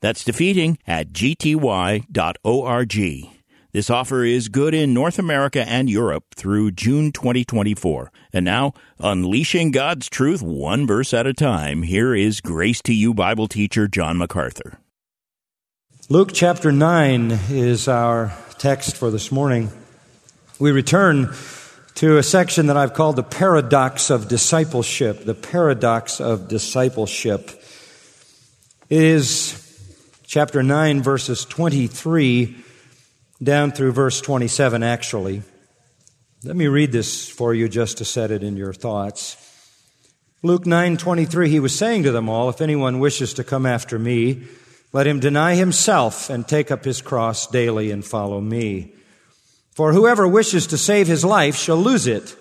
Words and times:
That's 0.00 0.24
defeating 0.24 0.78
at 0.86 1.12
gty.org. 1.12 2.06
This 3.72 3.88
offer 3.88 4.24
is 4.24 4.48
good 4.48 4.74
in 4.74 4.92
North 4.92 5.16
America 5.20 5.62
and 5.68 5.88
Europe 5.88 6.24
through 6.34 6.72
June 6.72 7.12
2024. 7.12 8.10
And 8.32 8.44
now, 8.44 8.72
unleashing 8.98 9.70
God's 9.70 10.08
truth 10.08 10.42
one 10.42 10.88
verse 10.88 11.14
at 11.14 11.28
a 11.28 11.32
time, 11.32 11.84
here 11.84 12.12
is 12.12 12.40
Grace 12.40 12.82
to 12.82 12.92
You 12.92 13.14
Bible 13.14 13.46
teacher 13.46 13.86
John 13.86 14.18
MacArthur. 14.18 14.80
Luke 16.08 16.30
chapter 16.34 16.72
9 16.72 17.30
is 17.50 17.86
our 17.86 18.36
text 18.58 18.96
for 18.96 19.12
this 19.12 19.30
morning. 19.30 19.70
We 20.58 20.72
return 20.72 21.32
to 21.94 22.18
a 22.18 22.24
section 22.24 22.66
that 22.66 22.76
I've 22.76 22.94
called 22.94 23.14
the 23.14 23.22
paradox 23.22 24.10
of 24.10 24.26
discipleship. 24.26 25.24
The 25.24 25.34
paradox 25.36 26.20
of 26.20 26.48
discipleship. 26.48 27.50
It 28.88 29.02
is 29.02 29.59
chapter 30.30 30.62
9, 30.62 31.02
verses 31.02 31.44
23 31.44 32.54
down 33.42 33.72
through 33.72 33.90
verse 33.90 34.20
27, 34.20 34.84
actually. 34.84 35.42
Let 36.44 36.54
me 36.54 36.68
read 36.68 36.92
this 36.92 37.28
for 37.28 37.52
you 37.52 37.68
just 37.68 37.98
to 37.98 38.04
set 38.04 38.30
it 38.30 38.44
in 38.44 38.56
your 38.56 38.72
thoughts. 38.72 39.36
Luke 40.44 40.66
9:23 40.66 41.48
he 41.48 41.58
was 41.58 41.76
saying 41.76 42.04
to 42.04 42.12
them 42.12 42.28
all 42.28 42.48
if 42.48 42.60
anyone 42.60 43.00
wishes 43.00 43.34
to 43.34 43.44
come 43.44 43.66
after 43.66 43.98
me 43.98 44.44
let 44.92 45.06
him 45.06 45.20
deny 45.20 45.54
himself 45.54 46.30
and 46.30 46.48
take 46.48 46.70
up 46.70 46.84
his 46.84 47.02
cross 47.02 47.46
daily 47.48 47.90
and 47.90 48.06
follow 48.06 48.40
me 48.40 48.94
for 49.72 49.92
whoever 49.92 50.26
wishes 50.26 50.66
to 50.68 50.78
save 50.78 51.06
his 51.06 51.26
life 51.26 51.56
shall 51.56 51.76
lose 51.76 52.06
it 52.06 52.34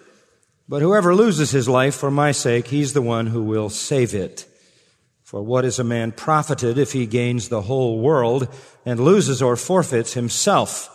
but 0.69 0.81
whoever 0.81 1.13
loses 1.13 1.51
his 1.51 1.67
life 1.67 1.93
for 1.93 2.09
my 2.09 2.31
sake 2.31 2.67
he's 2.67 2.93
the 2.93 3.01
one 3.01 3.27
who 3.27 3.43
will 3.43 3.69
save 3.69 4.15
it 4.15 4.48
for 5.29 5.43
what 5.43 5.63
is 5.63 5.77
a 5.77 5.83
man 5.83 6.11
profited 6.11 6.79
if 6.79 6.91
he 6.91 7.05
gains 7.05 7.49
the 7.49 7.61
whole 7.61 7.99
world 7.99 8.47
and 8.83 8.99
loses 8.99 9.43
or 9.43 9.55
forfeits 9.55 10.13
himself? 10.13 10.89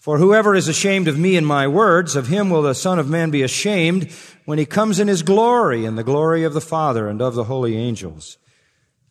For 0.00 0.18
whoever 0.18 0.56
is 0.56 0.66
ashamed 0.66 1.06
of 1.06 1.16
me 1.16 1.36
and 1.36 1.46
my 1.46 1.68
words, 1.68 2.16
of 2.16 2.26
him 2.26 2.50
will 2.50 2.62
the 2.62 2.74
Son 2.74 2.98
of 2.98 3.08
Man 3.08 3.30
be 3.30 3.44
ashamed 3.44 4.10
when 4.44 4.58
he 4.58 4.66
comes 4.66 4.98
in 4.98 5.06
his 5.06 5.22
glory 5.22 5.84
and 5.84 5.96
the 5.96 6.02
glory 6.02 6.42
of 6.42 6.52
the 6.52 6.60
Father 6.60 7.06
and 7.06 7.22
of 7.22 7.36
the 7.36 7.44
holy 7.44 7.76
angels. 7.76 8.38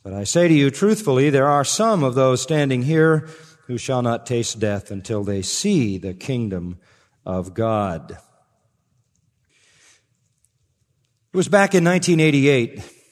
But 0.03 0.11
I 0.11 0.25
say 0.25 0.50
to 0.50 0.53
you 0.53 0.69
truthfully, 0.69 1.30
there 1.30 1.47
are 1.47 1.63
some 1.63 2.03
of 2.03 2.13
those 2.13 2.41
standing 2.41 2.81
here 2.81 3.30
who 3.67 3.78
shall 3.78 4.02
not 4.02 4.25
taste 4.25 4.59
death 4.59 4.91
until 4.91 5.23
they 5.23 5.41
see 5.41 5.97
the 5.97 6.13
kingdom 6.13 6.80
of 7.25 7.53
God. 7.53 8.17
It 11.31 11.38
was 11.38 11.47
back 11.47 11.73
in 11.73 11.85
1988 11.85 13.03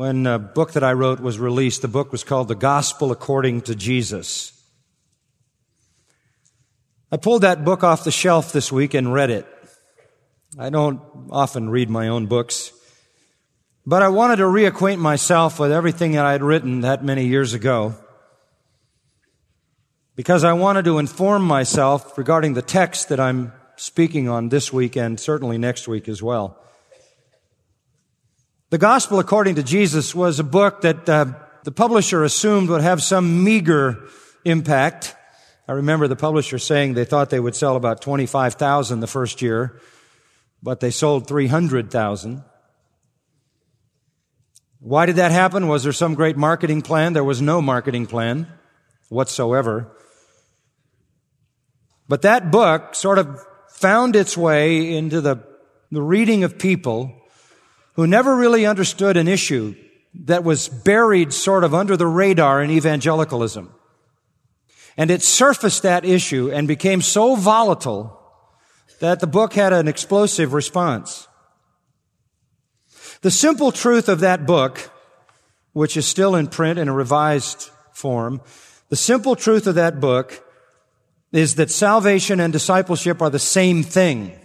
when 0.00 0.26
a 0.26 0.38
book 0.38 0.72
that 0.72 0.82
I 0.82 0.94
wrote 0.94 1.20
was 1.20 1.38
released. 1.38 1.82
The 1.82 1.86
book 1.88 2.10
was 2.10 2.24
called 2.24 2.48
The 2.48 2.54
Gospel 2.54 3.12
According 3.12 3.60
to 3.62 3.74
Jesus. 3.74 4.58
I 7.12 7.18
pulled 7.18 7.42
that 7.42 7.66
book 7.66 7.84
off 7.84 8.04
the 8.04 8.10
shelf 8.10 8.50
this 8.50 8.72
week 8.72 8.94
and 8.94 9.12
read 9.12 9.28
it. 9.28 9.46
I 10.58 10.70
don't 10.70 11.02
often 11.28 11.68
read 11.68 11.90
my 11.90 12.08
own 12.08 12.28
books, 12.28 12.72
but 13.84 14.02
I 14.02 14.08
wanted 14.08 14.36
to 14.36 14.44
reacquaint 14.44 15.00
myself 15.00 15.58
with 15.58 15.70
everything 15.70 16.12
that 16.12 16.24
I 16.24 16.32
had 16.32 16.42
written 16.42 16.80
that 16.80 17.04
many 17.04 17.26
years 17.26 17.52
ago 17.52 17.94
because 20.16 20.44
I 20.44 20.54
wanted 20.54 20.86
to 20.86 20.98
inform 20.98 21.42
myself 21.42 22.16
regarding 22.16 22.54
the 22.54 22.62
text 22.62 23.10
that 23.10 23.20
I'm 23.20 23.52
speaking 23.76 24.30
on 24.30 24.48
this 24.48 24.72
week 24.72 24.96
and 24.96 25.20
certainly 25.20 25.58
next 25.58 25.86
week 25.86 26.08
as 26.08 26.22
well. 26.22 26.56
The 28.70 28.78
Gospel 28.78 29.18
According 29.18 29.56
to 29.56 29.64
Jesus 29.64 30.14
was 30.14 30.38
a 30.38 30.44
book 30.44 30.82
that 30.82 31.08
uh, 31.08 31.24
the 31.64 31.72
publisher 31.72 32.22
assumed 32.22 32.68
would 32.68 32.82
have 32.82 33.02
some 33.02 33.42
meager 33.42 33.98
impact. 34.44 35.16
I 35.66 35.72
remember 35.72 36.06
the 36.06 36.14
publisher 36.14 36.56
saying 36.56 36.94
they 36.94 37.04
thought 37.04 37.30
they 37.30 37.40
would 37.40 37.56
sell 37.56 37.74
about 37.74 38.00
25,000 38.00 39.00
the 39.00 39.08
first 39.08 39.42
year, 39.42 39.80
but 40.62 40.78
they 40.78 40.92
sold 40.92 41.26
300,000. 41.26 42.44
Why 44.78 45.04
did 45.04 45.16
that 45.16 45.32
happen? 45.32 45.66
Was 45.66 45.82
there 45.82 45.92
some 45.92 46.14
great 46.14 46.36
marketing 46.36 46.82
plan? 46.82 47.12
There 47.12 47.24
was 47.24 47.42
no 47.42 47.60
marketing 47.60 48.06
plan 48.06 48.46
whatsoever. 49.08 49.90
But 52.06 52.22
that 52.22 52.52
book 52.52 52.94
sort 52.94 53.18
of 53.18 53.44
found 53.70 54.14
its 54.14 54.36
way 54.36 54.94
into 54.96 55.20
the, 55.20 55.38
the 55.90 56.02
reading 56.02 56.44
of 56.44 56.56
people 56.56 57.19
who 57.94 58.06
never 58.06 58.36
really 58.36 58.66
understood 58.66 59.16
an 59.16 59.28
issue 59.28 59.74
that 60.14 60.44
was 60.44 60.68
buried 60.68 61.32
sort 61.32 61.64
of 61.64 61.74
under 61.74 61.96
the 61.96 62.06
radar 62.06 62.62
in 62.62 62.70
evangelicalism. 62.70 63.72
And 64.96 65.10
it 65.10 65.22
surfaced 65.22 65.82
that 65.82 66.04
issue 66.04 66.50
and 66.50 66.66
became 66.66 67.00
so 67.00 67.36
volatile 67.36 68.16
that 69.00 69.20
the 69.20 69.26
book 69.26 69.54
had 69.54 69.72
an 69.72 69.88
explosive 69.88 70.52
response. 70.52 71.28
The 73.22 73.30
simple 73.30 73.72
truth 73.72 74.08
of 74.08 74.20
that 74.20 74.46
book, 74.46 74.90
which 75.72 75.96
is 75.96 76.06
still 76.06 76.34
in 76.34 76.48
print 76.48 76.78
in 76.78 76.88
a 76.88 76.92
revised 76.92 77.70
form, 77.92 78.40
the 78.88 78.96
simple 78.96 79.36
truth 79.36 79.66
of 79.66 79.76
that 79.76 80.00
book 80.00 80.44
is 81.32 81.54
that 81.54 81.70
salvation 81.70 82.40
and 82.40 82.52
discipleship 82.52 83.22
are 83.22 83.30
the 83.30 83.38
same 83.38 83.82
thing 83.82 84.39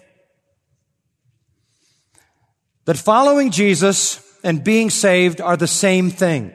that 2.85 2.97
following 2.97 3.51
Jesus 3.51 4.21
and 4.43 4.63
being 4.63 4.89
saved 4.89 5.41
are 5.41 5.57
the 5.57 5.67
same 5.67 6.09
thing. 6.09 6.53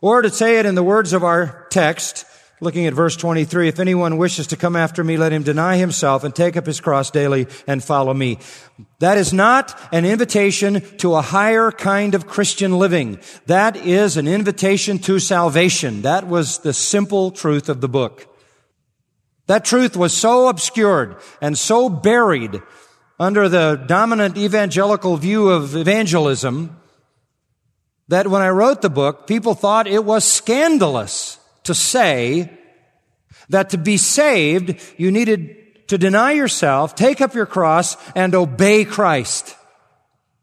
Or 0.00 0.22
to 0.22 0.30
say 0.30 0.58
it 0.58 0.66
in 0.66 0.74
the 0.74 0.82
words 0.82 1.12
of 1.12 1.24
our 1.24 1.66
text, 1.70 2.24
looking 2.60 2.86
at 2.86 2.94
verse 2.94 3.16
23, 3.16 3.68
if 3.68 3.78
anyone 3.78 4.16
wishes 4.16 4.46
to 4.48 4.56
come 4.56 4.76
after 4.76 5.04
me, 5.04 5.16
let 5.16 5.32
him 5.32 5.42
deny 5.42 5.76
himself 5.76 6.24
and 6.24 6.34
take 6.34 6.56
up 6.56 6.66
his 6.66 6.80
cross 6.80 7.10
daily 7.10 7.46
and 7.66 7.84
follow 7.84 8.14
me. 8.14 8.38
That 9.00 9.18
is 9.18 9.32
not 9.32 9.78
an 9.92 10.04
invitation 10.04 10.80
to 10.98 11.14
a 11.14 11.22
higher 11.22 11.70
kind 11.70 12.14
of 12.14 12.26
Christian 12.26 12.78
living. 12.78 13.18
That 13.46 13.76
is 13.76 14.16
an 14.16 14.28
invitation 14.28 14.98
to 15.00 15.18
salvation. 15.18 16.02
That 16.02 16.26
was 16.26 16.58
the 16.58 16.72
simple 16.72 17.30
truth 17.30 17.68
of 17.68 17.80
the 17.80 17.88
book. 17.88 18.26
That 19.46 19.64
truth 19.64 19.96
was 19.96 20.14
so 20.16 20.48
obscured 20.48 21.16
and 21.40 21.56
so 21.56 21.88
buried 21.88 22.60
under 23.18 23.48
the 23.48 23.82
dominant 23.86 24.36
evangelical 24.36 25.16
view 25.16 25.48
of 25.48 25.74
evangelism 25.74 26.76
that 28.08 28.28
when 28.28 28.42
I 28.42 28.50
wrote 28.50 28.82
the 28.82 28.90
book, 28.90 29.26
people 29.26 29.54
thought 29.54 29.86
it 29.86 30.04
was 30.04 30.24
scandalous 30.24 31.38
to 31.64 31.74
say 31.74 32.50
that 33.48 33.70
to 33.70 33.78
be 33.78 33.96
saved, 33.96 34.80
you 34.96 35.10
needed 35.10 35.88
to 35.88 35.98
deny 35.98 36.32
yourself, 36.32 36.94
take 36.94 37.20
up 37.20 37.34
your 37.34 37.46
cross, 37.46 37.96
and 38.14 38.34
obey 38.34 38.84
Christ. 38.84 39.56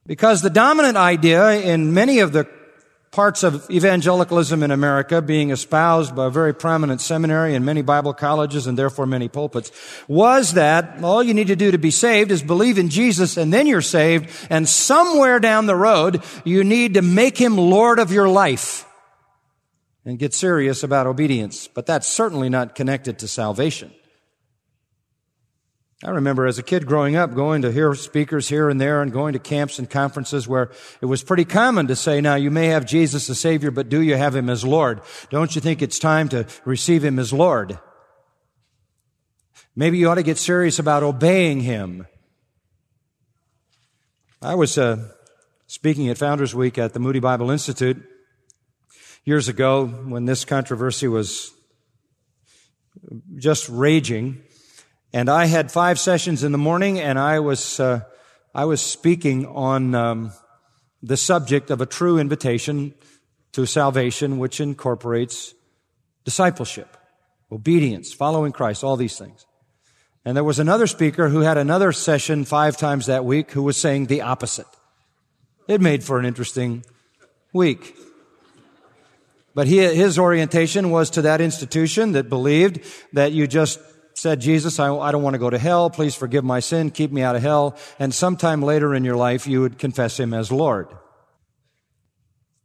Because 0.05 0.41
the 0.41 0.49
dominant 0.49 0.97
idea 0.97 1.51
in 1.51 1.93
many 1.93 2.19
of 2.19 2.33
the 2.33 2.47
parts 3.13 3.43
of 3.43 3.69
evangelicalism 3.69 4.63
in 4.63 4.71
America 4.71 5.21
being 5.21 5.51
espoused 5.51 6.15
by 6.15 6.25
a 6.25 6.29
very 6.31 6.53
prominent 6.53 6.99
seminary 6.99 7.53
and 7.53 7.63
many 7.63 7.83
Bible 7.83 8.11
colleges 8.11 8.65
and 8.65 8.75
therefore 8.77 9.05
many 9.05 9.29
pulpits 9.29 9.71
was 10.07 10.53
that 10.53 11.01
all 11.03 11.21
you 11.21 11.35
need 11.35 11.45
to 11.45 11.55
do 11.55 11.69
to 11.69 11.77
be 11.77 11.91
saved 11.91 12.31
is 12.31 12.41
believe 12.41 12.79
in 12.79 12.89
Jesus 12.89 13.37
and 13.37 13.53
then 13.53 13.67
you're 13.67 13.81
saved 13.81 14.29
and 14.49 14.67
somewhere 14.67 15.39
down 15.39 15.67
the 15.67 15.75
road 15.75 16.23
you 16.43 16.63
need 16.63 16.95
to 16.95 17.03
make 17.03 17.37
him 17.37 17.55
Lord 17.55 17.99
of 17.99 18.11
your 18.11 18.27
life 18.27 18.83
and 20.05 20.17
get 20.17 20.33
serious 20.33 20.83
about 20.83 21.07
obedience. 21.07 21.67
But 21.67 21.85
that's 21.85 22.07
certainly 22.07 22.49
not 22.49 22.73
connected 22.73 23.19
to 23.19 23.27
salvation. 23.27 23.93
I 26.05 26.09
remember 26.09 26.45
as 26.45 26.59
a 26.59 26.63
kid 26.63 26.85
growing 26.85 27.15
up 27.15 27.33
going 27.33 27.61
to 27.61 27.71
hear 27.71 27.95
speakers 27.95 28.49
here 28.49 28.69
and 28.69 28.81
there 28.81 29.01
and 29.01 29.11
going 29.11 29.33
to 29.33 29.39
camps 29.39 29.79
and 29.79 29.89
conferences 29.89 30.47
where 30.47 30.69
it 30.99 31.05
was 31.05 31.23
pretty 31.23 31.45
common 31.45 31.87
to 31.87 31.95
say, 31.95 32.19
now 32.19 32.35
you 32.35 32.51
may 32.51 32.67
have 32.67 32.85
Jesus 32.85 33.29
as 33.29 33.39
Savior, 33.39 33.71
but 33.71 33.87
do 33.87 34.01
you 34.01 34.17
have 34.17 34.35
Him 34.35 34.49
as 34.49 34.65
Lord? 34.65 34.99
Don't 35.29 35.55
you 35.55 35.61
think 35.61 35.81
it's 35.81 35.99
time 35.99 36.27
to 36.29 36.45
receive 36.65 37.05
Him 37.05 37.19
as 37.19 37.31
Lord? 37.31 37.79
Maybe 39.77 39.97
you 39.97 40.09
ought 40.09 40.15
to 40.15 40.23
get 40.23 40.37
serious 40.37 40.77
about 40.77 41.03
obeying 41.03 41.61
Him. 41.61 42.05
I 44.41 44.55
was 44.55 44.77
uh, 44.77 45.09
speaking 45.67 46.09
at 46.09 46.17
Founders 46.17 46.53
Week 46.53 46.77
at 46.77 46.91
the 46.91 46.99
Moody 46.99 47.19
Bible 47.19 47.49
Institute 47.49 48.03
Years 49.25 49.47
ago, 49.47 49.85
when 49.85 50.25
this 50.25 50.43
controversy 50.43 51.07
was 51.07 51.49
just 53.37 53.69
raging, 53.69 54.43
and 55.13 55.29
I 55.29 55.45
had 55.45 55.71
five 55.71 55.99
sessions 55.99 56.43
in 56.43 56.51
the 56.51 56.57
morning, 56.57 56.99
and 56.99 57.19
I 57.19 57.39
was 57.39 57.79
uh, 57.79 58.01
I 58.53 58.65
was 58.65 58.81
speaking 58.81 59.45
on 59.45 59.93
um, 59.93 60.31
the 61.03 61.17
subject 61.17 61.69
of 61.69 61.81
a 61.81 61.85
true 61.85 62.17
invitation 62.17 62.95
to 63.51 63.67
salvation, 63.67 64.39
which 64.39 64.59
incorporates 64.59 65.53
discipleship, 66.25 66.97
obedience, 67.51 68.11
following 68.11 68.51
Christ, 68.51 68.83
all 68.83 68.97
these 68.97 69.17
things. 69.17 69.45
And 70.25 70.35
there 70.35 70.43
was 70.43 70.57
another 70.57 70.87
speaker 70.87 71.29
who 71.29 71.41
had 71.41 71.57
another 71.57 71.91
session 71.91 72.45
five 72.45 72.77
times 72.77 73.05
that 73.05 73.25
week 73.25 73.51
who 73.51 73.61
was 73.61 73.77
saying 73.77 74.07
the 74.07 74.21
opposite. 74.21 74.67
It 75.67 75.81
made 75.81 76.03
for 76.03 76.17
an 76.17 76.25
interesting 76.25 76.85
week. 77.51 77.95
But 79.53 79.67
he, 79.67 79.77
his 79.77 80.17
orientation 80.17 80.89
was 80.89 81.11
to 81.11 81.21
that 81.23 81.41
institution 81.41 82.13
that 82.13 82.29
believed 82.29 82.81
that 83.13 83.33
you 83.33 83.45
just 83.45 83.79
said, 84.13 84.41
Jesus, 84.41 84.79
I, 84.79 84.93
I 84.95 85.11
don't 85.11 85.23
want 85.23 85.33
to 85.33 85.39
go 85.39 85.49
to 85.49 85.57
hell. 85.57 85.89
Please 85.89 86.15
forgive 86.15 86.43
my 86.43 86.59
sin. 86.59 86.91
Keep 86.91 87.11
me 87.11 87.21
out 87.21 87.35
of 87.35 87.41
hell. 87.41 87.77
And 87.99 88.13
sometime 88.13 88.61
later 88.61 88.93
in 88.93 89.03
your 89.03 89.15
life, 89.15 89.47
you 89.47 89.61
would 89.61 89.77
confess 89.77 90.19
him 90.19 90.33
as 90.33 90.51
Lord. 90.51 90.87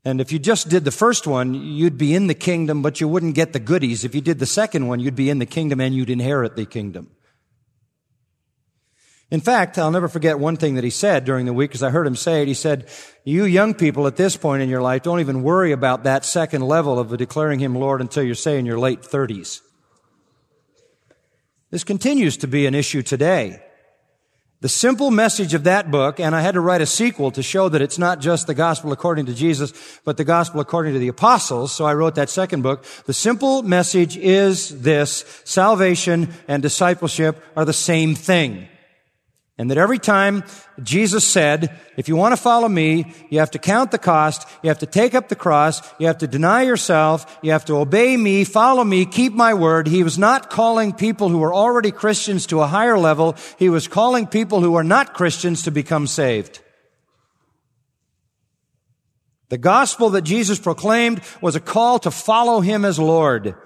And 0.04 0.20
if 0.20 0.32
you 0.32 0.38
just 0.38 0.68
did 0.68 0.84
the 0.84 0.90
first 0.90 1.26
one, 1.26 1.54
you'd 1.54 1.98
be 1.98 2.14
in 2.14 2.28
the 2.28 2.34
kingdom, 2.34 2.82
but 2.82 3.00
you 3.00 3.08
wouldn't 3.08 3.34
get 3.34 3.52
the 3.52 3.60
goodies. 3.60 4.04
If 4.04 4.14
you 4.14 4.20
did 4.20 4.38
the 4.38 4.46
second 4.46 4.86
one, 4.86 5.00
you'd 5.00 5.16
be 5.16 5.28
in 5.28 5.38
the 5.38 5.46
kingdom 5.46 5.80
and 5.80 5.94
you'd 5.94 6.10
inherit 6.10 6.56
the 6.56 6.64
kingdom. 6.64 7.10
In 9.30 9.40
fact, 9.40 9.76
I'll 9.76 9.90
never 9.90 10.08
forget 10.08 10.38
one 10.38 10.56
thing 10.56 10.76
that 10.76 10.84
he 10.84 10.90
said 10.90 11.26
during 11.26 11.44
the 11.44 11.52
week 11.52 11.68
because 11.70 11.82
I 11.82 11.90
heard 11.90 12.06
him 12.06 12.16
say 12.16 12.40
it. 12.40 12.48
He 12.48 12.54
said, 12.54 12.88
you 13.24 13.44
young 13.44 13.74
people 13.74 14.06
at 14.06 14.16
this 14.16 14.36
point 14.36 14.62
in 14.62 14.70
your 14.70 14.80
life 14.80 15.02
don't 15.02 15.20
even 15.20 15.42
worry 15.42 15.72
about 15.72 16.04
that 16.04 16.24
second 16.24 16.62
level 16.62 16.98
of 16.98 17.14
declaring 17.18 17.58
him 17.58 17.74
Lord 17.74 18.00
until 18.00 18.22
you're, 18.22 18.34
say, 18.34 18.58
in 18.58 18.64
your 18.64 18.78
late 18.78 19.02
30s. 19.02 19.60
This 21.70 21.84
continues 21.84 22.36
to 22.38 22.46
be 22.46 22.66
an 22.66 22.74
issue 22.74 23.02
today. 23.02 23.62
The 24.60 24.68
simple 24.68 25.12
message 25.12 25.54
of 25.54 25.64
that 25.64 25.90
book, 25.90 26.18
and 26.18 26.34
I 26.34 26.40
had 26.40 26.54
to 26.54 26.60
write 26.60 26.80
a 26.80 26.86
sequel 26.86 27.30
to 27.32 27.44
show 27.44 27.68
that 27.68 27.80
it's 27.82 27.98
not 27.98 28.20
just 28.20 28.48
the 28.48 28.54
gospel 28.54 28.90
according 28.90 29.26
to 29.26 29.34
Jesus, 29.34 29.72
but 30.04 30.16
the 30.16 30.24
gospel 30.24 30.60
according 30.60 30.94
to 30.94 30.98
the 30.98 31.08
apostles. 31.08 31.72
So 31.72 31.84
I 31.84 31.94
wrote 31.94 32.16
that 32.16 32.28
second 32.28 32.62
book. 32.62 32.82
The 33.04 33.14
simple 33.14 33.62
message 33.62 34.16
is 34.16 34.80
this, 34.80 35.24
salvation 35.44 36.34
and 36.48 36.60
discipleship 36.60 37.40
are 37.56 37.64
the 37.64 37.72
same 37.72 38.16
thing. 38.16 38.66
And 39.60 39.72
that 39.72 39.78
every 39.78 39.98
time 39.98 40.44
Jesus 40.80 41.26
said, 41.26 41.76
if 41.96 42.06
you 42.06 42.14
want 42.14 42.30
to 42.30 42.40
follow 42.40 42.68
me, 42.68 43.12
you 43.28 43.40
have 43.40 43.50
to 43.50 43.58
count 43.58 43.90
the 43.90 43.98
cost, 43.98 44.46
you 44.62 44.68
have 44.68 44.78
to 44.78 44.86
take 44.86 45.16
up 45.16 45.28
the 45.28 45.34
cross, 45.34 45.82
you 45.98 46.06
have 46.06 46.18
to 46.18 46.28
deny 46.28 46.62
yourself, 46.62 47.38
you 47.42 47.50
have 47.50 47.64
to 47.64 47.74
obey 47.74 48.16
me, 48.16 48.44
follow 48.44 48.84
me, 48.84 49.04
keep 49.04 49.32
my 49.32 49.54
word. 49.54 49.88
He 49.88 50.04
was 50.04 50.16
not 50.16 50.48
calling 50.48 50.92
people 50.92 51.28
who 51.28 51.38
were 51.38 51.52
already 51.52 51.90
Christians 51.90 52.46
to 52.46 52.60
a 52.60 52.68
higher 52.68 52.96
level. 52.96 53.34
He 53.58 53.68
was 53.68 53.88
calling 53.88 54.28
people 54.28 54.60
who 54.60 54.76
are 54.76 54.84
not 54.84 55.14
Christians 55.14 55.64
to 55.64 55.72
become 55.72 56.06
saved. 56.06 56.60
The 59.48 59.58
gospel 59.58 60.10
that 60.10 60.22
Jesus 60.22 60.60
proclaimed 60.60 61.20
was 61.40 61.56
a 61.56 61.60
call 61.60 61.98
to 62.00 62.12
follow 62.12 62.60
him 62.60 62.84
as 62.84 63.00
Lord. 63.00 63.46
It 63.48 63.56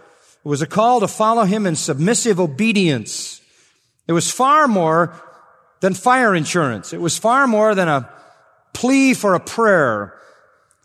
was 0.42 0.62
a 0.62 0.66
call 0.66 1.00
to 1.00 1.08
follow 1.08 1.44
him 1.44 1.66
in 1.66 1.76
submissive 1.76 2.40
obedience. 2.40 3.42
It 4.08 4.12
was 4.14 4.30
far 4.30 4.66
more 4.66 5.14
than 5.82 5.94
fire 5.94 6.32
insurance. 6.32 6.92
It 6.92 7.00
was 7.00 7.18
far 7.18 7.48
more 7.48 7.74
than 7.74 7.88
a 7.88 8.08
plea 8.72 9.14
for 9.14 9.34
a 9.34 9.40
prayer 9.40 10.14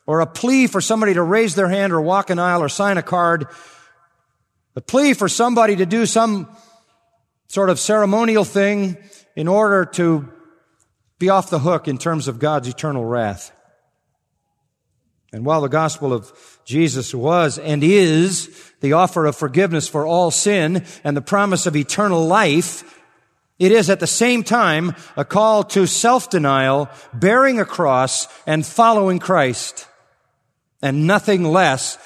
or 0.08 0.22
a 0.22 0.26
plea 0.26 0.66
for 0.66 0.82
somebody 0.82 1.14
to 1.14 1.22
raise 1.22 1.54
their 1.54 1.70
hand 1.70 1.94
or 1.94 2.02
walk 2.02 2.32
an 2.32 2.40
aisle 2.40 2.64
or 2.64 2.68
sign 2.68 2.98
a 2.98 3.04
card. 3.04 3.46
A 4.76 4.82
plea 4.82 5.14
for 5.14 5.30
somebody 5.30 5.76
to 5.76 5.86
do 5.86 6.08
some 6.08 6.50
sort 7.48 7.70
of 7.70 7.80
ceremonial 7.80 8.44
thing 8.44 8.98
in 9.36 9.48
order 9.48 9.86
to 9.86 10.28
be 11.20 11.30
off 11.30 11.52
the 11.52 11.60
hook 11.60 11.88
in 11.88 12.00
terms 12.00 12.28
of 12.28 12.40
God's 12.40 12.68
eternal 12.68 13.06
wrath. 13.06 13.52
And 15.32 15.46
while 15.46 15.62
the 15.62 15.68
gospel 15.68 16.12
of 16.12 16.34
Jesus 16.66 17.14
was 17.14 17.60
and 17.60 17.84
is 17.84 18.74
the 18.82 18.94
offer 18.94 19.28
of 19.28 19.36
forgiveness 19.36 19.88
for 19.88 20.08
all 20.08 20.32
sin 20.32 20.84
and 21.04 21.16
the 21.16 21.22
promise 21.22 21.68
of 21.68 21.76
eternal 21.76 22.26
life, 22.26 22.97
it 23.60 23.72
is 23.72 23.90
at 23.90 24.00
the 24.00 24.08
same 24.08 24.44
time 24.44 24.96
a 25.16 25.26
call 25.26 25.64
to 25.64 25.88
self-denial, 25.88 26.90
bearing 27.14 27.60
a 27.60 27.66
cross, 27.66 28.28
and 28.46 28.66
following 28.66 29.20
Christ. 29.20 29.88
And 30.82 31.08
nothing 31.08 31.44
less 31.44 31.98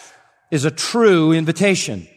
is 0.49 0.63
a 0.63 0.71
true 0.71 1.33
invitation. 1.33 2.07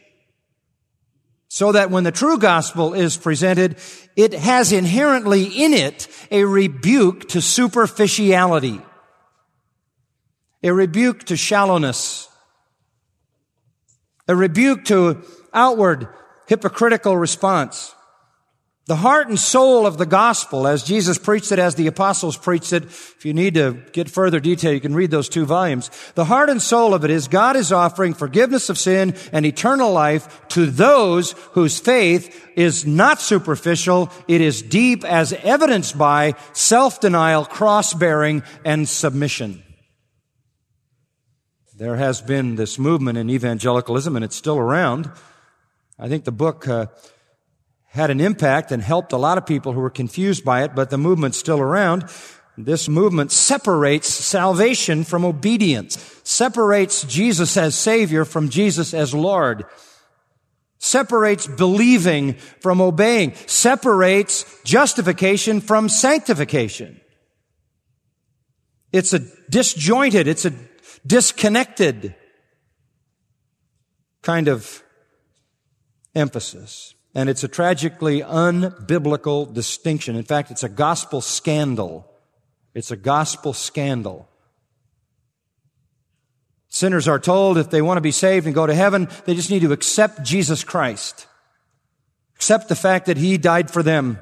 So 1.49 1.73
that 1.73 1.91
when 1.91 2.05
the 2.05 2.13
true 2.13 2.39
gospel 2.39 2.95
is 2.95 3.17
presented, 3.17 3.77
it 4.17 4.35
has 4.35 4.73
inherently 4.73 5.45
in 5.45 5.73
it 5.73 6.09
a 6.31 6.45
rebuke 6.45 7.29
to 7.29 7.41
superficiality, 7.41 8.81
a 10.63 10.73
rebuke 10.73 11.25
to 11.25 11.37
shallowness, 11.37 12.29
a 14.27 14.35
rebuke 14.35 14.85
to 14.87 15.23
outward 15.53 16.09
hypocritical 16.47 17.17
response. 17.17 17.95
The 18.87 18.97
heart 18.97 19.29
and 19.29 19.41
soul 19.41 19.87
of 19.87 19.97
the 19.97 20.05
gospel, 20.05 20.67
as 20.67 20.83
Jesus 20.83 21.17
preached 21.17 21.51
it, 21.53 21.59
as 21.59 21.75
the 21.75 21.87
apostles 21.87 22.37
preached 22.37 22.71
it, 22.75 22.85
if 22.85 23.25
you 23.25 23.33
need 23.33 23.55
to 23.55 23.83
get 23.93 24.11
further 24.11 24.41
detail, 24.41 24.75
you 24.75 24.81
can 24.81 24.95
read 24.95 25.11
those 25.11 25.31
two 25.31 25.47
volumes. 25.47 25.91
The 26.17 26.27
heart 26.27 26.51
and 26.51 26.61
soul 26.61 26.93
of 26.93 27.03
it 27.03 27.11
is 27.11 27.27
God 27.27 27.57
is 27.57 27.73
offering 27.73 28.13
forgiveness 28.13 28.69
of 28.69 28.77
sin 28.77 29.17
and 29.33 29.47
eternal 29.47 29.91
life 29.91 30.47
to 30.49 30.67
those 30.67 31.33
whose 31.53 31.79
faith 31.79 32.47
is 32.57 32.85
not 32.85 33.23
superficial. 33.23 34.11
It 34.29 34.43
is 34.43 34.61
deep 34.61 35.03
as 35.03 35.33
evidenced 35.33 35.97
by 35.97 36.35
self-denial, 36.53 37.47
cross-bearing, 37.47 38.43
and 38.67 38.87
submission. 38.87 39.63
There 41.75 41.97
has 41.97 42.21
been 42.21 42.57
this 42.57 42.79
movement 42.79 43.17
in 43.17 43.31
evangelicalism 43.31 44.15
and 44.15 44.23
it's 44.23 44.37
still 44.37 44.59
around. 44.59 45.11
I 45.99 46.09
think 46.09 46.25
the 46.25 46.33
book, 46.33 46.69
uh, 46.69 46.87
had 47.95 48.11
an 48.11 48.21
impact 48.21 48.73
and 48.73 48.83
helped 48.83 49.13
a 49.13 49.17
lot 49.17 49.39
of 49.39 49.47
people 49.47 49.73
who 49.73 49.79
were 49.79 49.89
confused 49.89 50.45
by 50.45 50.65
it, 50.65 50.75
but 50.75 50.91
the 50.91 50.99
movement's 50.99 51.39
still 51.39 51.61
around. 51.61 52.05
This 52.59 52.89
movement 52.89 53.31
separates 53.31 54.09
salvation 54.09 55.05
from 55.05 55.25
obedience, 55.25 56.21
separates 56.25 57.05
Jesus 57.05 57.57
as 57.57 57.77
Savior 57.77 58.25
from 58.25 58.49
Jesus 58.49 58.95
as 58.95 59.15
Lord, 59.15 59.65
separates 60.81 61.47
believing 61.47 62.35
from 62.61 62.81
obeying, 62.81 63.33
separates 63.47 64.45
justification 64.65 65.61
from 65.61 65.89
sanctification. 65.89 67.01
It's 68.93 69.13
a 69.13 69.21
disjointed, 69.51 70.27
it's 70.27 70.45
a 70.45 70.53
disconnected 71.07 72.17
kind 74.23 74.49
of 74.49 74.83
emphasis. 76.13 76.95
And 77.15 77.29
it's 77.29 77.45
a 77.45 77.49
tragically 77.49 78.21
unbiblical 78.21 79.53
distinction. 79.53 80.17
In 80.17 80.25
fact, 80.25 80.51
it's 80.51 80.65
a 80.65 80.69
gospel 80.69 81.21
scandal. 81.21 82.11
It's 82.75 82.91
a 82.91 82.97
gospel 82.97 83.53
scandal. 83.53 84.29
Sinners 86.69 87.07
are 87.07 87.21
told 87.21 87.57
if 87.57 87.71
they 87.71 87.83
want 87.83 87.99
to 87.99 88.03
be 88.03 88.11
saved 88.11 88.47
and 88.47 88.55
go 88.55 88.67
to 88.67 88.75
heaven, 88.75 89.09
they 89.27 89.37
just 89.37 89.49
need 89.51 89.63
to 89.63 89.73
accept 89.73 90.25
Jesus 90.25 90.65
Christ. 90.65 91.29
Accept 92.35 92.69
the 92.69 92.75
fact 92.75 93.07
that 93.07 93.17
He 93.17 93.39
died 93.39 93.71
for 93.71 93.81
them. 93.81 94.19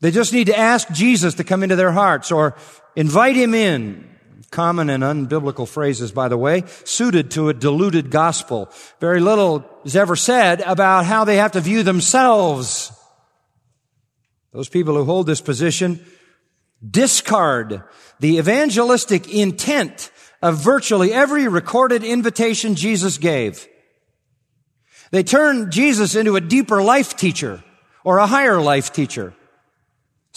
They 0.00 0.10
just 0.10 0.34
need 0.34 0.48
to 0.48 0.58
ask 0.58 0.90
Jesus 0.92 1.34
to 1.34 1.44
come 1.44 1.62
into 1.62 1.76
their 1.76 1.92
hearts 1.92 2.30
or 2.30 2.54
invite 2.96 3.34
Him 3.34 3.54
in 3.54 4.10
common 4.50 4.90
and 4.90 5.02
unbiblical 5.02 5.68
phrases, 5.68 6.12
by 6.12 6.28
the 6.28 6.38
way, 6.38 6.64
suited 6.84 7.30
to 7.32 7.48
a 7.48 7.54
diluted 7.54 8.10
gospel. 8.10 8.70
Very 9.00 9.20
little 9.20 9.64
is 9.84 9.96
ever 9.96 10.16
said 10.16 10.60
about 10.62 11.04
how 11.04 11.24
they 11.24 11.36
have 11.36 11.52
to 11.52 11.60
view 11.60 11.82
themselves. 11.82 12.92
Those 14.52 14.68
people 14.68 14.94
who 14.94 15.04
hold 15.04 15.26
this 15.26 15.40
position 15.40 16.04
discard 16.88 17.82
the 18.18 18.38
evangelistic 18.38 19.32
intent 19.32 20.10
of 20.42 20.56
virtually 20.56 21.12
every 21.12 21.46
recorded 21.46 22.02
invitation 22.02 22.74
Jesus 22.74 23.18
gave. 23.18 23.68
They 25.10 25.22
turn 25.22 25.70
Jesus 25.70 26.14
into 26.14 26.36
a 26.36 26.40
deeper 26.40 26.82
life 26.82 27.16
teacher 27.16 27.62
or 28.04 28.18
a 28.18 28.26
higher 28.26 28.60
life 28.60 28.92
teacher. 28.92 29.34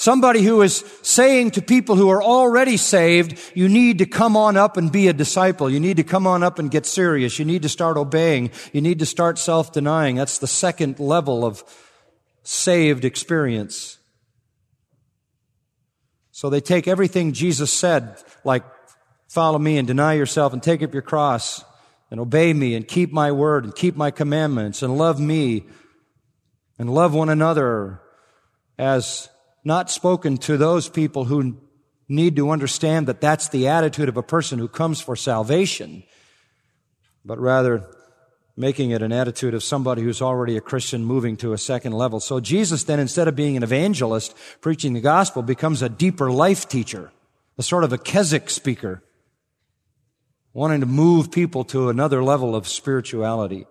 Somebody 0.04 0.42
who 0.42 0.62
is 0.62 0.84
saying 1.02 1.52
to 1.52 1.62
people 1.62 1.96
who 1.96 2.10
are 2.10 2.22
already 2.22 2.76
saved, 2.76 3.40
you 3.56 3.70
need 3.70 4.00
to 4.00 4.06
come 4.06 4.36
on 4.36 4.58
up 4.58 4.76
and 4.76 4.92
be 4.92 5.08
a 5.08 5.14
disciple. 5.14 5.70
You 5.70 5.80
need 5.80 5.96
to 5.96 6.04
come 6.04 6.28
on 6.28 6.44
up 6.44 6.60
and 6.60 6.70
get 6.70 6.86
serious. 6.86 7.40
You 7.40 7.46
need 7.46 7.62
to 7.62 7.70
start 7.70 7.96
obeying. 7.96 8.52
You 8.74 8.82
need 8.82 9.00
to 9.00 9.06
start 9.06 9.40
self-denying. 9.40 10.18
That's 10.18 10.40
the 10.40 10.46
second 10.46 11.00
level 11.00 11.46
of 11.46 11.64
saved 12.44 13.06
experience. 13.06 13.98
So 16.32 16.50
they 16.50 16.60
take 16.60 16.86
everything 16.86 17.32
Jesus 17.32 17.72
said, 17.72 18.22
like 18.44 18.66
follow 19.30 19.58
me 19.58 19.78
and 19.78 19.88
deny 19.88 20.16
yourself 20.16 20.52
and 20.52 20.62
take 20.62 20.84
up 20.84 20.92
your 20.92 21.02
cross 21.02 21.64
and 22.12 22.20
obey 22.20 22.52
me 22.52 22.76
and 22.76 22.86
keep 22.86 23.14
my 23.14 23.32
word 23.32 23.64
and 23.64 23.74
keep 23.74 23.96
my 23.96 24.12
commandments 24.12 24.84
and 24.84 24.98
love 24.98 25.18
me 25.18 25.64
and 26.78 26.94
love 26.94 27.14
one 27.14 27.30
another 27.30 28.02
as 28.78 29.30
not 29.64 29.90
spoken 29.90 30.38
to 30.38 30.58
those 30.58 30.90
people 30.90 31.26
who 31.26 31.58
need 32.10 32.36
to 32.36 32.50
understand 32.50 33.08
that 33.08 33.22
that's 33.22 33.50
the 33.50 33.68
attitude 33.68 34.10
of 34.10 34.18
a 34.18 34.24
person 34.24 34.60
who 34.60 34.68
comes 34.68 35.02
for 35.02 35.16
salvation, 35.16 36.04
but 37.24 37.40
rather 37.40 37.90
making 38.56 38.92
it 38.92 39.02
an 39.02 39.12
attitude 39.12 39.54
of 39.54 39.64
somebody 39.64 40.04
who's 40.04 40.22
already 40.22 40.58
a 40.58 40.62
Christian 40.62 41.04
moving 41.04 41.38
to 41.38 41.54
a 41.54 41.58
second 41.58 41.94
level. 41.94 42.20
So 42.20 42.40
Jesus 42.40 42.84
then, 42.84 43.00
instead 43.00 43.28
of 43.28 43.36
being 43.36 43.58
an 43.58 43.64
evangelist 43.64 44.36
preaching 44.62 44.94
the 44.94 45.02
gospel, 45.02 45.42
becomes 45.42 45.82
a 45.82 45.90
deeper 45.90 46.32
life 46.32 46.68
teacher, 46.68 47.12
a 47.58 47.64
sort 47.64 47.84
of 47.84 47.94
a 47.94 47.98
Keswick 47.98 48.50
speaker 48.50 49.02
wanting 50.54 50.82
to 50.82 50.86
move 50.86 51.32
people 51.32 51.64
to 51.64 51.90
another 51.90 52.24
level 52.24 52.56
of 52.56 52.68
spirituality. 52.68 53.66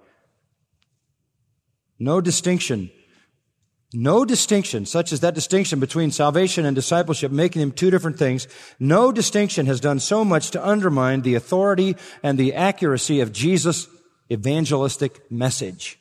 No 1.99 2.21
distinction. 2.21 2.91
No 3.95 4.25
distinction, 4.25 4.87
such 4.87 5.13
as 5.13 5.21
that 5.21 5.35
distinction 5.35 5.79
between 5.79 6.11
salvation 6.11 6.65
and 6.65 6.75
discipleship, 6.75 7.31
making 7.31 7.61
them 7.61 7.73
two 7.73 7.91
different 7.91 8.19
things. 8.19 8.49
No 8.79 9.13
distinction 9.13 9.67
has 9.67 9.81
done 9.81 10.01
so 10.01 10.25
much 10.25 10.51
to 10.53 10.67
undermine 10.67 11.23
the 11.23 11.35
authority 11.35 11.97
and 12.23 12.39
the 12.39 12.55
accuracy 12.55 13.21
of 13.21 13.33
Jesus' 13.33 13.87
evangelistic 14.31 15.31
message. 15.31 15.99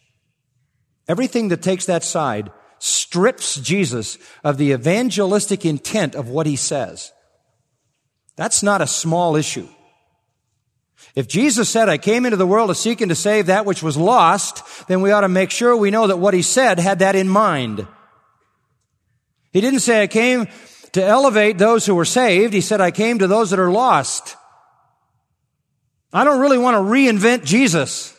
Everything 1.08 1.50
that 1.50 1.62
takes 1.62 1.86
that 1.88 2.04
side 2.04 2.52
strips 2.80 3.60
Jesus 3.60 4.18
of 4.44 4.58
the 4.58 4.72
evangelistic 4.72 5.66
intent 5.66 6.16
of 6.16 6.30
what 6.30 6.48
he 6.48 6.56
says. 6.56 7.12
That's 8.38 8.64
not 8.64 8.82
a 8.82 8.88
small 8.88 9.36
issue. 9.36 9.68
If 11.16 11.28
Jesus 11.28 11.70
said, 11.70 11.90
I 11.90 11.98
came 11.98 12.26
into 12.26 12.38
the 12.38 12.48
world 12.48 12.70
to 12.70 12.76
seek 12.76 13.02
and 13.02 13.10
to 13.10 13.16
save 13.16 13.48
that 13.48 13.66
which 13.66 13.84
was 13.84 13.98
lost, 13.98 14.88
then 14.88 15.02
we 15.02 15.12
ought 15.12 15.22
to 15.22 15.30
make 15.30 15.52
sure 15.52 15.76
we 15.76 15.92
know 15.92 16.08
that 16.08 16.20
what 16.20 16.34
he 16.34 16.42
said 16.42 16.80
had 16.80 17.00
that 17.00 17.16
in 17.16 17.28
mind. 17.28 17.86
He 19.52 19.60
didn't 19.60 19.82
say, 19.82 20.02
I 20.02 20.08
came 20.08 20.48
to 20.94 21.04
elevate 21.04 21.58
those 21.58 21.86
who 21.86 21.96
were 21.96 22.06
saved. 22.06 22.54
He 22.54 22.62
said, 22.62 22.80
I 22.80 22.92
came 22.92 23.20
to 23.20 23.28
those 23.28 23.50
that 23.50 23.60
are 23.60 23.72
lost. 23.72 24.38
I 26.14 26.24
don't 26.24 26.40
really 26.40 26.58
want 26.58 26.76
to 26.76 26.82
reinvent 26.82 27.44
Jesus. 27.44 28.16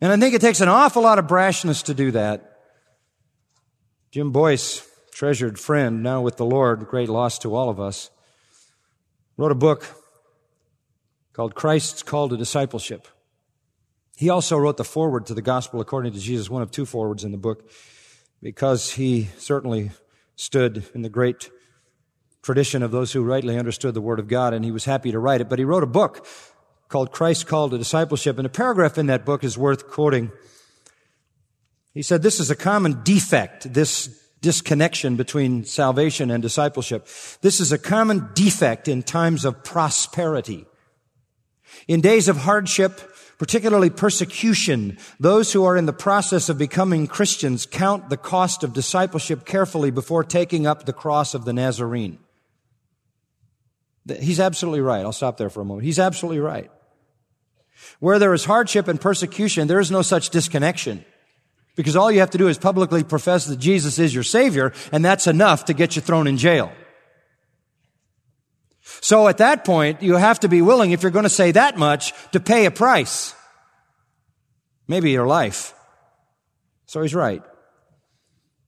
And 0.00 0.12
I 0.12 0.16
think 0.16 0.34
it 0.34 0.40
takes 0.40 0.60
an 0.60 0.68
awful 0.68 1.02
lot 1.02 1.20
of 1.20 1.26
brashness 1.26 1.84
to 1.84 1.94
do 1.94 2.10
that. 2.12 2.58
Jim 4.10 4.32
Boice, 4.32 4.86
treasured 5.12 5.58
friend, 5.58 6.02
now 6.02 6.20
with 6.20 6.36
the 6.36 6.44
Lord, 6.44 6.88
great 6.88 7.08
loss 7.08 7.38
to 7.40 7.54
all 7.54 7.68
of 7.68 7.78
us, 7.78 8.10
wrote 9.36 9.52
a 9.52 9.56
book 9.56 10.01
called 11.32 11.54
Christ's 11.54 12.02
Call 12.02 12.28
to 12.28 12.36
Discipleship. 12.36 13.08
He 14.16 14.28
also 14.28 14.58
wrote 14.58 14.76
the 14.76 14.84
foreword 14.84 15.26
to 15.26 15.34
the 15.34 15.42
Gospel 15.42 15.80
according 15.80 16.12
to 16.12 16.20
Jesus, 16.20 16.50
one 16.50 16.62
of 16.62 16.70
two 16.70 16.86
forewords 16.86 17.24
in 17.24 17.32
the 17.32 17.38
book, 17.38 17.68
because 18.42 18.92
he 18.92 19.28
certainly 19.38 19.90
stood 20.36 20.84
in 20.94 21.02
the 21.02 21.08
great 21.08 21.50
tradition 22.42 22.82
of 22.82 22.90
those 22.90 23.12
who 23.12 23.22
rightly 23.22 23.56
understood 23.56 23.94
the 23.94 24.00
Word 24.00 24.18
of 24.18 24.28
God, 24.28 24.52
and 24.52 24.64
he 24.64 24.70
was 24.70 24.84
happy 24.84 25.12
to 25.12 25.18
write 25.18 25.40
it. 25.40 25.48
But 25.48 25.58
he 25.58 25.64
wrote 25.64 25.82
a 25.82 25.86
book 25.86 26.26
called 26.88 27.12
Christ's 27.12 27.44
Call 27.44 27.70
to 27.70 27.78
Discipleship, 27.78 28.36
and 28.36 28.46
a 28.46 28.50
paragraph 28.50 28.98
in 28.98 29.06
that 29.06 29.24
book 29.24 29.44
is 29.44 29.56
worth 29.56 29.88
quoting. 29.88 30.30
He 31.94 32.02
said, 32.02 32.22
This 32.22 32.40
is 32.40 32.50
a 32.50 32.56
common 32.56 33.02
defect, 33.02 33.72
this 33.72 34.18
disconnection 34.40 35.16
between 35.16 35.64
salvation 35.64 36.30
and 36.30 36.42
discipleship. 36.42 37.06
This 37.40 37.60
is 37.60 37.72
a 37.72 37.78
common 37.78 38.28
defect 38.34 38.88
in 38.88 39.02
times 39.02 39.44
of 39.44 39.62
prosperity. 39.62 40.66
In 41.88 42.00
days 42.00 42.28
of 42.28 42.38
hardship, 42.38 43.00
particularly 43.38 43.90
persecution, 43.90 44.98
those 45.18 45.52
who 45.52 45.64
are 45.64 45.76
in 45.76 45.86
the 45.86 45.92
process 45.92 46.48
of 46.48 46.58
becoming 46.58 47.06
Christians 47.06 47.66
count 47.66 48.08
the 48.08 48.16
cost 48.16 48.62
of 48.62 48.72
discipleship 48.72 49.44
carefully 49.44 49.90
before 49.90 50.22
taking 50.22 50.66
up 50.66 50.84
the 50.86 50.92
cross 50.92 51.34
of 51.34 51.44
the 51.44 51.52
Nazarene. 51.52 52.18
He's 54.06 54.40
absolutely 54.40 54.80
right. 54.80 55.00
I'll 55.00 55.12
stop 55.12 55.36
there 55.36 55.50
for 55.50 55.60
a 55.60 55.64
moment. 55.64 55.84
He's 55.84 55.98
absolutely 55.98 56.40
right. 56.40 56.70
Where 58.00 58.18
there 58.18 58.34
is 58.34 58.44
hardship 58.44 58.88
and 58.88 59.00
persecution, 59.00 59.68
there 59.68 59.80
is 59.80 59.90
no 59.90 60.02
such 60.02 60.30
disconnection. 60.30 61.04
Because 61.74 61.96
all 61.96 62.12
you 62.12 62.20
have 62.20 62.30
to 62.30 62.38
do 62.38 62.48
is 62.48 62.58
publicly 62.58 63.02
profess 63.02 63.46
that 63.46 63.58
Jesus 63.58 63.98
is 63.98 64.14
your 64.14 64.24
Savior, 64.24 64.72
and 64.92 65.04
that's 65.04 65.26
enough 65.26 65.64
to 65.66 65.74
get 65.74 65.96
you 65.96 66.02
thrown 66.02 66.26
in 66.26 66.36
jail. 66.36 66.70
So 69.02 69.26
at 69.26 69.38
that 69.38 69.64
point, 69.64 70.00
you 70.00 70.14
have 70.14 70.40
to 70.40 70.48
be 70.48 70.62
willing, 70.62 70.92
if 70.92 71.02
you're 71.02 71.10
going 71.10 71.24
to 71.24 71.28
say 71.28 71.50
that 71.50 71.76
much, 71.76 72.14
to 72.30 72.38
pay 72.38 72.66
a 72.66 72.70
price. 72.70 73.34
Maybe 74.86 75.10
your 75.10 75.26
life. 75.26 75.74
So 76.86 77.02
he's 77.02 77.14
right. 77.14 77.42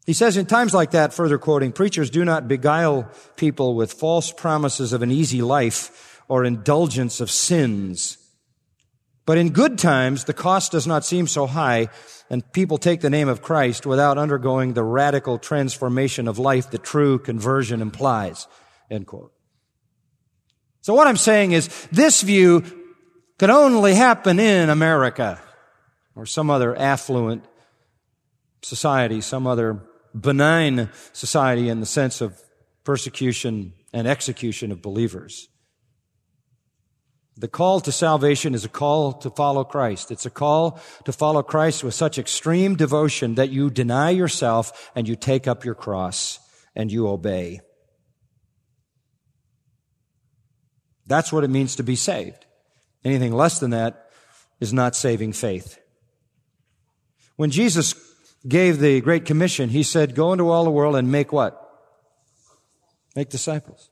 He 0.07 0.12
says 0.12 0.37
in 0.37 0.47
times 0.47 0.75
like 0.75 0.91
that, 0.91 1.14
further 1.14 1.38
quoting, 1.38 1.71
preachers 1.71 2.11
do 2.11 2.25
not 2.25 2.49
beguile 2.49 3.09
people 3.37 3.76
with 3.76 3.93
false 3.93 4.33
promises 4.33 4.93
of 4.93 5.03
an 5.03 5.12
easy 5.12 5.41
life 5.41 6.21
or 6.26 6.45
indulgence 6.45 7.21
of 7.21 7.31
sins. 7.31 8.19
But 9.26 9.38
in 9.38 9.50
good 9.50 9.79
times, 9.79 10.25
the 10.25 10.35
cost 10.35 10.73
does 10.73 10.87
not 10.87 11.05
seem 11.05 11.29
so 11.29 11.47
high, 11.47 11.91
and 12.29 12.53
people 12.53 12.79
take 12.79 13.03
the 13.03 13.09
name 13.09 13.29
of 13.29 13.41
Christ 13.41 13.87
without 13.87 14.19
undergoing 14.19 14.75
the 14.75 14.83
radical 14.83 15.38
transformation 15.38 16.26
of 16.26 16.41
life 16.41 16.71
that 16.73 16.83
true 16.83 17.21
conversion 17.21 17.81
implies. 17.81 18.49
End 18.91 19.07
quote. 19.07 19.34
So 20.85 20.93
what 20.93 21.07
I'm 21.07 21.17
saying 21.17 21.53
is 21.53 21.69
this 21.91 22.21
view 22.21 22.62
could 23.38 23.49
only 23.49 23.95
happen 23.95 24.38
in 24.38 24.69
America 24.69 25.41
or 26.14 26.26
some 26.26 26.50
other 26.50 26.76
affluent 26.76 27.43
society, 28.61 29.23
some 29.23 29.47
other 29.47 29.81
benign 30.14 30.91
society 31.14 31.71
in 31.71 31.81
the 31.81 31.87
sense 31.87 32.21
of 32.21 32.38
persecution 32.85 33.73
and 33.95 34.07
execution 34.07 34.71
of 34.71 34.83
believers. 34.83 35.49
The 37.38 37.49
call 37.49 37.81
to 37.81 37.91
salvation 37.91 38.53
is 38.55 38.67
a 38.67 38.69
call 38.69 39.14
to 39.14 39.31
follow 39.31 39.64
Christ. 39.64 40.11
It's 40.11 40.26
a 40.26 40.31
call 40.31 40.79
to 41.07 41.12
follow 41.12 41.43
Christ 41.43 41.83
with 41.83 41.95
such 41.95 42.19
extreme 42.19 42.76
devotion 42.76 43.37
that 43.37 43.49
you 43.49 43.71
deny 43.71 44.11
yourself 44.11 44.91
and 44.95 45.09
you 45.09 45.17
take 45.17 45.49
up 45.49 45.64
your 45.64 45.75
cross 45.75 46.41
and 46.76 46.93
you 46.93 47.09
obey. 47.09 47.62
That's 51.06 51.32
what 51.32 51.44
it 51.44 51.50
means 51.50 51.76
to 51.76 51.82
be 51.82 51.96
saved. 51.96 52.46
Anything 53.04 53.32
less 53.32 53.58
than 53.58 53.70
that 53.70 54.11
is 54.61 54.73
not 54.73 54.96
saving 54.96 55.32
faith. 55.32 55.78
When 57.37 57.50
Jesus 57.50 57.94
gave 58.46 58.78
the 58.78 59.00
Great 59.00 59.25
Commission, 59.25 59.68
he 59.68 59.82
said, 59.82 60.14
Go 60.14 60.32
into 60.32 60.50
all 60.50 60.64
the 60.64 60.70
world 60.70 60.96
and 60.96 61.11
make 61.11 61.32
what? 61.32 61.61
Make 63.16 63.28
disciples. 63.28 63.90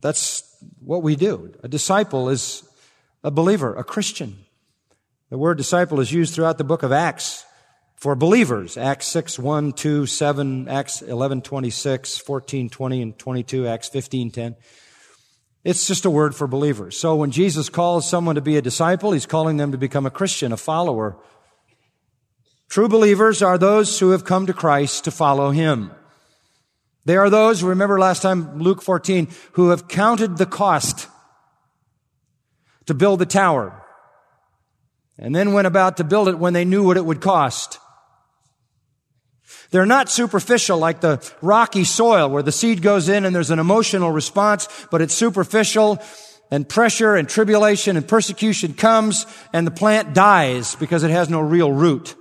That's 0.00 0.42
what 0.80 1.02
we 1.02 1.16
do. 1.16 1.54
A 1.62 1.68
disciple 1.68 2.28
is 2.28 2.68
a 3.22 3.30
believer, 3.30 3.74
a 3.74 3.84
Christian. 3.84 4.36
The 5.30 5.38
word 5.38 5.56
disciple 5.56 6.00
is 6.00 6.12
used 6.12 6.34
throughout 6.34 6.58
the 6.58 6.64
book 6.64 6.82
of 6.82 6.92
Acts 6.92 7.44
for 7.96 8.14
believers. 8.16 8.76
Acts 8.76 9.06
6, 9.06 9.38
1, 9.38 9.72
2, 9.72 10.06
7, 10.06 10.68
Acts 10.68 11.02
11, 11.02 11.42
26, 11.42 12.18
14, 12.18 12.68
20, 12.68 13.02
and 13.02 13.18
22, 13.18 13.66
Acts 13.66 13.88
15, 13.88 14.30
10. 14.30 14.56
It's 15.64 15.86
just 15.86 16.04
a 16.04 16.10
word 16.10 16.34
for 16.34 16.46
believers. 16.46 16.96
So 16.96 17.14
when 17.14 17.30
Jesus 17.30 17.68
calls 17.68 18.08
someone 18.08 18.34
to 18.34 18.40
be 18.40 18.56
a 18.56 18.62
disciple, 18.62 19.12
he's 19.12 19.26
calling 19.26 19.56
them 19.56 19.72
to 19.72 19.78
become 19.78 20.06
a 20.06 20.10
Christian, 20.10 20.52
a 20.52 20.56
follower. 20.56 21.16
True 22.68 22.88
believers 22.88 23.42
are 23.42 23.58
those 23.58 23.98
who 23.98 24.10
have 24.10 24.24
come 24.24 24.46
to 24.46 24.52
Christ 24.52 25.04
to 25.04 25.10
follow 25.10 25.50
him. 25.50 25.92
They 27.04 27.16
are 27.16 27.30
those, 27.30 27.62
remember 27.62 27.98
last 27.98 28.22
time, 28.22 28.60
Luke 28.60 28.82
14, 28.82 29.28
who 29.52 29.70
have 29.70 29.88
counted 29.88 30.38
the 30.38 30.46
cost 30.46 31.08
to 32.86 32.94
build 32.94 33.18
the 33.18 33.26
tower 33.26 33.82
and 35.18 35.34
then 35.34 35.52
went 35.52 35.66
about 35.66 35.96
to 35.98 36.04
build 36.04 36.28
it 36.28 36.38
when 36.38 36.52
they 36.52 36.64
knew 36.64 36.84
what 36.84 36.96
it 36.96 37.04
would 37.04 37.20
cost. 37.20 37.78
They're 39.72 39.86
not 39.86 40.10
superficial 40.10 40.78
like 40.78 41.00
the 41.00 41.26
rocky 41.40 41.84
soil 41.84 42.28
where 42.28 42.42
the 42.42 42.52
seed 42.52 42.82
goes 42.82 43.08
in 43.08 43.24
and 43.24 43.34
there's 43.34 43.50
an 43.50 43.58
emotional 43.58 44.12
response, 44.12 44.68
but 44.90 45.00
it's 45.00 45.14
superficial 45.14 46.00
and 46.50 46.68
pressure 46.68 47.16
and 47.16 47.26
tribulation 47.26 47.96
and 47.96 48.06
persecution 48.06 48.74
comes 48.74 49.26
and 49.54 49.66
the 49.66 49.70
plant 49.70 50.12
dies 50.12 50.76
because 50.76 51.02
it 51.02 51.10
has 51.10 51.30
no 51.30 51.40
real 51.40 51.72
root. 51.72 52.14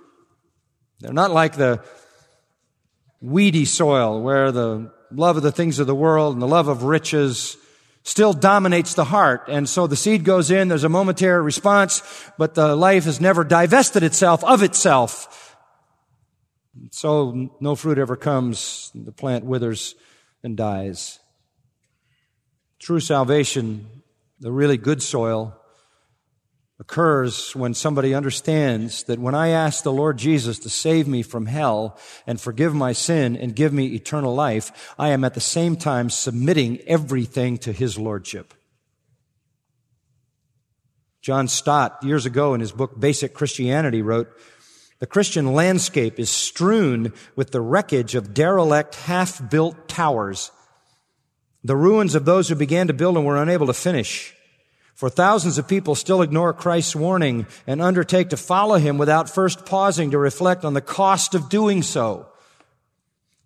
They're 1.01 1.11
not 1.11 1.31
like 1.31 1.57
the 1.57 1.83
weedy 3.19 3.65
soil 3.65 4.21
where 4.21 4.53
the 4.53 4.89
love 5.11 5.35
of 5.35 5.43
the 5.43 5.51
things 5.51 5.79
of 5.79 5.87
the 5.87 5.95
world 5.95 6.33
and 6.33 6.41
the 6.41 6.47
love 6.47 6.69
of 6.69 6.83
riches 6.83 7.57
still 8.03 8.31
dominates 8.31 8.93
the 8.93 9.03
heart. 9.03 9.43
And 9.49 9.67
so 9.67 9.87
the 9.87 9.97
seed 9.97 10.23
goes 10.23 10.51
in, 10.51 10.69
there's 10.69 10.85
a 10.85 10.89
momentary 10.89 11.41
response, 11.41 12.01
but 12.37 12.55
the 12.55 12.77
life 12.77 13.03
has 13.03 13.19
never 13.19 13.43
divested 13.43 14.03
itself 14.03 14.41
of 14.45 14.63
itself. 14.63 15.40
So 16.91 17.51
no 17.59 17.75
fruit 17.75 17.97
ever 17.97 18.15
comes, 18.15 18.91
the 18.95 19.11
plant 19.11 19.45
withers 19.45 19.95
and 20.43 20.55
dies. 20.55 21.19
True 22.79 22.99
salvation, 22.99 23.87
the 24.39 24.51
really 24.51 24.77
good 24.77 25.01
soil, 25.01 25.57
occurs 26.79 27.55
when 27.55 27.75
somebody 27.75 28.15
understands 28.15 29.03
that 29.03 29.19
when 29.19 29.35
I 29.35 29.49
ask 29.49 29.83
the 29.83 29.91
Lord 29.91 30.17
Jesus 30.17 30.57
to 30.59 30.69
save 30.69 31.07
me 31.07 31.21
from 31.21 31.45
hell 31.45 31.99
and 32.25 32.41
forgive 32.41 32.73
my 32.73 32.91
sin 32.91 33.37
and 33.37 33.55
give 33.55 33.71
me 33.71 33.93
eternal 33.93 34.33
life, 34.33 34.93
I 34.97 35.09
am 35.09 35.23
at 35.23 35.35
the 35.35 35.39
same 35.39 35.75
time 35.75 36.09
submitting 36.09 36.79
everything 36.87 37.59
to 37.59 37.71
His 37.71 37.99
Lordship. 37.99 38.55
John 41.21 41.47
Stott, 41.47 42.03
years 42.03 42.25
ago 42.25 42.55
in 42.55 42.61
his 42.61 42.71
book 42.71 42.99
Basic 42.99 43.35
Christianity, 43.35 44.01
wrote, 44.01 44.27
the 45.01 45.07
Christian 45.07 45.53
landscape 45.53 46.19
is 46.19 46.29
strewn 46.29 47.11
with 47.35 47.49
the 47.49 47.59
wreckage 47.59 48.13
of 48.13 48.35
derelict, 48.35 48.93
half-built 48.93 49.87
towers, 49.87 50.51
the 51.63 51.75
ruins 51.75 52.13
of 52.13 52.25
those 52.25 52.49
who 52.49 52.55
began 52.55 52.85
to 52.85 52.93
build 52.93 53.17
and 53.17 53.25
were 53.25 53.41
unable 53.41 53.65
to 53.65 53.73
finish. 53.73 54.35
For 54.93 55.09
thousands 55.09 55.57
of 55.57 55.67
people 55.67 55.95
still 55.95 56.21
ignore 56.21 56.53
Christ's 56.53 56.95
warning 56.95 57.47
and 57.65 57.81
undertake 57.81 58.29
to 58.29 58.37
follow 58.37 58.75
him 58.75 58.99
without 58.99 59.27
first 59.27 59.65
pausing 59.65 60.11
to 60.11 60.19
reflect 60.19 60.63
on 60.63 60.75
the 60.75 60.81
cost 60.81 61.33
of 61.33 61.49
doing 61.49 61.81
so. 61.81 62.27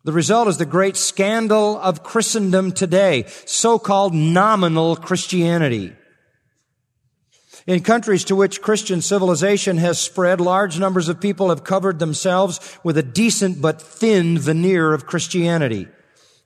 The 0.03 0.11
result 0.11 0.49
is 0.49 0.57
the 0.57 0.65
great 0.65 0.97
scandal 0.97 1.79
of 1.79 2.03
Christendom 2.03 2.73
today, 2.73 3.27
so-called 3.45 4.13
nominal 4.13 4.97
Christianity. 4.97 5.95
In 7.67 7.81
countries 7.81 8.23
to 8.25 8.35
which 8.35 8.61
Christian 8.61 9.01
civilization 9.01 9.77
has 9.77 9.97
spread, 9.97 10.39
large 10.39 10.77
numbers 10.77 11.09
of 11.09 11.19
people 11.19 11.49
have 11.49 11.63
covered 11.63 11.97
themselves 11.97 12.59
with 12.83 12.95
a 12.95 13.03
decent 13.03 13.59
but 13.59 13.81
thin 13.81 14.37
veneer 14.37 14.93
of 14.93 15.07
Christianity. 15.07 15.87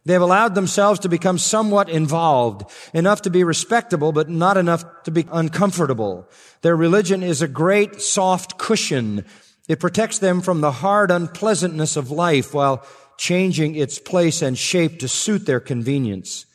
They 0.06 0.14
have 0.14 0.22
allowed 0.22 0.56
themselves 0.56 1.02
to 1.02 1.10
become 1.10 1.38
somewhat 1.38 1.90
involved, 1.90 2.72
enough 2.94 3.24
to 3.24 3.30
be 3.30 3.44
respectable, 3.44 4.14
but 4.14 4.30
not 4.30 4.56
enough 4.56 4.86
to 5.04 5.12
be 5.12 5.26
uncomfortable. 5.30 6.30
Their 6.62 6.78
religion 6.78 7.22
is 7.22 7.42
a 7.42 7.50
great 7.50 8.02
soft 8.02 8.58
cushion. 8.58 9.26
It 9.68 9.82
protects 9.82 10.20
them 10.20 10.40
from 10.40 10.62
the 10.62 10.72
hard 10.72 11.12
unpleasantness 11.12 11.98
of 11.98 12.12
life 12.12 12.54
while 12.54 12.86
changing 13.18 13.76
its 13.76 14.00
place 14.00 14.42
and 14.42 14.58
shape 14.58 15.00
to 15.00 15.10
suit 15.10 15.46
their 15.46 15.60
convenience. 15.60 16.46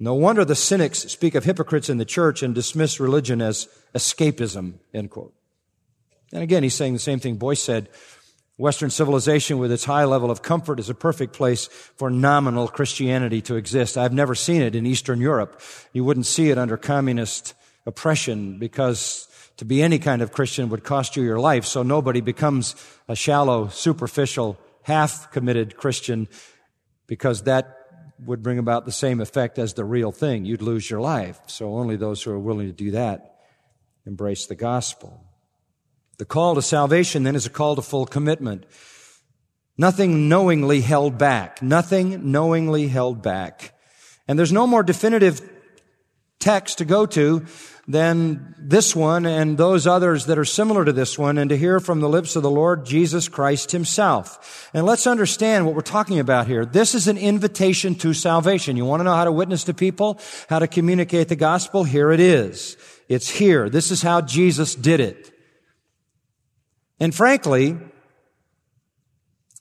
No 0.00 0.14
wonder 0.14 0.44
the 0.44 0.54
cynics 0.54 1.00
speak 1.00 1.34
of 1.34 1.44
hypocrites 1.44 1.88
in 1.88 1.98
the 1.98 2.04
church 2.04 2.42
and 2.42 2.54
dismiss 2.54 3.00
religion 3.00 3.42
as 3.42 3.68
escapism, 3.94 4.74
end 4.94 5.10
quote. 5.10 5.34
And 6.32 6.42
again, 6.42 6.62
he's 6.62 6.74
saying 6.74 6.92
the 6.92 6.98
same 6.98 7.18
thing 7.18 7.36
Boice 7.36 7.62
said. 7.62 7.88
Western 8.56 8.90
civilization 8.90 9.58
with 9.58 9.70
its 9.70 9.84
high 9.84 10.04
level 10.04 10.32
of 10.32 10.42
comfort 10.42 10.80
is 10.80 10.90
a 10.90 10.94
perfect 10.94 11.32
place 11.32 11.66
for 11.68 12.10
nominal 12.10 12.66
Christianity 12.66 13.40
to 13.42 13.54
exist. 13.54 13.96
I've 13.96 14.12
never 14.12 14.34
seen 14.34 14.62
it 14.62 14.74
in 14.74 14.84
Eastern 14.84 15.20
Europe. 15.20 15.60
You 15.92 16.02
wouldn't 16.02 16.26
see 16.26 16.50
it 16.50 16.58
under 16.58 16.76
communist 16.76 17.54
oppression 17.86 18.58
because 18.58 19.28
to 19.58 19.64
be 19.64 19.80
any 19.80 20.00
kind 20.00 20.22
of 20.22 20.32
Christian 20.32 20.70
would 20.70 20.82
cost 20.82 21.16
you 21.16 21.22
your 21.22 21.38
life. 21.38 21.64
So 21.64 21.84
nobody 21.84 22.20
becomes 22.20 22.74
a 23.08 23.14
shallow, 23.14 23.68
superficial, 23.68 24.58
half 24.82 25.30
committed 25.30 25.76
Christian 25.76 26.26
because 27.06 27.44
that 27.44 27.77
would 28.24 28.42
bring 28.42 28.58
about 28.58 28.84
the 28.84 28.92
same 28.92 29.20
effect 29.20 29.58
as 29.58 29.74
the 29.74 29.84
real 29.84 30.12
thing. 30.12 30.44
You'd 30.44 30.62
lose 30.62 30.90
your 30.90 31.00
life. 31.00 31.40
So 31.46 31.74
only 31.76 31.96
those 31.96 32.22
who 32.22 32.30
are 32.30 32.38
willing 32.38 32.66
to 32.66 32.72
do 32.72 32.90
that 32.92 33.36
embrace 34.06 34.46
the 34.46 34.54
gospel. 34.54 35.22
The 36.18 36.24
call 36.24 36.54
to 36.54 36.62
salvation 36.62 37.22
then 37.22 37.36
is 37.36 37.46
a 37.46 37.50
call 37.50 37.76
to 37.76 37.82
full 37.82 38.06
commitment. 38.06 38.64
Nothing 39.76 40.28
knowingly 40.28 40.80
held 40.80 41.18
back. 41.18 41.62
Nothing 41.62 42.32
knowingly 42.32 42.88
held 42.88 43.22
back. 43.22 43.74
And 44.26 44.38
there's 44.38 44.52
no 44.52 44.66
more 44.66 44.82
definitive 44.82 45.40
text 46.40 46.78
to 46.78 46.84
go 46.84 47.06
to 47.06 47.44
than 47.88 48.54
this 48.58 48.94
one 48.94 49.24
and 49.24 49.56
those 49.56 49.86
others 49.86 50.26
that 50.26 50.38
are 50.38 50.44
similar 50.44 50.84
to 50.84 50.92
this 50.92 51.18
one 51.18 51.38
and 51.38 51.48
to 51.48 51.56
hear 51.56 51.80
from 51.80 52.00
the 52.00 52.08
lips 52.08 52.36
of 52.36 52.42
the 52.42 52.50
Lord 52.50 52.84
Jesus 52.84 53.28
Christ 53.28 53.72
himself. 53.72 54.70
And 54.74 54.84
let's 54.84 55.06
understand 55.06 55.64
what 55.64 55.74
we're 55.74 55.80
talking 55.80 56.18
about 56.18 56.46
here. 56.46 56.66
This 56.66 56.94
is 56.94 57.08
an 57.08 57.16
invitation 57.16 57.94
to 57.96 58.12
salvation. 58.12 58.76
You 58.76 58.84
want 58.84 59.00
to 59.00 59.04
know 59.04 59.14
how 59.14 59.24
to 59.24 59.32
witness 59.32 59.64
to 59.64 59.74
people, 59.74 60.20
how 60.50 60.58
to 60.58 60.68
communicate 60.68 61.28
the 61.28 61.36
gospel? 61.36 61.82
Here 61.82 62.12
it 62.12 62.20
is. 62.20 62.76
It's 63.08 63.30
here. 63.30 63.70
This 63.70 63.90
is 63.90 64.02
how 64.02 64.20
Jesus 64.20 64.74
did 64.74 65.00
it. 65.00 65.32
And 67.00 67.14
frankly, 67.14 67.78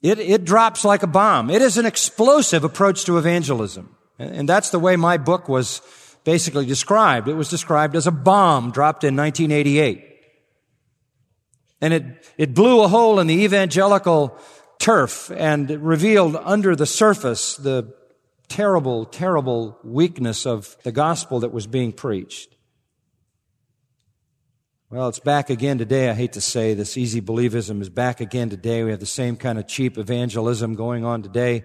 it, 0.01 0.19
it 0.19 0.43
drops 0.43 0.83
like 0.83 1.01
a 1.01 1.07
bomb. 1.07 1.49
It 1.49 1.61
is 1.61 1.77
an 1.77 1.85
explosive 1.85 2.65
approach 2.65 3.05
to 3.05 3.17
evangelism. 3.17 3.95
And 4.19 4.49
that's 4.49 4.71
the 4.71 4.79
way 4.79 4.97
my 4.97 5.17
book 5.17 5.47
was 5.47 5.81
basically 6.27 6.65
described. 6.65 7.29
It 7.29 7.35
was 7.35 7.49
described 7.49 7.95
as 7.95 8.05
a 8.05 8.11
bomb 8.11 8.71
dropped 8.71 9.05
in 9.05 9.15
1988. 9.15 10.03
And 11.79 11.93
it, 11.93 12.33
it 12.37 12.53
blew 12.53 12.83
a 12.83 12.89
hole 12.89 13.21
in 13.21 13.27
the 13.27 13.45
evangelical 13.45 14.37
turf 14.77 15.31
and 15.31 15.69
revealed 15.69 16.35
under 16.35 16.75
the 16.75 16.85
surface 16.85 17.55
the 17.55 17.93
terrible, 18.49 19.05
terrible 19.05 19.79
weakness 19.85 20.45
of 20.45 20.75
the 20.83 20.91
gospel 20.91 21.39
that 21.39 21.53
was 21.53 21.65
being 21.65 21.93
preached. 21.93 22.53
Well, 24.89 25.07
it's 25.07 25.19
back 25.19 25.49
again 25.49 25.77
today. 25.77 26.09
I 26.09 26.13
hate 26.13 26.33
to 26.33 26.41
say 26.41 26.73
this 26.73 26.97
easy 26.97 27.21
believism 27.21 27.81
is 27.81 27.89
back 27.89 28.19
again 28.19 28.49
today. 28.49 28.83
We 28.83 28.91
have 28.91 28.99
the 28.99 29.05
same 29.05 29.37
kind 29.37 29.57
of 29.57 29.65
cheap 29.65 29.97
evangelism 29.97 30.75
going 30.75 31.05
on 31.05 31.23
today. 31.23 31.63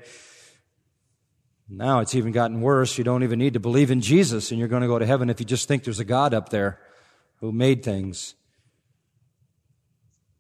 Now 1.75 2.01
it's 2.01 2.15
even 2.15 2.33
gotten 2.33 2.61
worse. 2.61 2.99
You 2.99 3.05
don't 3.05 3.23
even 3.23 3.39
need 3.39 3.55
to 3.55 3.61
believe 3.61 3.91
in 3.91 4.03
Jesus 4.03 4.51
and 4.51 4.59
you're 4.59 4.69
going 4.69 4.83
to 4.83 4.89
go 4.89 4.99
to 4.99 5.07
heaven 5.07 5.31
if 5.31 5.41
you 5.41 5.47
just 5.47 5.69
think 5.69 5.85
there's 5.85 6.01
a 6.01 6.05
God 6.05 6.35
up 6.35 6.51
there 6.51 6.79
who 7.41 7.51
made 7.51 7.83
things 7.83 8.35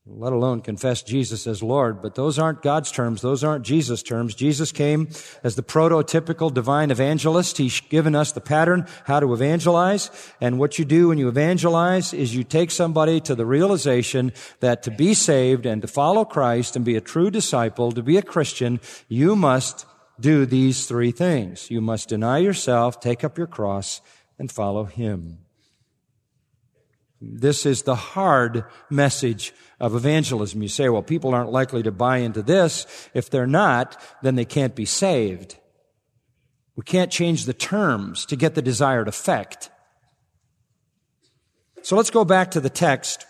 let 0.04 0.32
alone 0.32 0.60
confess 0.60 1.00
Jesus 1.00 1.46
as 1.46 1.62
Lord. 1.62 2.02
But 2.02 2.16
those 2.16 2.36
aren't 2.36 2.60
God's 2.60 2.90
terms. 2.90 3.22
Those 3.22 3.44
aren't 3.44 3.64
Jesus' 3.64 4.02
terms. 4.02 4.34
Jesus 4.34 4.72
came 4.72 5.08
as 5.44 5.54
the 5.54 5.62
prototypical 5.62 6.52
divine 6.52 6.90
evangelist. 6.90 7.58
He's 7.58 7.80
given 7.80 8.16
us 8.16 8.32
the 8.32 8.40
pattern 8.40 8.88
how 9.04 9.20
to 9.20 9.32
evangelize. 9.32 10.10
And 10.40 10.58
what 10.58 10.76
you 10.76 10.84
do 10.84 11.08
when 11.08 11.18
you 11.18 11.28
evangelize 11.28 12.12
is 12.12 12.34
you 12.34 12.42
take 12.42 12.72
somebody 12.72 13.20
to 13.20 13.36
the 13.36 13.46
realization 13.46 14.32
that 14.58 14.82
to 14.82 14.90
be 14.90 15.14
saved 15.14 15.66
and 15.66 15.80
to 15.82 15.88
follow 15.88 16.24
Christ 16.24 16.74
and 16.74 16.84
be 16.84 16.96
a 16.96 17.00
true 17.00 17.30
disciple, 17.30 17.92
to 17.92 18.02
be 18.02 18.16
a 18.16 18.22
Christian, 18.22 18.80
you 19.06 19.36
must 19.36 19.86
do 20.20 20.46
these 20.46 20.86
three 20.86 21.10
things. 21.10 21.70
You 21.70 21.80
must 21.80 22.08
deny 22.08 22.38
yourself, 22.38 23.00
take 23.00 23.24
up 23.24 23.38
your 23.38 23.46
cross, 23.46 24.00
and 24.38 24.50
follow 24.50 24.84
Him. 24.84 25.38
This 27.20 27.64
is 27.66 27.82
the 27.82 27.94
hard 27.94 28.64
message 28.90 29.52
of 29.78 29.94
evangelism. 29.94 30.60
You 30.60 30.68
say, 30.68 30.88
well, 30.88 31.02
people 31.02 31.34
aren't 31.34 31.52
likely 31.52 31.82
to 31.84 31.92
buy 31.92 32.18
into 32.18 32.42
this. 32.42 33.08
If 33.14 33.30
they're 33.30 33.46
not, 33.46 34.00
then 34.22 34.34
they 34.34 34.44
can't 34.44 34.74
be 34.74 34.84
saved. 34.84 35.56
We 36.74 36.82
can't 36.82 37.12
change 37.12 37.44
the 37.44 37.54
terms 37.54 38.26
to 38.26 38.36
get 38.36 38.54
the 38.54 38.62
desired 38.62 39.06
effect. 39.06 39.70
So 41.82 41.96
let's 41.96 42.10
go 42.10 42.24
back 42.24 42.50
to 42.52 42.60
the 42.60 42.70
text 42.70 43.26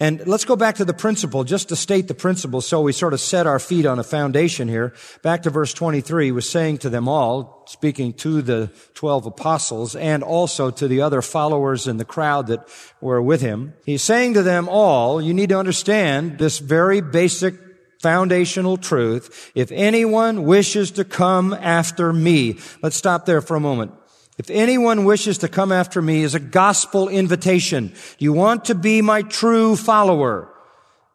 and 0.00 0.24
let's 0.28 0.44
go 0.44 0.54
back 0.54 0.76
to 0.76 0.84
the 0.84 0.94
principle, 0.94 1.42
just 1.42 1.70
to 1.70 1.76
state 1.76 2.06
the 2.06 2.14
principle 2.14 2.60
so 2.60 2.80
we 2.80 2.92
sort 2.92 3.14
of 3.14 3.20
set 3.20 3.48
our 3.48 3.58
feet 3.58 3.84
on 3.84 3.98
a 3.98 4.04
foundation 4.04 4.68
here. 4.68 4.94
Back 5.22 5.42
to 5.42 5.50
verse 5.50 5.74
23, 5.74 6.26
he 6.26 6.32
was 6.32 6.48
saying 6.48 6.78
to 6.78 6.90
them 6.90 7.08
all, 7.08 7.64
speaking 7.66 8.12
to 8.14 8.40
the 8.40 8.70
12 8.94 9.26
apostles 9.26 9.96
and 9.96 10.22
also 10.22 10.70
to 10.70 10.86
the 10.86 11.00
other 11.00 11.20
followers 11.20 11.88
in 11.88 11.96
the 11.96 12.04
crowd 12.04 12.46
that 12.46 12.68
were 13.00 13.20
with 13.20 13.40
him. 13.40 13.74
He's 13.84 14.02
saying 14.02 14.34
to 14.34 14.42
them 14.42 14.68
all, 14.68 15.20
you 15.20 15.34
need 15.34 15.48
to 15.48 15.58
understand 15.58 16.38
this 16.38 16.60
very 16.60 17.00
basic 17.00 17.54
foundational 18.00 18.76
truth. 18.76 19.50
If 19.56 19.72
anyone 19.72 20.44
wishes 20.44 20.92
to 20.92 21.04
come 21.04 21.52
after 21.52 22.12
me, 22.12 22.60
let's 22.82 22.96
stop 22.96 23.26
there 23.26 23.40
for 23.40 23.56
a 23.56 23.60
moment. 23.60 23.92
If 24.38 24.50
anyone 24.50 25.04
wishes 25.04 25.38
to 25.38 25.48
come 25.48 25.72
after 25.72 26.00
me 26.00 26.22
is 26.22 26.36
a 26.36 26.40
gospel 26.40 27.08
invitation. 27.08 27.92
You 28.18 28.32
want 28.32 28.66
to 28.66 28.76
be 28.76 29.02
my 29.02 29.22
true 29.22 29.74
follower. 29.74 30.48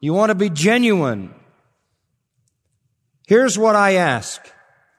You 0.01 0.13
want 0.13 0.29
to 0.29 0.35
be 0.35 0.49
genuine. 0.49 1.33
Here's 3.25 3.57
what 3.57 3.77
I 3.77 3.93
ask. 3.93 4.45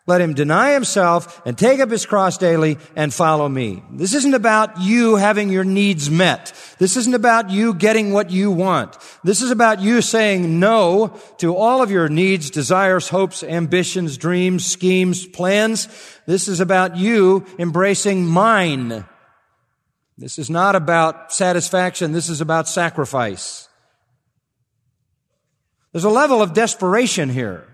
Let 0.07 0.21
him 0.21 0.35
deny 0.35 0.75
himself 0.75 1.41
and 1.47 1.57
take 1.57 1.81
up 1.81 1.91
his 1.91 2.05
cross 2.05 2.37
daily 2.37 2.77
and 2.95 3.13
follow 3.13 3.49
me. 3.49 3.83
This 3.91 4.13
isn't 4.13 4.35
about 4.35 4.79
you 4.79 5.17
having 5.17 5.49
your 5.49 5.65
needs 5.65 6.11
met. 6.11 6.53
This 6.79 6.99
isn't 6.99 7.15
about 7.15 7.49
you 7.49 7.73
getting 7.73 8.13
what 8.13 8.31
you 8.31 8.51
want. 8.51 8.99
This 9.23 9.41
is 9.41 9.51
about 9.51 9.81
you 9.81 10.03
saying 10.03 10.61
no 10.61 11.19
to 11.39 11.57
all 11.57 11.81
of 11.81 11.91
your 11.91 12.11
needs, 12.11 12.51
desires, 12.51 13.09
hopes, 13.09 13.43
ambitions, 13.43 14.19
dreams, 14.19 14.67
schemes, 14.67 15.27
plans. 15.27 15.89
This 16.27 16.49
is 16.49 16.61
about 16.61 16.99
you 16.99 17.47
embracing 17.59 18.27
mine. 18.27 19.07
This 20.19 20.39
is 20.39 20.51
not 20.51 20.77
about 20.77 21.33
satisfaction. 21.33 22.13
This 22.13 22.29
is 22.29 22.43
about 22.43 22.69
sacrifice. 22.69 23.71
There's 25.93 26.05
a 26.05 26.11
level 26.11 26.43
of 26.43 26.53
desperation 26.53 27.31
here. 27.31 27.74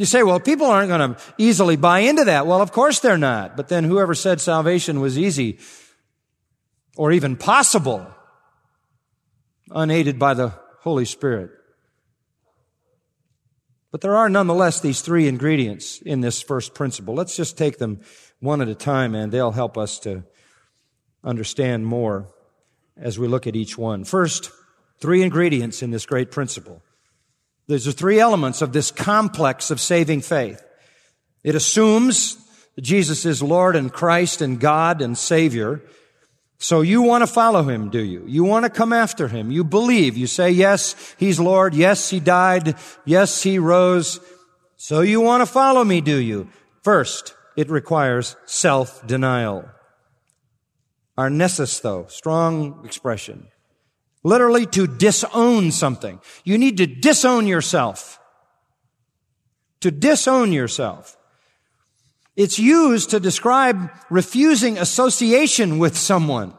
You 0.00 0.06
say, 0.06 0.22
well, 0.22 0.40
people 0.40 0.64
aren't 0.64 0.88
going 0.88 1.14
to 1.14 1.20
easily 1.36 1.76
buy 1.76 1.98
into 1.98 2.24
that. 2.24 2.46
Well, 2.46 2.62
of 2.62 2.72
course 2.72 3.00
they're 3.00 3.18
not. 3.18 3.54
But 3.54 3.68
then 3.68 3.84
whoever 3.84 4.14
said 4.14 4.40
salvation 4.40 4.98
was 5.00 5.18
easy 5.18 5.58
or 6.96 7.12
even 7.12 7.36
possible, 7.36 8.06
unaided 9.70 10.18
by 10.18 10.32
the 10.32 10.54
Holy 10.78 11.04
Spirit. 11.04 11.50
But 13.90 14.00
there 14.00 14.16
are 14.16 14.30
nonetheless 14.30 14.80
these 14.80 15.02
three 15.02 15.28
ingredients 15.28 16.00
in 16.00 16.22
this 16.22 16.40
first 16.40 16.72
principle. 16.72 17.12
Let's 17.14 17.36
just 17.36 17.58
take 17.58 17.76
them 17.76 18.00
one 18.38 18.62
at 18.62 18.68
a 18.68 18.74
time 18.74 19.14
and 19.14 19.30
they'll 19.30 19.52
help 19.52 19.76
us 19.76 19.98
to 19.98 20.24
understand 21.22 21.84
more 21.84 22.26
as 22.96 23.18
we 23.18 23.28
look 23.28 23.46
at 23.46 23.54
each 23.54 23.76
one. 23.76 24.04
First, 24.04 24.50
three 24.98 25.22
ingredients 25.22 25.82
in 25.82 25.90
this 25.90 26.06
great 26.06 26.30
principle. 26.30 26.80
There's 27.70 27.84
the 27.84 27.92
three 27.92 28.18
elements 28.18 28.62
of 28.62 28.72
this 28.72 28.90
complex 28.90 29.70
of 29.70 29.80
saving 29.80 30.22
faith. 30.22 30.60
It 31.44 31.54
assumes 31.54 32.36
that 32.74 32.82
Jesus 32.82 33.24
is 33.24 33.44
Lord 33.44 33.76
and 33.76 33.92
Christ 33.92 34.42
and 34.42 34.58
God 34.58 35.00
and 35.00 35.16
Savior. 35.16 35.80
So 36.58 36.80
you 36.80 37.00
want 37.00 37.22
to 37.22 37.28
follow 37.28 37.62
Him, 37.62 37.88
do 37.88 38.02
you? 38.02 38.24
You 38.26 38.42
want 38.42 38.64
to 38.64 38.70
come 38.70 38.92
after 38.92 39.28
Him. 39.28 39.52
You 39.52 39.62
believe. 39.62 40.16
You 40.16 40.26
say, 40.26 40.50
yes, 40.50 41.14
He's 41.16 41.38
Lord. 41.38 41.72
Yes, 41.72 42.10
He 42.10 42.18
died. 42.18 42.74
Yes, 43.04 43.40
He 43.40 43.60
rose. 43.60 44.18
So 44.76 45.02
you 45.02 45.20
want 45.20 45.42
to 45.42 45.46
follow 45.46 45.84
me, 45.84 46.00
do 46.00 46.16
you? 46.16 46.48
First, 46.82 47.34
it 47.56 47.70
requires 47.70 48.34
self-denial. 48.46 49.70
Arnesis, 51.16 51.80
though, 51.80 52.06
strong 52.08 52.84
expression. 52.84 53.46
Literally 54.22 54.66
to 54.66 54.86
disown 54.86 55.72
something. 55.72 56.20
You 56.44 56.58
need 56.58 56.76
to 56.76 56.86
disown 56.86 57.46
yourself. 57.46 58.20
To 59.80 59.90
disown 59.90 60.52
yourself. 60.52 61.16
It's 62.36 62.58
used 62.58 63.10
to 63.10 63.20
describe 63.20 63.90
refusing 64.08 64.78
association 64.78 65.78
with 65.78 65.96
someone. 65.96 66.54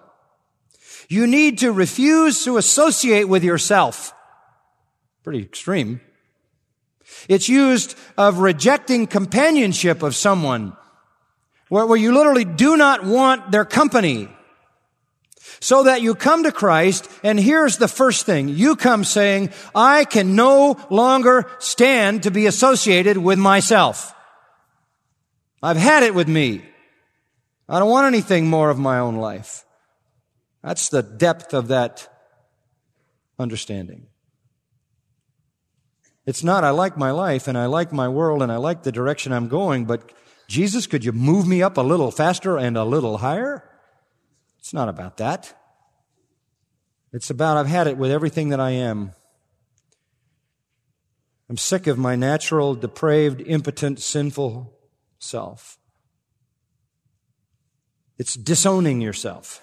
You 1.08 1.28
need 1.28 1.60
to 1.60 1.72
refuse 1.72 2.44
to 2.46 2.58
associate 2.58 3.26
with 3.26 3.44
yourself. 3.44 4.14
Pretty 5.24 5.42
extreme. 5.42 6.02
It's 7.28 7.50
used 7.50 7.96
of 8.18 8.40
rejecting 8.40 9.08
companionship 9.08 10.04
of 10.04 10.16
someone 10.16 10.76
where, 11.70 11.96
you 11.96 12.14
literally 12.14 12.46
do 12.46 12.76
not 12.76 13.06
want 13.06 13.52
their 13.52 13.66
company 13.66 14.30
so 15.60 15.84
that 15.84 16.02
you 16.02 16.16
come 16.16 16.44
to 16.44 16.52
Christ, 16.52 17.10
and 17.24 17.40
here's 17.40 17.78
the 17.78 17.88
first 17.88 18.26
thing. 18.26 18.50
You 18.50 18.76
come 18.76 19.04
saying, 19.04 19.52
I 19.76 20.06
can 20.06 20.36
no 20.36 20.78
longer 20.90 21.50
stand 21.60 22.24
to 22.24 22.32
be 22.32 22.46
associated 22.46 23.18
with 23.18 23.40
myself. 23.40 24.14
I've 25.62 25.78
had 25.78 26.04
it 26.04 26.16
with 26.16 26.28
me. 26.28 26.64
I 27.70 27.80
don't 27.80 27.90
want 27.90 28.08
anything 28.08 28.48
more 28.48 28.70
of 28.70 28.80
my 28.80 29.00
own 29.00 29.16
life. 29.16 29.66
That's 30.64 30.90
the 30.90 31.04
depth 31.04 31.54
of 31.54 31.70
that 31.70 32.08
understanding. 33.40 34.08
It's 36.26 36.44
not, 36.44 36.64
I 36.64 36.70
like 36.70 36.98
my 36.98 37.12
life 37.12 37.48
and 37.48 37.58
I 37.58 37.66
like 37.66 37.92
my 37.92 38.08
world 38.08 38.44
and 38.44 38.52
I 38.52 38.58
like 38.58 38.84
the 38.84 38.92
direction 38.92 39.34
I'm 39.34 39.48
going, 39.48 39.86
but 39.86 40.12
Jesus, 40.48 40.86
could 40.86 41.04
you 41.04 41.12
move 41.12 41.48
me 41.48 41.64
up 41.64 41.78
a 41.78 41.82
little 41.82 42.12
faster 42.12 42.58
and 42.58 42.78
a 42.78 42.84
little 42.84 43.18
higher? 43.18 43.71
It's 44.72 44.74
not 44.74 44.88
about 44.88 45.18
that. 45.18 45.54
It's 47.12 47.30
about 47.30 47.58
I've 47.58 47.68
had 47.68 47.88
it 47.88 47.98
with 47.98 48.10
everything 48.10 48.48
that 48.50 48.62
I 48.62 48.70
am. 48.70 49.12
I'm 51.50 51.58
sick 51.58 51.88
of 51.88 51.98
my 51.98 52.16
natural, 52.16 52.74
depraved, 52.76 53.42
impotent, 53.42 54.00
sinful 54.00 54.74
self. 55.20 55.78
It's 58.18 58.36
disowning 58.36 59.02
yourself. 59.02 59.62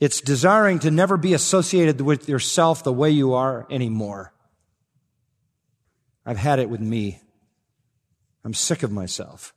It's 0.00 0.20
desiring 0.20 0.78
to 0.80 0.90
never 0.90 1.16
be 1.16 1.32
associated 1.32 2.02
with 2.02 2.28
yourself 2.28 2.84
the 2.84 2.92
way 2.92 3.10
you 3.10 3.32
are 3.32 3.66
anymore. 3.70 4.34
I've 6.26 6.36
had 6.36 6.58
it 6.58 6.68
with 6.68 6.82
me. 6.82 7.22
I'm 8.44 8.52
sick 8.52 8.82
of 8.82 8.92
myself. 8.92 9.54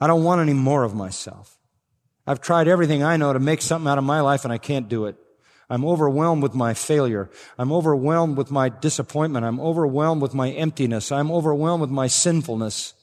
I 0.00 0.06
don't 0.06 0.22
want 0.22 0.42
any 0.42 0.54
more 0.54 0.84
of 0.84 0.94
myself. 0.94 1.55
I've 2.26 2.40
tried 2.40 2.68
everything 2.68 3.02
I 3.02 3.16
know 3.16 3.32
to 3.32 3.38
make 3.38 3.62
something 3.62 3.88
out 3.88 3.98
of 3.98 4.04
my 4.04 4.20
life 4.20 4.44
and 4.44 4.52
I 4.52 4.58
can't 4.58 4.88
do 4.88 5.06
it. 5.06 5.16
I'm 5.68 5.84
overwhelmed 5.84 6.42
with 6.42 6.54
my 6.54 6.74
failure. 6.74 7.30
I'm 7.58 7.72
overwhelmed 7.72 8.36
with 8.36 8.50
my 8.50 8.68
disappointment. 8.68 9.44
I'm 9.44 9.60
overwhelmed 9.60 10.22
with 10.22 10.34
my 10.34 10.50
emptiness. 10.50 11.10
I'm 11.10 11.30
overwhelmed 11.30 11.80
with 11.80 11.90
my 11.90 12.06
sinfulness. 12.06 12.94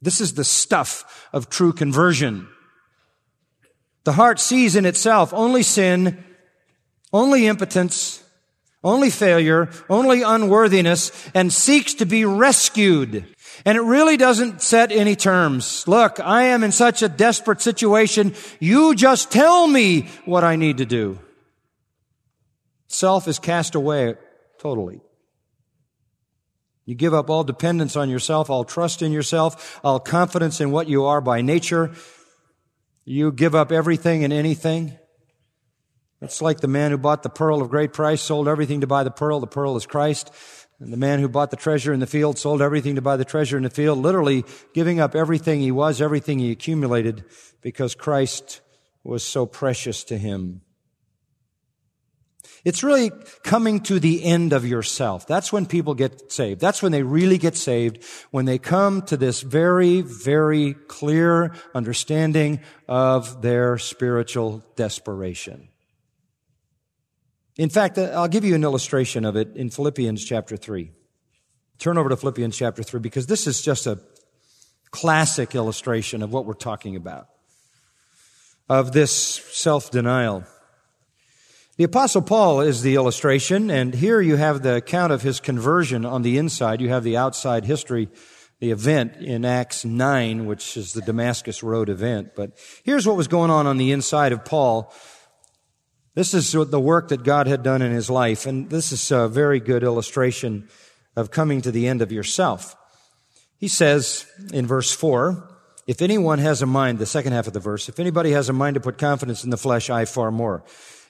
This 0.00 0.20
is 0.20 0.34
the 0.34 0.44
stuff 0.44 1.28
of 1.32 1.50
true 1.50 1.72
conversion. 1.72 2.48
The 4.04 4.12
heart 4.12 4.38
sees 4.38 4.76
in 4.76 4.86
itself 4.86 5.34
only 5.34 5.62
sin, 5.62 6.24
only 7.12 7.46
impotence, 7.46 8.22
only 8.84 9.10
failure, 9.10 9.68
only 9.90 10.22
unworthiness, 10.22 11.10
and 11.34 11.52
seeks 11.52 11.94
to 11.94 12.06
be 12.06 12.24
rescued. 12.24 13.34
And 13.64 13.76
it 13.76 13.82
really 13.82 14.16
doesn't 14.16 14.62
set 14.62 14.92
any 14.92 15.16
terms. 15.16 15.86
Look, 15.86 16.20
I 16.20 16.44
am 16.44 16.62
in 16.62 16.72
such 16.72 17.02
a 17.02 17.08
desperate 17.08 17.60
situation. 17.60 18.34
You 18.60 18.94
just 18.94 19.30
tell 19.30 19.66
me 19.66 20.08
what 20.24 20.44
I 20.44 20.56
need 20.56 20.78
to 20.78 20.86
do. 20.86 21.18
Self 22.86 23.28
is 23.28 23.38
cast 23.38 23.74
away 23.74 24.14
totally. 24.58 25.00
You 26.86 26.94
give 26.94 27.12
up 27.12 27.28
all 27.28 27.44
dependence 27.44 27.96
on 27.96 28.08
yourself, 28.08 28.48
all 28.48 28.64
trust 28.64 29.02
in 29.02 29.12
yourself, 29.12 29.78
all 29.84 30.00
confidence 30.00 30.58
in 30.60 30.70
what 30.70 30.88
you 30.88 31.04
are 31.04 31.20
by 31.20 31.42
nature. 31.42 31.92
You 33.04 33.30
give 33.30 33.54
up 33.54 33.70
everything 33.72 34.24
and 34.24 34.32
anything. 34.32 34.98
It's 36.20 36.42
like 36.42 36.60
the 36.60 36.68
man 36.68 36.90
who 36.90 36.98
bought 36.98 37.22
the 37.22 37.28
pearl 37.28 37.60
of 37.60 37.68
great 37.68 37.92
price, 37.92 38.22
sold 38.22 38.48
everything 38.48 38.80
to 38.80 38.86
buy 38.86 39.04
the 39.04 39.10
pearl. 39.10 39.38
The 39.38 39.46
pearl 39.46 39.76
is 39.76 39.86
Christ. 39.86 40.32
And 40.80 40.92
the 40.92 40.96
man 40.96 41.18
who 41.18 41.28
bought 41.28 41.50
the 41.50 41.56
treasure 41.56 41.92
in 41.92 42.00
the 42.00 42.06
field 42.06 42.38
sold 42.38 42.62
everything 42.62 42.94
to 42.94 43.02
buy 43.02 43.16
the 43.16 43.24
treasure 43.24 43.56
in 43.56 43.64
the 43.64 43.70
field, 43.70 43.98
literally 43.98 44.44
giving 44.74 45.00
up 45.00 45.16
everything 45.16 45.60
he 45.60 45.72
was, 45.72 46.00
everything 46.00 46.38
he 46.38 46.52
accumulated, 46.52 47.24
because 47.60 47.96
Christ 47.96 48.60
was 49.02 49.24
so 49.24 49.44
precious 49.44 50.04
to 50.04 50.16
him. 50.16 50.60
It's 52.64 52.82
really 52.82 53.10
coming 53.44 53.80
to 53.82 54.00
the 54.00 54.24
end 54.24 54.52
of 54.52 54.66
yourself. 54.66 55.26
That's 55.26 55.52
when 55.52 55.66
people 55.66 55.94
get 55.94 56.30
saved. 56.30 56.60
That's 56.60 56.82
when 56.82 56.92
they 56.92 57.02
really 57.02 57.38
get 57.38 57.56
saved, 57.56 58.04
when 58.30 58.44
they 58.44 58.58
come 58.58 59.02
to 59.02 59.16
this 59.16 59.42
very, 59.42 60.00
very 60.02 60.74
clear 60.74 61.54
understanding 61.74 62.60
of 62.88 63.42
their 63.42 63.78
spiritual 63.78 64.64
desperation. 64.76 65.67
In 67.58 67.68
fact, 67.68 67.98
uh, 67.98 68.12
I'll 68.14 68.28
give 68.28 68.44
you 68.44 68.54
an 68.54 68.62
illustration 68.62 69.24
of 69.24 69.36
it 69.36 69.56
in 69.56 69.68
Philippians 69.68 70.24
chapter 70.24 70.56
3. 70.56 70.92
Turn 71.78 71.98
over 71.98 72.08
to 72.08 72.16
Philippians 72.16 72.56
chapter 72.56 72.84
3 72.84 73.00
because 73.00 73.26
this 73.26 73.48
is 73.48 73.60
just 73.60 73.86
a 73.86 73.98
classic 74.92 75.54
illustration 75.56 76.22
of 76.22 76.32
what 76.32 76.46
we're 76.46 76.54
talking 76.54 76.94
about. 76.94 77.26
Of 78.68 78.92
this 78.92 79.12
self-denial. 79.12 80.44
The 81.76 81.84
apostle 81.84 82.22
Paul 82.22 82.60
is 82.60 82.82
the 82.82 82.96
illustration, 82.96 83.70
and 83.70 83.94
here 83.94 84.20
you 84.20 84.36
have 84.36 84.62
the 84.62 84.76
account 84.76 85.12
of 85.12 85.22
his 85.22 85.40
conversion 85.40 86.04
on 86.04 86.22
the 86.22 86.38
inside. 86.38 86.80
You 86.80 86.88
have 86.88 87.04
the 87.04 87.16
outside 87.16 87.64
history, 87.64 88.08
the 88.60 88.70
event 88.72 89.16
in 89.16 89.44
Acts 89.44 89.84
9, 89.84 90.46
which 90.46 90.76
is 90.76 90.92
the 90.92 91.02
Damascus 91.02 91.62
Road 91.62 91.88
event. 91.88 92.34
But 92.36 92.58
here's 92.82 93.06
what 93.06 93.16
was 93.16 93.28
going 93.28 93.50
on 93.50 93.66
on 93.66 93.78
the 93.78 93.92
inside 93.92 94.32
of 94.32 94.44
Paul 94.44 94.92
this 96.14 96.34
is 96.34 96.52
the 96.52 96.80
work 96.80 97.08
that 97.08 97.22
God 97.22 97.46
had 97.46 97.62
done 97.62 97.82
in 97.82 97.92
his 97.92 98.10
life, 98.10 98.46
and 98.46 98.68
this 98.70 98.92
is 98.92 99.10
a 99.10 99.28
very 99.28 99.60
good 99.60 99.82
illustration 99.82 100.68
of 101.16 101.30
coming 101.30 101.60
to 101.62 101.70
the 101.70 101.86
end 101.86 102.02
of 102.02 102.12
yourself. 102.12 102.76
He 103.58 103.68
says 103.68 104.26
in 104.52 104.66
verse 104.66 104.92
4, 104.92 105.48
if 105.86 106.02
anyone 106.02 106.38
has 106.38 106.60
a 106.60 106.66
mind, 106.66 106.98
the 106.98 107.06
second 107.06 107.32
half 107.32 107.46
of 107.46 107.54
the 107.54 107.60
verse, 107.60 107.88
if 107.88 107.98
anybody 107.98 108.32
has 108.32 108.48
a 108.48 108.52
mind 108.52 108.74
to 108.74 108.80
put 108.80 108.98
confidence 108.98 109.42
in 109.42 109.50
the 109.50 109.56
flesh, 109.56 109.90
I 109.90 110.04
far 110.04 110.30
more. 110.30 110.64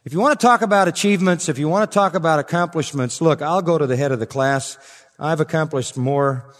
If 0.04 0.12
you 0.12 0.20
want 0.20 0.38
to 0.38 0.46
talk 0.46 0.62
about 0.62 0.88
achievements, 0.88 1.48
if 1.48 1.58
you 1.58 1.68
want 1.68 1.90
to 1.90 1.94
talk 1.94 2.14
about 2.14 2.38
accomplishments, 2.38 3.20
look, 3.20 3.42
I'll 3.42 3.60
go 3.60 3.76
to 3.76 3.86
the 3.86 3.96
head 3.96 4.12
of 4.12 4.20
the 4.20 4.26
class. 4.26 4.78
I've 5.18 5.40
accomplished 5.40 5.96
more 5.96 6.54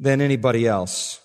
than 0.00 0.20
anybody 0.20 0.66
else. 0.66 1.20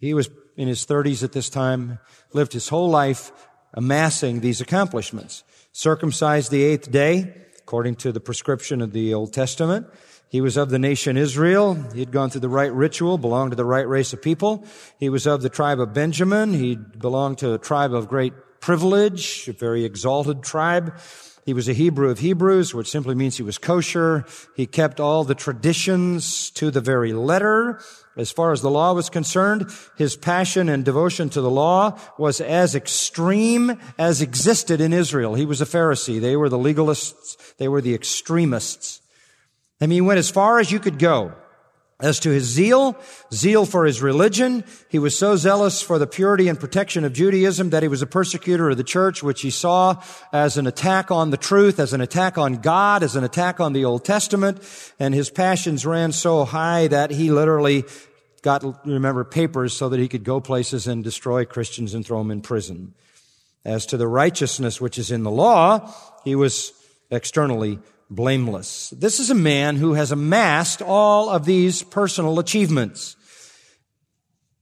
He 0.00 0.14
was 0.14 0.30
in 0.56 0.68
his 0.68 0.86
30s 0.86 1.24
at 1.24 1.32
this 1.32 1.50
time, 1.50 1.98
lived 2.32 2.52
his 2.52 2.68
whole 2.68 2.88
life 2.88 3.32
amassing 3.78 4.40
these 4.40 4.60
accomplishments. 4.60 5.44
Circumcised 5.70 6.50
the 6.50 6.64
eighth 6.64 6.90
day, 6.90 7.32
according 7.58 7.94
to 7.94 8.10
the 8.10 8.18
prescription 8.18 8.82
of 8.82 8.92
the 8.92 9.14
Old 9.14 9.32
Testament. 9.32 9.86
He 10.28 10.40
was 10.40 10.56
of 10.56 10.70
the 10.70 10.80
nation 10.80 11.16
Israel. 11.16 11.74
He 11.94 12.00
had 12.00 12.10
gone 12.10 12.28
through 12.28 12.40
the 12.40 12.48
right 12.48 12.72
ritual, 12.72 13.18
belonged 13.18 13.52
to 13.52 13.56
the 13.56 13.64
right 13.64 13.86
race 13.86 14.12
of 14.12 14.20
people. 14.20 14.64
He 14.98 15.08
was 15.08 15.28
of 15.28 15.42
the 15.42 15.48
tribe 15.48 15.78
of 15.78 15.94
Benjamin. 15.94 16.54
He 16.54 16.74
belonged 16.74 17.38
to 17.38 17.54
a 17.54 17.58
tribe 17.58 17.94
of 17.94 18.08
great 18.08 18.32
privilege, 18.60 19.48
a 19.48 19.52
very 19.52 19.84
exalted 19.84 20.42
tribe. 20.42 20.98
He 21.44 21.54
was 21.54 21.66
a 21.66 21.72
Hebrew 21.72 22.10
of 22.10 22.18
Hebrews, 22.18 22.74
which 22.74 22.90
simply 22.90 23.14
means 23.14 23.38
he 23.38 23.42
was 23.42 23.56
kosher. 23.56 24.26
He 24.54 24.66
kept 24.66 25.00
all 25.00 25.24
the 25.24 25.34
traditions 25.34 26.50
to 26.50 26.70
the 26.70 26.82
very 26.82 27.14
letter. 27.14 27.80
As 28.18 28.30
far 28.30 28.52
as 28.52 28.60
the 28.60 28.70
law 28.70 28.92
was 28.92 29.08
concerned, 29.08 29.70
his 29.96 30.14
passion 30.14 30.68
and 30.68 30.84
devotion 30.84 31.30
to 31.30 31.40
the 31.40 31.50
law 31.50 31.98
was 32.18 32.42
as 32.42 32.74
extreme 32.74 33.80
as 33.98 34.20
existed 34.20 34.82
in 34.82 34.92
Israel. 34.92 35.36
He 35.36 35.46
was 35.46 35.62
a 35.62 35.64
Pharisee. 35.64 36.20
They 36.20 36.36
were 36.36 36.50
the 36.50 36.58
legalists. 36.58 37.56
They 37.56 37.68
were 37.68 37.80
the 37.80 37.94
extremists. 37.94 39.00
I 39.80 39.86
mean, 39.86 39.96
he 39.96 40.00
went 40.02 40.18
as 40.18 40.30
far 40.30 40.58
as 40.58 40.70
you 40.70 40.80
could 40.80 40.98
go. 40.98 41.32
As 42.00 42.20
to 42.20 42.30
his 42.30 42.44
zeal, 42.44 42.96
zeal 43.34 43.66
for 43.66 43.84
his 43.84 44.00
religion, 44.00 44.62
he 44.88 45.00
was 45.00 45.18
so 45.18 45.34
zealous 45.34 45.82
for 45.82 45.98
the 45.98 46.06
purity 46.06 46.46
and 46.46 46.58
protection 46.58 47.04
of 47.04 47.12
Judaism 47.12 47.70
that 47.70 47.82
he 47.82 47.88
was 47.88 48.02
a 48.02 48.06
persecutor 48.06 48.70
of 48.70 48.76
the 48.76 48.84
church, 48.84 49.20
which 49.20 49.40
he 49.40 49.50
saw 49.50 50.00
as 50.32 50.56
an 50.56 50.68
attack 50.68 51.10
on 51.10 51.30
the 51.30 51.36
truth, 51.36 51.80
as 51.80 51.92
an 51.92 52.00
attack 52.00 52.38
on 52.38 52.58
God, 52.58 53.02
as 53.02 53.16
an 53.16 53.24
attack 53.24 53.58
on 53.58 53.72
the 53.72 53.84
Old 53.84 54.04
Testament. 54.04 54.62
And 55.00 55.12
his 55.12 55.28
passions 55.28 55.84
ran 55.84 56.12
so 56.12 56.44
high 56.44 56.86
that 56.86 57.10
he 57.10 57.32
literally 57.32 57.84
got, 58.42 58.86
remember, 58.86 59.24
papers 59.24 59.76
so 59.76 59.88
that 59.88 59.98
he 59.98 60.06
could 60.06 60.22
go 60.22 60.40
places 60.40 60.86
and 60.86 61.02
destroy 61.02 61.44
Christians 61.44 61.94
and 61.94 62.06
throw 62.06 62.18
them 62.18 62.30
in 62.30 62.42
prison. 62.42 62.94
As 63.64 63.86
to 63.86 63.96
the 63.96 64.06
righteousness 64.06 64.80
which 64.80 64.98
is 64.98 65.10
in 65.10 65.24
the 65.24 65.32
law, 65.32 65.92
he 66.22 66.36
was 66.36 66.72
externally 67.10 67.80
blameless. 68.10 68.90
This 68.90 69.20
is 69.20 69.30
a 69.30 69.34
man 69.34 69.76
who 69.76 69.94
has 69.94 70.12
amassed 70.12 70.82
all 70.82 71.28
of 71.28 71.44
these 71.44 71.82
personal 71.82 72.38
achievements. 72.38 73.16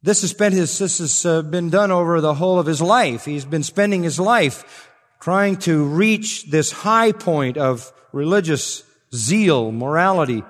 This 0.03 0.21
has 0.21 0.33
been 0.33 0.53
his, 0.53 0.79
this 0.79 0.99
has 0.99 1.27
uh, 1.27 1.43
been 1.43 1.71
done 1.71 1.91
over 1.91 2.21
the 2.21 2.35
whole 2.35 2.59
of 2.59 2.67
his 2.67 2.81
life. 2.81 3.25
He's 3.25 3.45
been 3.45 3.63
spending 3.63 4.03
his 4.03 4.21
life 4.21 4.91
trying 5.21 5.57
to 5.57 5.85
reach 5.85 6.51
this 6.51 6.71
high 6.71 7.13
point 7.13 7.57
of 7.57 7.93
religious 8.13 8.83
zeal, 9.15 9.73
morality. 9.73 10.45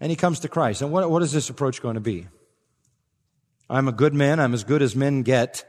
And 0.00 0.10
he 0.10 0.16
comes 0.16 0.40
to 0.40 0.48
Christ. 0.48 0.82
And 0.82 0.92
what, 0.92 1.10
what 1.10 1.22
is 1.22 1.32
this 1.32 1.50
approach 1.50 1.80
going 1.80 1.94
to 1.94 2.00
be? 2.00 2.26
I'm 3.70 3.88
a 3.88 3.92
good 3.92 4.14
man. 4.14 4.38
I'm 4.40 4.54
as 4.54 4.64
good 4.64 4.82
as 4.82 4.94
men 4.94 5.22
get. 5.22 5.64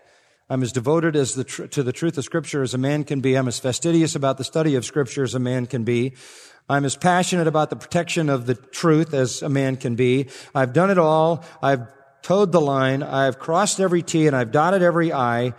I'm 0.48 0.62
as 0.62 0.72
devoted 0.72 1.16
as 1.16 1.34
the 1.34 1.44
tr- 1.44 1.66
to 1.66 1.82
the 1.82 1.92
truth 1.92 2.20
of 2.20 2.24
Scripture 2.24 2.62
as 2.62 2.76
a 2.76 2.78
man 2.78 3.04
can 3.04 3.20
be. 3.20 3.36
I'm 3.36 3.48
as 3.48 3.58
fastidious 3.58 4.16
about 4.16 4.38
the 4.38 4.44
study 4.44 4.76
of 4.76 4.86
Scripture 4.86 5.24
as 5.24 5.34
a 5.34 5.40
man 5.40 5.66
can 5.66 5.84
be. 5.84 6.14
I'm 6.70 6.86
as 6.86 6.96
passionate 6.96 7.48
about 7.48 7.72
the 7.72 7.76
protection 7.76 8.30
of 8.30 8.46
the 8.46 8.54
truth 8.54 9.16
as 9.16 9.42
a 9.42 9.50
man 9.50 9.76
can 9.76 9.96
be. 9.96 10.28
I've 10.54 10.72
done 10.72 10.92
it 10.92 11.00
all. 11.00 11.44
I've 11.64 11.88
toed 12.22 12.52
the 12.52 12.62
line. 12.62 13.02
I've 13.02 13.40
crossed 13.40 13.80
every 13.80 14.04
T 14.04 14.28
and 14.28 14.36
I've 14.36 14.52
dotted 14.52 14.84
every 14.84 15.12
I. 15.12 15.54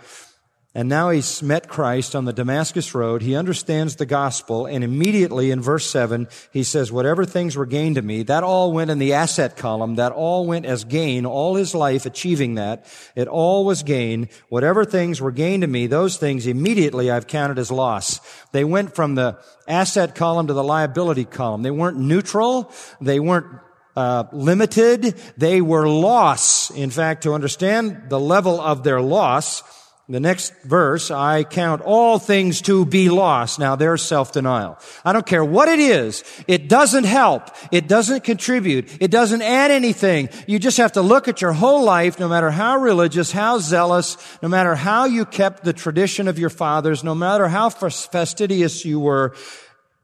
And 0.77 0.89
now 0.89 1.09
he's 1.09 1.41
met 1.41 1.67
Christ 1.67 2.15
on 2.15 2.25
the 2.25 2.31
Damascus 2.31 2.93
Road. 2.93 3.23
He 3.23 3.35
understands 3.35 3.95
the 3.95 4.05
gospel. 4.05 4.67
And 4.67 4.83
immediately 4.83 5.49
in 5.49 5.59
verse 5.59 5.89
7, 5.89 6.27
he 6.53 6.61
says, 6.61 6.91
Whatever 6.91 7.25
things 7.25 7.57
were 7.57 7.65
gained 7.65 7.95
to 7.95 8.03
me, 8.03 8.21
that 8.21 8.43
all 8.43 8.71
went 8.71 8.91
in 8.91 8.99
the 8.99 9.13
asset 9.13 9.57
column. 9.57 9.95
That 9.95 10.11
all 10.11 10.45
went 10.45 10.67
as 10.67 10.83
gain. 10.83 11.25
All 11.25 11.55
his 11.55 11.73
life 11.73 12.05
achieving 12.05 12.55
that. 12.55 12.85
It 13.15 13.27
all 13.27 13.65
was 13.65 13.81
gain. 13.81 14.29
Whatever 14.49 14.85
things 14.85 15.19
were 15.19 15.31
gained 15.31 15.61
to 15.61 15.67
me, 15.67 15.87
those 15.87 16.17
things 16.17 16.45
immediately 16.45 17.09
I've 17.09 17.25
counted 17.25 17.57
as 17.57 17.71
loss. 17.71 18.21
They 18.51 18.63
went 18.63 18.93
from 18.93 19.15
the 19.15 19.39
asset 19.67 20.13
column 20.13 20.45
to 20.45 20.53
the 20.53 20.63
liability 20.63 21.25
column. 21.25 21.63
They 21.63 21.71
weren't 21.71 21.97
neutral. 21.97 22.71
They 23.01 23.19
weren't 23.19 23.47
uh, 23.95 24.25
limited. 24.31 25.19
They 25.37 25.59
were 25.59 25.89
loss. 25.89 26.69
In 26.69 26.91
fact, 26.91 27.23
to 27.23 27.33
understand 27.33 28.09
the 28.09 28.19
level 28.19 28.61
of 28.61 28.83
their 28.83 29.01
loss, 29.01 29.63
the 30.09 30.21
next 30.21 30.53
verse, 30.63 31.11
I 31.11 31.43
count 31.43 31.81
all 31.81 32.17
things 32.17 32.61
to 32.61 32.85
be 32.85 33.09
lost. 33.09 33.59
Now 33.59 33.75
there's 33.75 34.01
self-denial. 34.01 34.79
I 35.03 35.11
don't 35.11 35.25
care 35.25 35.43
what 35.43 35.67
it 35.67 35.79
is. 35.79 36.23
It 36.47 36.69
doesn't 36.69 37.03
help. 37.03 37.49
It 37.73 37.89
doesn't 37.89 38.23
contribute. 38.23 39.01
It 39.01 39.11
doesn't 39.11 39.41
add 39.41 39.69
anything. 39.69 40.29
You 40.47 40.59
just 40.59 40.77
have 40.77 40.93
to 40.93 41.01
look 41.01 41.27
at 41.27 41.41
your 41.41 41.51
whole 41.51 41.83
life, 41.83 42.19
no 42.19 42.29
matter 42.29 42.49
how 42.49 42.77
religious, 42.77 43.33
how 43.33 43.59
zealous, 43.59 44.15
no 44.41 44.47
matter 44.47 44.75
how 44.75 45.05
you 45.05 45.25
kept 45.25 45.65
the 45.65 45.73
tradition 45.73 46.29
of 46.29 46.39
your 46.39 46.49
fathers, 46.49 47.03
no 47.03 47.13
matter 47.13 47.49
how 47.49 47.69
fastidious 47.69 48.85
you 48.85 49.01
were, 49.01 49.35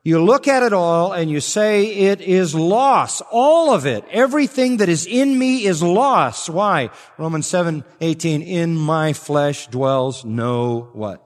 you 0.03 0.21
look 0.21 0.49
at 0.49 0.63
it 0.63 0.73
all 0.73 1.13
and 1.13 1.31
you 1.31 1.39
say 1.39 1.85
it 1.85 2.19
is 2.19 2.53
loss. 2.53 3.21
All 3.31 3.73
of 3.73 3.85
it. 3.85 4.03
Everything 4.11 4.77
that 4.77 4.89
is 4.89 5.05
in 5.05 5.39
me 5.39 5.65
is 5.65 5.81
loss. 5.81 6.49
Why? 6.49 6.89
Romans 7.17 7.47
7, 7.47 7.85
18, 8.01 8.41
in 8.41 8.75
my 8.75 9.13
flesh 9.13 9.67
dwells 9.67 10.25
no 10.25 10.89
what? 10.91 11.23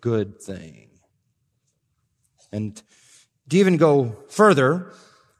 Good 0.00 0.40
thing. 0.40 0.88
And 2.50 2.80
to 3.50 3.56
even 3.58 3.76
go 3.76 4.16
further, 4.30 4.92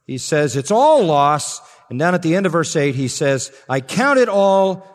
he 0.07 0.19
says 0.19 0.55
it's 0.55 0.71
all 0.71 1.03
loss. 1.03 1.63
And 1.89 1.99
down 1.99 2.15
at 2.15 2.21
the 2.21 2.37
end 2.37 2.45
of 2.45 2.53
verse 2.53 2.77
8, 2.77 2.95
he 2.95 3.09
says, 3.09 3.53
I 3.71 3.81
count 3.81 4.19
it 4.19 4.29
all. 4.29 4.87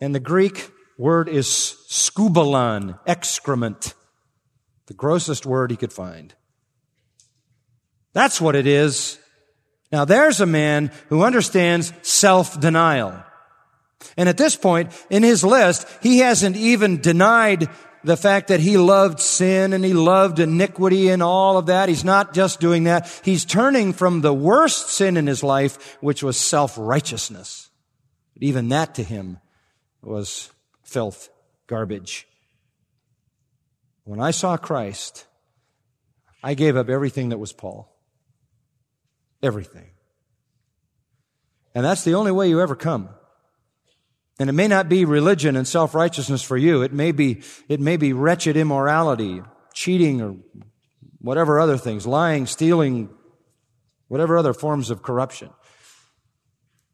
And 0.00 0.14
the 0.14 0.20
Greek 0.20 0.70
word 0.96 1.28
is 1.28 1.46
skubalon, 1.88 2.98
excrement. 3.06 3.92
The 4.86 4.94
grossest 4.94 5.44
word 5.44 5.70
he 5.70 5.76
could 5.76 5.92
find. 5.92 6.34
That's 8.12 8.40
what 8.40 8.56
it 8.56 8.66
is. 8.66 9.18
Now 9.92 10.04
there's 10.04 10.40
a 10.40 10.46
man 10.46 10.90
who 11.08 11.22
understands 11.22 11.92
self-denial. 12.02 13.24
And 14.16 14.28
at 14.28 14.36
this 14.36 14.56
point 14.56 14.92
in 15.10 15.22
his 15.22 15.42
list, 15.42 15.86
he 16.02 16.18
hasn't 16.18 16.56
even 16.56 17.00
denied 17.00 17.68
the 18.04 18.16
fact 18.16 18.48
that 18.48 18.60
he 18.60 18.76
loved 18.76 19.18
sin 19.18 19.72
and 19.72 19.84
he 19.84 19.92
loved 19.92 20.38
iniquity 20.38 21.08
and 21.08 21.22
all 21.22 21.58
of 21.58 21.66
that. 21.66 21.88
He's 21.88 22.04
not 22.04 22.32
just 22.32 22.60
doing 22.60 22.84
that. 22.84 23.20
He's 23.24 23.44
turning 23.44 23.92
from 23.92 24.20
the 24.20 24.32
worst 24.32 24.90
sin 24.90 25.16
in 25.16 25.26
his 25.26 25.42
life, 25.42 25.98
which 26.00 26.22
was 26.22 26.36
self-righteousness. 26.36 27.70
But 28.34 28.44
even 28.44 28.68
that 28.68 28.94
to 28.94 29.02
him 29.02 29.38
was 30.00 30.50
filth, 30.84 31.28
garbage. 31.66 32.28
When 34.04 34.20
I 34.20 34.30
saw 34.30 34.56
Christ, 34.56 35.26
I 36.42 36.54
gave 36.54 36.76
up 36.76 36.88
everything 36.88 37.30
that 37.30 37.38
was 37.38 37.52
Paul. 37.52 37.92
Everything. 39.42 39.90
And 41.74 41.84
that's 41.84 42.04
the 42.04 42.14
only 42.14 42.32
way 42.32 42.48
you 42.48 42.60
ever 42.60 42.74
come. 42.74 43.08
And 44.40 44.48
it 44.48 44.52
may 44.52 44.68
not 44.68 44.88
be 44.88 45.04
religion 45.04 45.56
and 45.56 45.66
self-righteousness 45.66 46.42
for 46.42 46.56
you. 46.56 46.82
It 46.82 46.92
may 46.92 47.12
be, 47.12 47.42
it 47.68 47.80
may 47.80 47.96
be 47.96 48.12
wretched 48.12 48.56
immorality, 48.56 49.42
cheating 49.74 50.20
or 50.22 50.36
whatever 51.20 51.58
other 51.58 51.76
things, 51.76 52.06
lying, 52.06 52.46
stealing, 52.46 53.10
whatever 54.06 54.38
other 54.38 54.52
forms 54.52 54.90
of 54.90 55.02
corruption. 55.02 55.50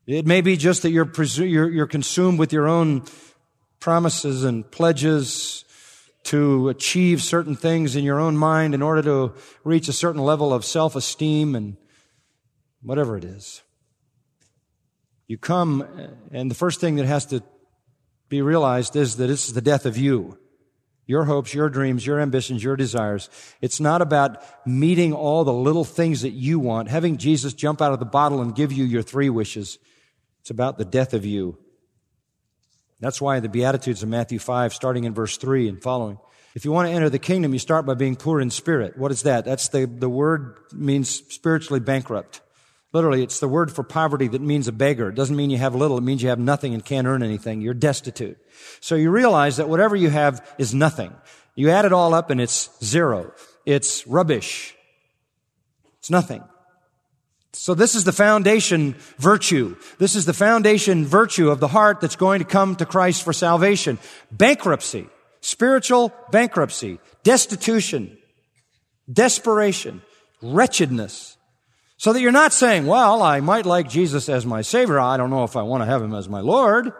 It 0.07 0.27
may 0.27 0.41
be 0.41 0.57
just 0.57 0.83
that 0.83 0.91
you're, 0.91 1.07
presu- 1.07 1.51
you're, 1.51 1.71
you're 1.71 1.87
consumed 1.87 2.39
with 2.39 2.53
your 2.53 2.69
own 2.69 3.05
promises 3.81 4.45
and 4.45 4.71
pledges 4.71 5.65
to 6.25 6.71
achieve 6.71 7.23
certain 7.23 7.57
things 7.57 7.97
in 7.97 8.05
your 8.05 8.19
own 8.19 8.37
mind 8.37 8.75
in 8.75 8.81
order 8.81 9.03
to 9.03 9.35
reach 9.63 9.89
a 9.89 9.93
certain 9.93 10.23
level 10.23 10.53
of 10.53 10.65
self-esteem 10.65 11.55
and 11.55 11.77
whatever 12.85 13.17
it 13.17 13.25
is. 13.25 13.63
You 15.27 15.39
come, 15.39 15.87
and 16.31 16.51
the 16.51 16.55
first 16.55 16.81
thing 16.81 16.97
that 16.97 17.07
has 17.07 17.27
to 17.27 17.43
be 18.29 18.43
realized 18.43 18.95
is 18.95 19.17
that 19.17 19.27
this 19.27 19.49
is 19.49 19.55
the 19.55 19.63
death 19.63 19.87
of 19.87 19.97
you. 19.97 20.39
Your 21.07 21.25
hopes, 21.25 21.53
your 21.53 21.69
dreams, 21.69 22.07
your 22.07 22.21
ambitions, 22.21 22.65
your 22.65 22.77
desires. 22.77 23.29
It's 23.61 23.81
not 23.81 24.01
about 24.01 24.43
meeting 24.67 25.13
all 25.13 25.45
the 25.45 25.53
little 25.53 25.85
things 25.85 26.23
that 26.23 26.31
you 26.31 26.59
want, 26.59 26.89
having 26.89 27.19
Jesus 27.19 27.53
jump 27.53 27.83
out 27.83 27.93
of 27.93 27.99
the 27.99 28.07
bottle 28.07 28.41
and 28.41 28.55
give 28.55 28.73
you 28.73 28.85
your 28.85 29.03
three 29.03 29.29
wishes. 29.29 29.79
It's 30.41 30.51
about 30.51 30.79
the 30.79 30.85
death 30.85 31.13
of 31.13 31.27
you. 31.27 31.59
That's 33.01 33.21
why 33.21 33.41
the 33.41 33.51
Beatitudes 33.51 34.03
of 34.03 34.09
Matthew 34.09 34.39
5, 34.39 34.73
starting 34.73 35.05
in 35.05 35.13
verse 35.13 35.37
3 35.37 35.69
and 35.69 35.83
following. 35.83 36.19
If 36.55 36.65
you 36.65 36.73
want 36.73 36.89
to 36.89 36.95
enter 36.95 37.11
the 37.11 37.19
kingdom, 37.19 37.53
you 37.53 37.59
start 37.59 37.85
by 37.85 37.95
being 37.95 38.17
poor 38.17 38.41
in 38.41 38.51
spirit. 38.51 38.97
What 38.97 39.11
is 39.11 39.23
that? 39.23 39.45
That's 39.45 39.69
the, 39.69 39.87
the 39.87 40.09
word 40.09 40.57
means 40.73 41.11
spiritually 41.11 41.81
bankrupt. 41.81 42.41
Literally, 42.95 43.25
it's 43.25 43.41
the 43.41 43.49
word 43.49 43.73
for 43.73 43.83
poverty 43.83 44.29
that 44.29 44.41
means 44.41 44.69
a 44.69 44.73
beggar. 44.73 45.09
It 45.09 45.17
doesn't 45.17 45.35
mean 45.35 45.51
you 45.51 45.59
have 45.59 45.75
little. 45.75 45.99
It 45.99 46.05
means 46.05 46.23
you 46.23 46.29
have 46.29 46.39
nothing 46.39 46.75
and 46.75 46.85
can't 46.85 47.09
earn 47.09 47.25
anything. 47.25 47.61
You're 47.61 47.75
destitute. 47.75 48.39
So 48.79 48.95
you 48.95 49.11
realize 49.11 49.57
that 49.57 49.69
whatever 49.69 49.97
you 49.97 50.11
have 50.11 50.49
is 50.59 50.73
nothing. 50.73 51.13
You 51.57 51.71
add 51.71 51.87
it 51.87 51.93
all 51.93 52.15
up 52.15 52.31
and 52.31 52.41
it's 52.41 52.71
zero. 52.83 53.33
It's 53.67 54.07
rubbish. 54.07 54.77
It's 55.99 56.09
nothing. 56.09 56.45
So 57.53 57.75
this 57.75 57.97
is 57.97 58.05
the 58.05 58.13
foundation 58.13 58.95
virtue. 59.19 59.75
This 59.99 60.15
is 60.15 60.25
the 60.25 60.33
foundation 60.33 61.05
virtue 61.05 61.51
of 61.51 61.59
the 61.59 61.69
heart 61.69 62.01
that's 62.01 62.17
going 62.17 62.39
to 62.39 62.45
come 62.45 62.77
to 62.77 62.87
Christ 62.87 63.25
for 63.25 63.33
salvation. 63.33 63.99
Bankruptcy. 64.31 65.09
Spiritual 65.41 66.13
bankruptcy. 66.31 67.01
Destitution. 67.25 68.17
Desperation. 69.13 70.03
Wretchedness. 70.41 71.34
So 71.97 72.13
that 72.13 72.21
you're 72.21 72.33
not 72.33 72.53
saying, 72.53 72.87
well, 72.87 73.23
I 73.23 73.41
might 73.41 73.67
like 73.67 73.89
Jesus 73.89 74.29
as 74.29 74.45
my 74.45 74.63
Savior. 74.63 74.99
I 74.99 75.17
don't 75.17 75.31
know 75.31 75.45
if 75.45 75.57
I 75.57 75.63
want 75.63 75.83
to 75.83 75.87
have 75.87 76.03
Him 76.03 76.15
as 76.15 76.29
my 76.29 76.41
Lord. 76.41 76.93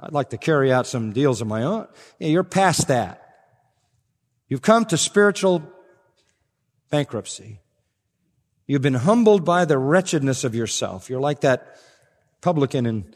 I'd 0.00 0.12
like 0.12 0.30
to 0.30 0.38
carry 0.38 0.72
out 0.72 0.86
some 0.86 1.12
deals 1.12 1.40
of 1.40 1.46
my 1.46 1.62
own. 1.62 1.86
Yeah, 2.18 2.28
you're 2.28 2.44
past 2.44 2.88
that. 2.88 3.20
You've 4.48 4.62
come 4.62 4.84
to 4.86 4.98
spiritual 4.98 5.62
bankruptcy. 6.90 7.60
You've 8.66 8.82
been 8.82 8.94
humbled 8.94 9.44
by 9.44 9.64
the 9.64 9.78
wretchedness 9.78 10.44
of 10.44 10.54
yourself. 10.54 11.10
You're 11.10 11.20
like 11.20 11.40
that 11.40 11.76
publican 12.40 12.86
in, 12.86 13.14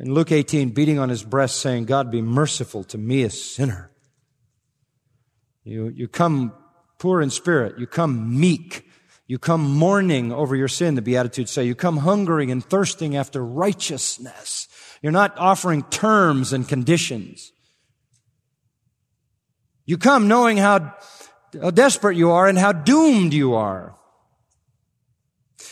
in 0.00 0.14
Luke 0.14 0.32
18 0.32 0.70
beating 0.70 0.98
on 0.98 1.08
his 1.08 1.22
breast 1.22 1.60
saying, 1.60 1.84
God 1.84 2.10
be 2.10 2.22
merciful 2.22 2.84
to 2.84 2.98
me, 2.98 3.22
a 3.22 3.30
sinner. 3.30 3.90
You, 5.64 5.88
you 5.88 6.08
come 6.08 6.52
poor 6.98 7.20
in 7.20 7.30
spirit. 7.30 7.78
You 7.78 7.86
come 7.86 8.38
meek. 8.38 8.89
You 9.30 9.38
come 9.38 9.76
mourning 9.76 10.32
over 10.32 10.56
your 10.56 10.66
sin, 10.66 10.96
the 10.96 11.02
Beatitudes 11.02 11.52
say. 11.52 11.62
You 11.62 11.76
come 11.76 11.98
hungering 11.98 12.50
and 12.50 12.64
thirsting 12.64 13.14
after 13.14 13.46
righteousness. 13.46 14.66
You're 15.02 15.12
not 15.12 15.38
offering 15.38 15.84
terms 15.84 16.52
and 16.52 16.66
conditions. 16.66 17.52
You 19.86 19.98
come 19.98 20.26
knowing 20.26 20.56
how, 20.56 20.96
desperate 21.52 22.16
you 22.16 22.32
are 22.32 22.48
and 22.48 22.58
how 22.58 22.72
doomed 22.72 23.32
you 23.32 23.54
are. 23.54 23.96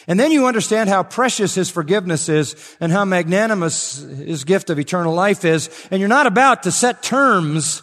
And 0.06 0.20
then 0.20 0.30
you 0.30 0.46
understand 0.46 0.88
how 0.88 1.02
precious 1.02 1.56
His 1.56 1.68
forgiveness 1.68 2.28
is 2.28 2.54
and 2.78 2.92
how 2.92 3.04
magnanimous 3.04 3.98
His 3.98 4.44
gift 4.44 4.70
of 4.70 4.78
eternal 4.78 5.14
life 5.14 5.44
is. 5.44 5.68
And 5.90 5.98
you're 5.98 6.08
not 6.08 6.28
about 6.28 6.62
to 6.62 6.70
set 6.70 7.02
terms. 7.02 7.82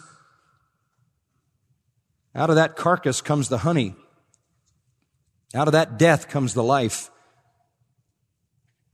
Out 2.34 2.48
of 2.48 2.56
that 2.56 2.76
carcass 2.76 3.20
comes 3.20 3.50
the 3.50 3.58
honey. 3.58 3.94
Out 5.54 5.68
of 5.68 5.72
that 5.72 5.98
death 5.98 6.28
comes 6.28 6.54
the 6.54 6.62
life. 6.62 7.10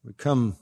We 0.04 0.12
come 0.12 0.56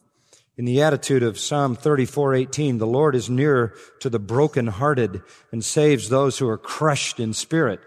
in 0.57 0.67
the 0.67 0.83
attitude 0.83 1.23
of 1.23 1.39
Psalm 1.39 1.75
34:18, 1.75 2.79
the 2.79 2.87
Lord 2.87 3.15
is 3.15 3.31
near 3.31 3.75
to 4.01 4.11
the 4.11 4.19
brokenhearted 4.19 5.23
and 5.51 5.65
saves 5.65 6.09
those 6.09 6.39
who 6.39 6.49
are 6.49 6.59
crushed 6.59 7.19
in 7.19 7.33
spirit. 7.33 7.81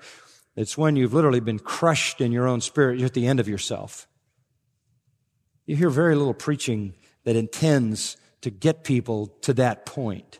It's 0.55 0.77
when 0.77 0.95
you've 0.95 1.13
literally 1.13 1.39
been 1.39 1.59
crushed 1.59 2.19
in 2.19 2.31
your 2.31 2.47
own 2.47 2.61
spirit, 2.61 2.97
you're 2.97 3.05
at 3.05 3.13
the 3.13 3.27
end 3.27 3.39
of 3.39 3.47
yourself. 3.47 4.07
You 5.65 5.75
hear 5.75 5.89
very 5.89 6.15
little 6.15 6.33
preaching 6.33 6.95
that 7.23 7.35
intends 7.35 8.17
to 8.41 8.49
get 8.49 8.83
people 8.83 9.27
to 9.41 9.53
that 9.53 9.85
point. 9.85 10.39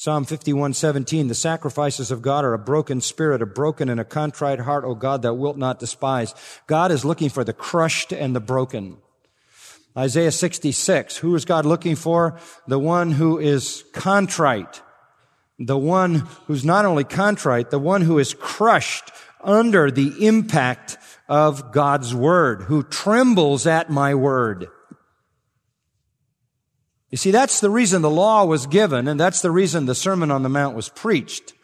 Psalm 0.00 0.24
51:17 0.24 1.26
The 1.26 1.34
sacrifices 1.34 2.12
of 2.12 2.22
God 2.22 2.44
are 2.44 2.54
a 2.54 2.58
broken 2.58 3.00
spirit, 3.00 3.42
a 3.42 3.46
broken 3.46 3.88
and 3.88 3.98
a 3.98 4.04
contrite 4.04 4.60
heart, 4.60 4.84
O 4.84 4.94
God, 4.94 5.22
that 5.22 5.34
wilt 5.34 5.56
not 5.56 5.80
despise. 5.80 6.36
God 6.68 6.92
is 6.92 7.04
looking 7.04 7.30
for 7.30 7.42
the 7.42 7.52
crushed 7.52 8.12
and 8.12 8.32
the 8.32 8.38
broken. 8.38 8.98
Isaiah 9.96 10.30
66 10.30 11.16
Who 11.16 11.34
is 11.34 11.44
God 11.44 11.66
looking 11.66 11.96
for? 11.96 12.38
The 12.68 12.78
one 12.78 13.10
who 13.10 13.40
is 13.40 13.82
contrite. 13.92 14.82
The 15.58 15.76
one 15.76 16.28
who's 16.46 16.64
not 16.64 16.84
only 16.84 17.02
contrite, 17.02 17.70
the 17.70 17.80
one 17.80 18.02
who 18.02 18.20
is 18.20 18.34
crushed 18.34 19.10
under 19.42 19.90
the 19.90 20.24
impact 20.24 20.96
of 21.28 21.72
God's 21.72 22.14
word, 22.14 22.62
who 22.62 22.84
trembles 22.84 23.66
at 23.66 23.90
my 23.90 24.14
word. 24.14 24.68
You 27.10 27.16
see, 27.16 27.30
that's 27.30 27.60
the 27.60 27.70
reason 27.70 28.02
the 28.02 28.10
law 28.10 28.44
was 28.44 28.66
given, 28.66 29.08
and 29.08 29.18
that's 29.18 29.40
the 29.40 29.50
reason 29.50 29.86
the 29.86 29.94
Sermon 29.94 30.30
on 30.30 30.42
the 30.42 30.48
Mount 30.48 30.76
was 30.76 30.90
preached. 30.90 31.54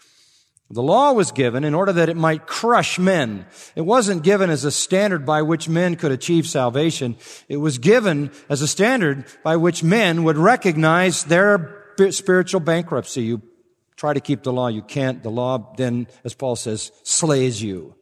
The 0.70 0.83
law 0.83 1.12
was 1.12 1.30
given 1.30 1.62
in 1.62 1.74
order 1.74 1.92
that 1.92 2.09
it 2.09 2.16
might 2.16 2.46
crush 2.46 2.98
men. 2.98 3.46
It 3.76 3.83
wasn't 3.83 4.22
given 4.22 4.48
as 4.48 4.64
a 4.64 4.70
standard 4.70 5.26
by 5.26 5.42
which 5.42 5.68
men 5.68 5.96
could 5.96 6.11
achieve 6.11 6.46
salvation. 6.46 7.16
It 7.48 7.59
was 7.59 7.76
given 7.76 8.30
as 8.48 8.62
a 8.62 8.66
standard 8.66 9.26
by 9.44 9.57
which 9.57 9.85
men 9.85 10.24
would 10.24 10.38
recognize 10.38 11.24
their 11.24 11.85
spiritual 12.11 12.61
bankruptcy. 12.61 13.24
You 13.24 13.42
try 13.96 14.14
to 14.14 14.20
keep 14.20 14.42
the 14.42 14.52
law, 14.52 14.68
you 14.68 14.83
can't. 14.83 15.22
The 15.22 15.30
law 15.30 15.74
then, 15.76 16.09
as 16.24 16.35
Paul 16.35 16.57
says, 16.57 16.90
slays 17.02 17.62
you. 17.62 17.94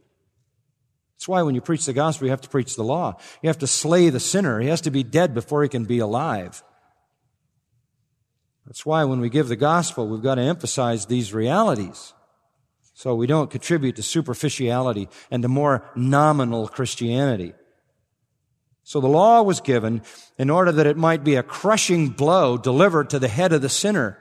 That's 1.16 1.28
why 1.28 1.42
when 1.42 1.57
you 1.57 1.61
preach 1.61 1.85
the 1.85 1.92
gospel, 1.92 2.26
you 2.26 2.31
have 2.31 2.40
to 2.42 2.48
preach 2.48 2.76
the 2.76 2.85
law. 2.85 3.16
You 3.42 3.48
have 3.48 3.59
to 3.59 3.66
slay 3.66 4.09
the 4.09 4.20
sinner. 4.20 4.61
He 4.61 4.68
has 4.68 4.81
to 4.83 4.90
be 4.90 5.02
dead 5.02 5.35
before 5.35 5.64
he 5.64 5.68
can 5.68 5.85
be 5.85 5.98
alive. 5.98 6.62
That's 8.66 8.87
why 8.87 9.05
when 9.05 9.20
we 9.20 9.29
give 9.29 9.48
the 9.48 9.57
gospel, 9.57 10.07
we've 10.07 10.22
got 10.22 10.37
to 10.37 10.42
emphasize 10.42 11.07
these 11.07 11.35
realities. 11.35 12.12
So 12.94 13.14
we 13.14 13.27
don't 13.27 13.51
contribute 13.51 13.96
to 13.96 14.03
superficiality 14.03 15.09
and 15.31 15.42
to 15.42 15.48
more 15.48 15.90
nominal 15.96 16.68
Christianity. 16.68 17.55
So 18.85 19.01
the 19.01 19.09
law 19.09 19.42
was 19.42 19.61
given 19.61 20.03
in 20.38 20.51
order 20.51 20.72
that 20.72 20.87
it 20.87 20.96
might 20.96 21.25
be 21.25 21.37
a 21.37 21.42
crushing 21.42 22.11
blow 22.11 22.57
delivered 22.57 23.11
to 23.11 23.18
the 23.18 23.29
head 23.29 23.53
of 23.53 23.62
the 23.62 23.68
sinner 23.68 24.18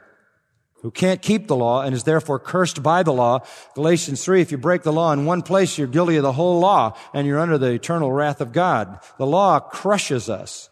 who 0.81 0.89
can't 0.89 1.21
keep 1.21 1.47
the 1.47 1.55
law 1.55 1.83
and 1.83 1.93
is 1.93 2.05
therefore 2.05 2.39
cursed 2.39 2.81
by 2.81 3.03
the 3.03 3.13
law. 3.13 3.39
Galatians 3.75 4.23
3, 4.25 4.41
if 4.41 4.51
you 4.51 4.57
break 4.57 4.81
the 4.81 4.93
law 4.93 5.11
in 5.11 5.25
one 5.25 5.43
place, 5.43 5.77
you're 5.77 5.87
guilty 5.87 6.15
of 6.15 6.23
the 6.23 6.31
whole 6.31 6.59
law 6.59 6.97
and 7.13 7.27
you're 7.27 7.39
under 7.39 7.59
the 7.59 7.71
eternal 7.71 8.11
wrath 8.11 8.41
of 8.41 8.51
God. 8.51 8.99
The 9.19 9.27
law 9.27 9.59
crushes 9.59 10.27
us. 10.27 10.70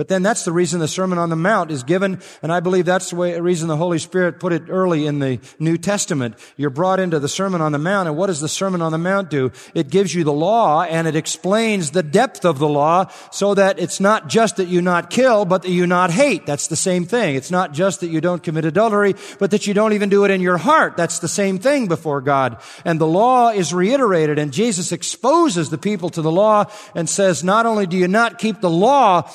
But 0.00 0.08
then 0.08 0.22
that's 0.22 0.46
the 0.46 0.52
reason 0.52 0.80
the 0.80 0.88
Sermon 0.88 1.18
on 1.18 1.28
the 1.28 1.36
Mount 1.36 1.70
is 1.70 1.82
given, 1.82 2.22
and 2.42 2.50
I 2.50 2.60
believe 2.60 2.86
that's 2.86 3.10
the 3.10 3.16
way, 3.16 3.38
reason 3.38 3.68
the 3.68 3.76
Holy 3.76 3.98
Spirit 3.98 4.40
put 4.40 4.54
it 4.54 4.70
early 4.70 5.04
in 5.04 5.18
the 5.18 5.40
New 5.58 5.76
Testament. 5.76 6.36
You're 6.56 6.70
brought 6.70 6.98
into 6.98 7.18
the 7.18 7.28
Sermon 7.28 7.60
on 7.60 7.72
the 7.72 7.78
Mount, 7.78 8.08
and 8.08 8.16
what 8.16 8.28
does 8.28 8.40
the 8.40 8.48
Sermon 8.48 8.80
on 8.80 8.92
the 8.92 8.98
Mount 8.98 9.28
do? 9.28 9.52
It 9.74 9.90
gives 9.90 10.14
you 10.14 10.24
the 10.24 10.32
law, 10.32 10.84
and 10.84 11.06
it 11.06 11.16
explains 11.16 11.90
the 11.90 12.02
depth 12.02 12.46
of 12.46 12.58
the 12.58 12.66
law, 12.66 13.12
so 13.30 13.52
that 13.52 13.78
it's 13.78 14.00
not 14.00 14.26
just 14.26 14.56
that 14.56 14.68
you 14.68 14.80
not 14.80 15.10
kill, 15.10 15.44
but 15.44 15.64
that 15.64 15.70
you 15.70 15.86
not 15.86 16.10
hate. 16.10 16.46
That's 16.46 16.68
the 16.68 16.76
same 16.76 17.04
thing. 17.04 17.34
It's 17.34 17.50
not 17.50 17.74
just 17.74 18.00
that 18.00 18.08
you 18.08 18.22
don't 18.22 18.42
commit 18.42 18.64
adultery, 18.64 19.14
but 19.38 19.50
that 19.50 19.66
you 19.66 19.74
don't 19.74 19.92
even 19.92 20.08
do 20.08 20.24
it 20.24 20.30
in 20.30 20.40
your 20.40 20.56
heart. 20.56 20.96
That's 20.96 21.18
the 21.18 21.28
same 21.28 21.58
thing 21.58 21.88
before 21.88 22.22
God. 22.22 22.56
And 22.86 22.98
the 22.98 23.06
law 23.06 23.50
is 23.50 23.74
reiterated, 23.74 24.38
and 24.38 24.50
Jesus 24.50 24.92
exposes 24.92 25.68
the 25.68 25.76
people 25.76 26.08
to 26.08 26.22
the 26.22 26.32
law 26.32 26.72
and 26.94 27.06
says, 27.06 27.44
not 27.44 27.66
only 27.66 27.86
do 27.86 27.98
you 27.98 28.08
not 28.08 28.38
keep 28.38 28.62
the 28.62 28.70
law, 28.70 29.30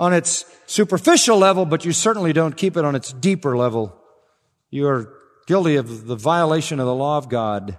on 0.00 0.14
its 0.14 0.46
superficial 0.66 1.36
level, 1.36 1.66
but 1.66 1.84
you 1.84 1.92
certainly 1.92 2.32
don't 2.32 2.56
keep 2.56 2.78
it 2.78 2.86
on 2.86 2.96
its 2.96 3.12
deeper 3.12 3.54
level. 3.54 3.94
You 4.70 4.88
are 4.88 5.12
guilty 5.46 5.76
of 5.76 6.06
the 6.06 6.16
violation 6.16 6.80
of 6.80 6.86
the 6.86 6.94
law 6.94 7.18
of 7.18 7.28
God. 7.28 7.78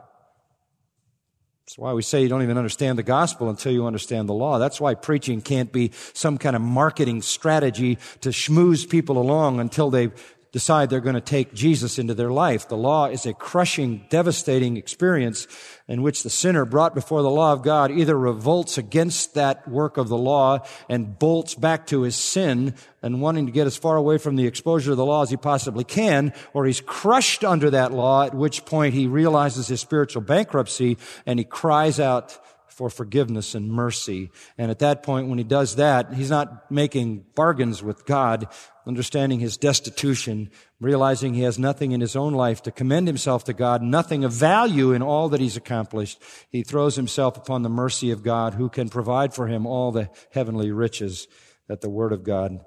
That's 1.66 1.80
why 1.80 1.94
we 1.94 2.04
say 2.04 2.22
you 2.22 2.30
don't 2.30 2.44
even 2.44 2.60
understand 2.60 3.00
the 3.00 3.04
gospel 3.04 3.50
until 3.50 3.72
you 3.72 3.88
understand 3.88 4.30
the 4.30 4.34
law. 4.34 4.60
That's 4.60 4.80
why 4.80 4.94
preaching 4.94 5.42
can't 5.42 5.72
be 5.72 5.92
some 6.14 6.38
kind 6.38 6.56
of 6.56 6.62
marketing 6.62 7.24
strategy 7.24 7.98
to 8.20 8.30
schmooze 8.30 8.88
people 8.88 9.18
along 9.18 9.60
until 9.60 9.90
they 9.90 10.12
decide 10.52 10.90
they're 10.90 11.00
going 11.00 11.16
to 11.16 11.22
take 11.22 11.54
Jesus 11.56 11.98
into 11.98 12.14
their 12.14 12.32
life. 12.32 12.68
The 12.68 12.78
law 12.78 13.08
is 13.08 13.26
a 13.26 13.34
crushing, 13.34 14.06
devastating 14.10 14.78
experience 14.78 15.48
in 15.92 16.02
which 16.02 16.24
the 16.24 16.30
sinner 16.30 16.64
brought 16.64 16.96
before 16.96 17.22
the 17.22 17.30
law 17.30 17.52
of 17.52 17.64
God 17.64 17.92
either 17.92 18.18
revolts 18.18 18.78
against 18.78 19.34
that 19.34 19.68
work 19.68 19.98
of 19.98 20.08
the 20.08 20.18
law 20.18 20.60
and 20.88 21.20
bolts 21.20 21.54
back 21.54 21.86
to 21.88 22.04
his 22.04 22.16
sin 22.16 22.76
and 23.04 23.20
wanting 23.20 23.46
to 23.46 23.52
get 23.52 23.68
as 23.68 23.76
far 23.76 23.98
away 23.98 24.18
from 24.18 24.38
the 24.38 24.48
exposure 24.48 24.92
of 24.92 24.98
the 24.98 25.06
law 25.06 25.24
as 25.24 25.30
he 25.30 25.36
possibly 25.36 25.84
can, 25.84 26.32
or 26.54 26.66
he's 26.66 26.80
crushed 26.80 27.44
under 27.44 27.70
that 27.72 27.92
law, 27.92 28.24
at 28.24 28.34
which 28.34 28.64
point 28.64 28.94
he 28.94 29.06
realizes 29.06 29.68
his 29.68 29.82
spiritual 29.82 30.22
bankruptcy 30.22 30.98
and 31.26 31.38
he 31.38 31.44
cries 31.44 32.00
out 32.00 32.40
for 32.72 32.90
forgiveness 32.90 33.54
and 33.54 33.72
mercy. 33.72 34.32
And 34.58 34.72
at 34.72 34.80
that 34.80 35.04
point, 35.04 35.28
when 35.28 35.38
he 35.38 35.44
does 35.44 35.76
that, 35.76 36.14
he's 36.14 36.30
not 36.30 36.72
making 36.72 37.26
bargains 37.36 37.84
with 37.84 38.06
God, 38.06 38.48
understanding 38.88 39.40
his 39.40 39.58
destitution, 39.58 40.50
realizing 40.80 41.34
he 41.34 41.44
has 41.44 41.60
nothing 41.60 41.92
in 41.92 42.02
his 42.02 42.16
own 42.16 42.34
life 42.34 42.62
to 42.64 42.72
commend 42.72 43.08
himself 43.08 43.44
to 43.46 43.54
God, 43.54 43.82
nothing 43.82 44.24
of 44.24 44.32
value 44.32 44.94
in 44.94 45.02
all 45.02 45.30
that 45.30 45.42
he's 45.42 45.58
accomplished. 45.58 46.22
He 46.50 46.64
throws 46.64 46.96
himself 46.96 47.38
upon 47.38 47.62
the 47.62 47.70
mercy 47.70 48.12
of 48.12 48.24
God 48.24 48.54
who 48.54 48.70
can 48.70 48.90
provide 48.90 49.34
for 49.34 49.48
him 49.48 49.66
all 49.66 49.92
the 49.92 50.10
heavenly 50.32 50.72
riches 50.72 51.28
that 51.68 51.82
the 51.82 51.90
Word 51.90 52.14
of 52.14 52.24
God 52.24 52.66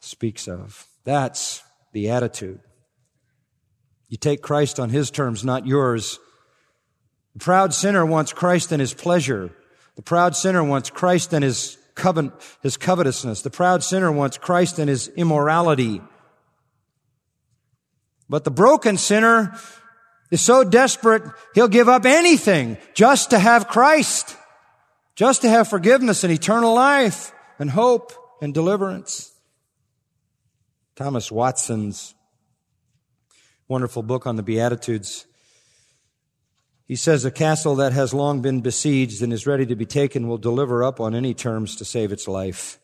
speaks 0.00 0.48
of. 0.48 0.86
That's 1.04 1.62
the 1.92 2.10
attitude. 2.10 2.60
You 4.08 4.18
take 4.18 4.42
Christ 4.42 4.78
on 4.78 4.90
his 4.90 5.10
terms, 5.10 5.44
not 5.44 5.66
yours. 5.66 6.18
The 7.34 7.38
proud 7.38 7.72
sinner 7.74 8.04
wants 8.04 8.32
Christ 8.32 8.72
and 8.72 8.80
his 8.80 8.94
pleasure. 8.94 9.50
The 9.96 10.02
proud 10.02 10.36
sinner 10.36 10.62
wants 10.62 10.90
Christ 10.90 11.32
and 11.32 11.44
his 11.44 11.78
covet, 11.94 12.32
his 12.62 12.76
covetousness. 12.76 13.42
The 13.42 13.50
proud 13.50 13.82
sinner 13.82 14.12
wants 14.12 14.38
Christ 14.38 14.78
and 14.78 14.88
his 14.88 15.08
immorality. 15.08 16.02
But 18.28 18.44
the 18.44 18.50
broken 18.50 18.96
sinner 18.96 19.54
is 20.30 20.40
so 20.40 20.64
desperate, 20.64 21.22
he'll 21.54 21.68
give 21.68 21.88
up 21.88 22.06
anything 22.06 22.78
just 22.94 23.30
to 23.30 23.38
have 23.38 23.68
Christ, 23.68 24.34
just 25.14 25.42
to 25.42 25.48
have 25.50 25.68
forgiveness 25.68 26.24
and 26.24 26.32
eternal 26.32 26.74
life 26.74 27.32
and 27.58 27.70
hope 27.70 28.12
and 28.40 28.54
deliverance. 28.54 29.30
Thomas 30.96 31.30
Watson's 31.30 32.14
wonderful 33.68 34.02
book 34.02 34.26
on 34.26 34.36
the 34.36 34.42
Beatitudes 34.42 35.26
he 36.92 36.96
says 36.96 37.24
a 37.24 37.30
castle 37.30 37.76
that 37.76 37.94
has 37.94 38.12
long 38.12 38.42
been 38.42 38.60
besieged 38.60 39.22
and 39.22 39.32
is 39.32 39.46
ready 39.46 39.64
to 39.64 39.74
be 39.74 39.86
taken 39.86 40.28
will 40.28 40.36
deliver 40.36 40.84
up 40.84 41.00
on 41.00 41.14
any 41.14 41.32
terms 41.32 41.74
to 41.74 41.86
save 41.86 42.12
its 42.12 42.28
life. 42.28 42.78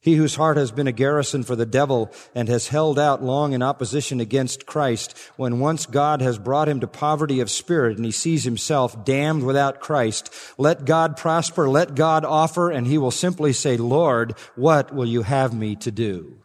He 0.00 0.14
whose 0.14 0.36
heart 0.36 0.56
has 0.56 0.72
been 0.72 0.86
a 0.86 0.92
garrison 0.92 1.42
for 1.42 1.54
the 1.54 1.66
devil 1.66 2.10
and 2.34 2.48
has 2.48 2.68
held 2.68 2.98
out 2.98 3.22
long 3.22 3.52
in 3.52 3.62
opposition 3.62 4.18
against 4.18 4.64
Christ, 4.64 5.14
when 5.36 5.60
once 5.60 5.84
God 5.84 6.22
has 6.22 6.38
brought 6.38 6.70
him 6.70 6.80
to 6.80 6.86
poverty 6.86 7.40
of 7.40 7.50
spirit 7.50 7.98
and 7.98 8.06
he 8.06 8.12
sees 8.12 8.44
himself 8.44 9.04
damned 9.04 9.44
without 9.44 9.78
Christ, 9.80 10.32
let 10.56 10.86
God 10.86 11.18
prosper, 11.18 11.68
let 11.68 11.94
God 11.94 12.24
offer, 12.24 12.70
and 12.70 12.86
he 12.86 12.96
will 12.96 13.10
simply 13.10 13.52
say, 13.52 13.76
Lord, 13.76 14.34
what 14.56 14.90
will 14.94 15.04
you 15.04 15.20
have 15.20 15.52
me 15.52 15.76
to 15.76 15.90
do? 15.90 16.38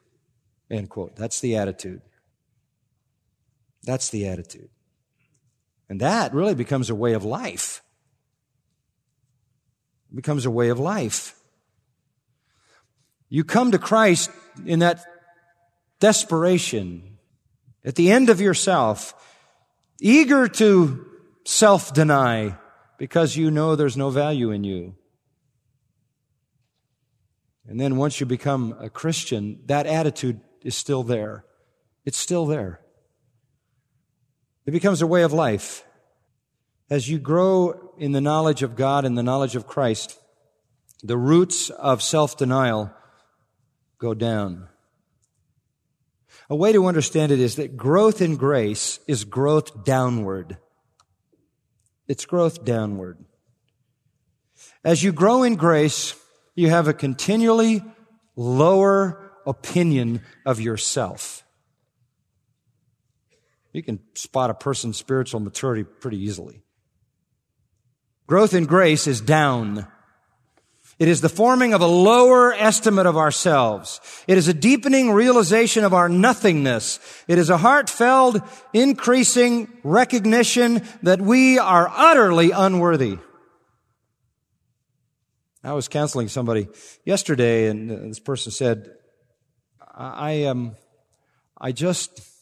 End 0.69 0.89
quote. 0.89 1.15
That's 1.15 1.39
the 1.39 1.55
attitude. 1.55 2.01
That's 3.83 4.09
the 4.09 4.27
attitude. 4.27 4.67
And 5.89 6.01
that 6.01 6.33
really 6.33 6.55
becomes 6.55 6.89
a 6.89 6.95
way 6.95 7.13
of 7.13 7.23
life. 7.23 7.81
It 10.11 10.15
becomes 10.15 10.45
a 10.45 10.51
way 10.51 10.69
of 10.69 10.79
life. 10.79 11.33
You 13.29 13.43
come 13.43 13.71
to 13.71 13.79
Christ 13.79 14.29
in 14.65 14.79
that 14.79 15.03
desperation, 15.99 17.17
at 17.83 17.95
the 17.95 18.11
end 18.11 18.29
of 18.29 18.39
yourself, 18.39 19.13
eager 19.99 20.47
to 20.47 21.05
self 21.45 21.93
deny 21.93 22.57
because 22.97 23.35
you 23.35 23.51
know 23.51 23.75
there's 23.75 23.97
no 23.97 24.09
value 24.09 24.51
in 24.51 24.63
you. 24.63 24.95
And 27.67 27.79
then 27.79 27.97
once 27.97 28.19
you 28.19 28.25
become 28.25 28.75
a 28.79 28.89
Christian, 28.89 29.59
that 29.65 29.85
attitude 29.85 30.39
is 30.63 30.75
still 30.75 31.03
there. 31.03 31.43
It's 32.05 32.17
still 32.17 32.45
there. 32.45 32.79
It 34.67 34.71
becomes 34.71 35.01
a 35.01 35.07
way 35.07 35.23
of 35.23 35.31
life. 35.31 35.85
As 36.89 37.09
you 37.09 37.19
grow 37.19 37.93
in 37.97 38.11
the 38.11 38.21
knowledge 38.21 38.63
of 38.63 38.75
God 38.75 39.05
and 39.05 39.17
the 39.17 39.23
knowledge 39.23 39.55
of 39.55 39.65
Christ, 39.65 40.19
the 41.01 41.17
roots 41.17 41.69
of 41.69 42.03
self 42.03 42.37
denial 42.37 42.91
go 43.97 44.13
down. 44.13 44.67
A 46.49 46.55
way 46.55 46.73
to 46.73 46.85
understand 46.85 47.31
it 47.31 47.39
is 47.39 47.55
that 47.55 47.77
growth 47.77 48.21
in 48.21 48.35
grace 48.35 48.99
is 49.07 49.23
growth 49.23 49.85
downward. 49.85 50.57
It's 52.09 52.25
growth 52.25 52.65
downward. 52.65 53.23
As 54.83 55.01
you 55.01 55.13
grow 55.13 55.43
in 55.43 55.55
grace, 55.55 56.13
you 56.55 56.69
have 56.69 56.87
a 56.87 56.93
continually 56.93 57.83
lower 58.35 59.31
opinion 59.45 60.21
of 60.45 60.59
yourself. 60.59 61.43
You 63.77 63.83
can 63.83 63.99
spot 64.15 64.49
a 64.49 64.55
person's 64.55 64.97
spiritual 64.97 65.39
maturity 65.39 65.83
pretty 65.83 66.17
easily. 66.17 66.63
Growth 68.25 68.55
in 68.55 68.65
grace 68.65 69.05
is 69.05 69.21
down. 69.21 69.85
It 70.97 71.07
is 71.07 71.21
the 71.21 71.29
forming 71.29 71.75
of 71.75 71.81
a 71.81 71.85
lower 71.85 72.53
estimate 72.53 73.05
of 73.05 73.17
ourselves. 73.17 74.01
It 74.27 74.35
is 74.35 74.47
a 74.47 74.53
deepening 74.55 75.11
realization 75.11 75.83
of 75.83 75.93
our 75.93 76.09
nothingness. 76.09 76.99
It 77.27 77.37
is 77.37 77.51
a 77.51 77.57
heartfelt, 77.57 78.41
increasing 78.73 79.71
recognition 79.83 80.81
that 81.03 81.21
we 81.21 81.59
are 81.59 81.87
utterly 81.87 82.49
unworthy. 82.49 83.19
I 85.63 85.73
was 85.73 85.87
counseling 85.87 86.29
somebody 86.29 86.67
yesterday 87.05 87.67
and 87.67 88.09
this 88.09 88.19
person 88.19 88.51
said, 88.51 88.89
I, 89.79 90.45
um, 90.45 90.75
I 91.61 91.73
just, 91.73 92.36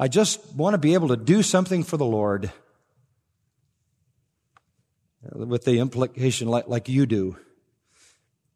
I 0.00 0.08
just 0.08 0.54
want 0.54 0.72
to 0.72 0.78
be 0.78 0.94
able 0.94 1.08
to 1.08 1.16
do 1.16 1.42
something 1.42 1.84
for 1.84 1.98
the 1.98 2.06
Lord 2.06 2.50
with 5.30 5.66
the 5.66 5.78
implication 5.78 6.48
like, 6.48 6.68
like 6.68 6.88
you 6.88 7.04
do. 7.04 7.36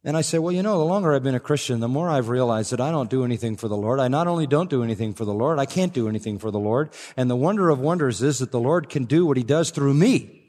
And 0.05 0.17
I 0.17 0.23
say, 0.23 0.39
well, 0.39 0.53
you 0.53 0.63
know, 0.63 0.79
the 0.79 0.87
longer 0.87 1.15
I've 1.15 1.23
been 1.23 1.35
a 1.35 1.41
Christian, 1.41 1.81
the 1.81 1.89
more 1.89 2.09
I've 2.09 2.31
realized 2.31 2.73
that 2.73 2.81
I 2.81 2.91
don't 2.91 3.11
do 3.11 3.27
anything 3.27 3.59
for 3.59 3.69
the 3.69 3.77
Lord. 3.77 4.01
I 4.01 4.09
not 4.09 4.27
only 4.27 4.47
don't 4.47 4.71
do 4.71 4.83
anything 4.83 5.13
for 5.13 5.27
the 5.27 5.35
Lord, 5.35 5.59
I 5.59 5.67
can't 5.67 5.93
do 5.93 6.09
anything 6.09 6.39
for 6.39 6.51
the 6.51 6.59
Lord. 6.59 6.89
And 7.15 7.29
the 7.29 7.37
wonder 7.37 7.69
of 7.69 7.79
wonders 7.79 8.23
is 8.23 8.39
that 8.39 8.51
the 8.51 8.59
Lord 8.59 8.89
can 8.89 9.05
do 9.05 9.27
what 9.27 9.37
He 9.37 9.43
does 9.43 9.71
through 9.71 9.93
me. 9.93 10.44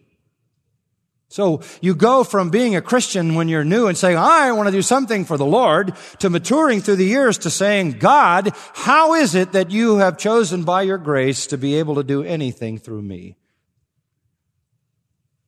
So 1.36 1.60
you 1.82 1.96
go 1.96 2.24
from 2.24 2.50
being 2.50 2.78
a 2.78 2.82
Christian 2.82 3.36
when 3.36 3.50
you're 3.50 3.66
new 3.66 3.88
and 3.88 3.98
saying, 3.98 4.18
I 4.18 4.54
want 4.54 4.68
to 4.68 4.72
do 4.72 4.82
something 4.82 5.26
for 5.26 5.38
the 5.38 5.46
Lord, 5.46 5.94
to 6.20 6.30
maturing 6.30 6.80
through 6.80 6.96
the 6.96 7.04
years 7.04 7.40
to 7.40 7.50
saying, 7.50 8.00
God, 8.00 8.56
how 8.74 9.16
is 9.16 9.36
it 9.36 9.52
that 9.52 9.70
you 9.70 9.98
have 9.98 10.18
chosen 10.18 10.64
by 10.64 10.84
your 10.84 10.98
grace 10.98 11.48
to 11.48 11.58
be 11.58 11.76
able 11.76 11.96
to 11.96 12.06
do 12.06 12.24
anything 12.24 12.78
through 12.78 13.02
me? 13.02 13.36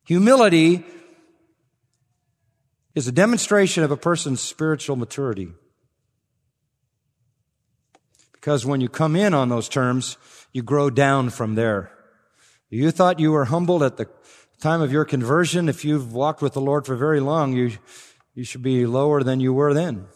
Humility 0.04 0.84
is 2.94 3.08
a 3.08 3.12
demonstration 3.12 3.82
of 3.82 3.90
a 3.90 3.96
person's 3.96 4.42
spiritual 4.42 4.96
maturity. 4.96 5.48
Because 8.34 8.66
when 8.66 8.82
you 8.82 8.90
come 8.90 9.16
in 9.16 9.32
on 9.32 9.48
those 9.48 9.70
terms, 9.70 10.18
you 10.52 10.62
grow 10.62 10.90
down 10.90 11.30
from 11.30 11.54
there. 11.54 11.90
You 12.68 12.90
thought 12.90 13.20
you 13.20 13.32
were 13.32 13.46
humbled 13.46 13.82
at 13.82 13.96
the 13.96 14.06
time 14.60 14.80
of 14.80 14.92
your 14.92 15.04
conversion. 15.04 15.68
If 15.68 15.84
you've 15.84 16.12
walked 16.12 16.42
with 16.42 16.52
the 16.52 16.60
Lord 16.60 16.86
for 16.86 16.96
very 16.96 17.20
long, 17.20 17.52
you, 17.52 17.72
you 18.34 18.44
should 18.44 18.62
be 18.62 18.86
lower 18.86 19.22
than 19.22 19.40
you 19.40 19.52
were 19.52 19.74
then. 19.74 20.06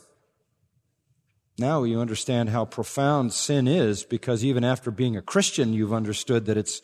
Now 1.58 1.84
you 1.84 2.00
understand 2.00 2.48
how 2.48 2.64
profound 2.64 3.32
sin 3.32 3.68
is 3.68 4.04
because 4.04 4.44
even 4.44 4.64
after 4.64 4.90
being 4.90 5.16
a 5.16 5.22
Christian, 5.22 5.72
you've 5.72 5.92
understood 5.92 6.46
that 6.46 6.56
it's, 6.56 6.80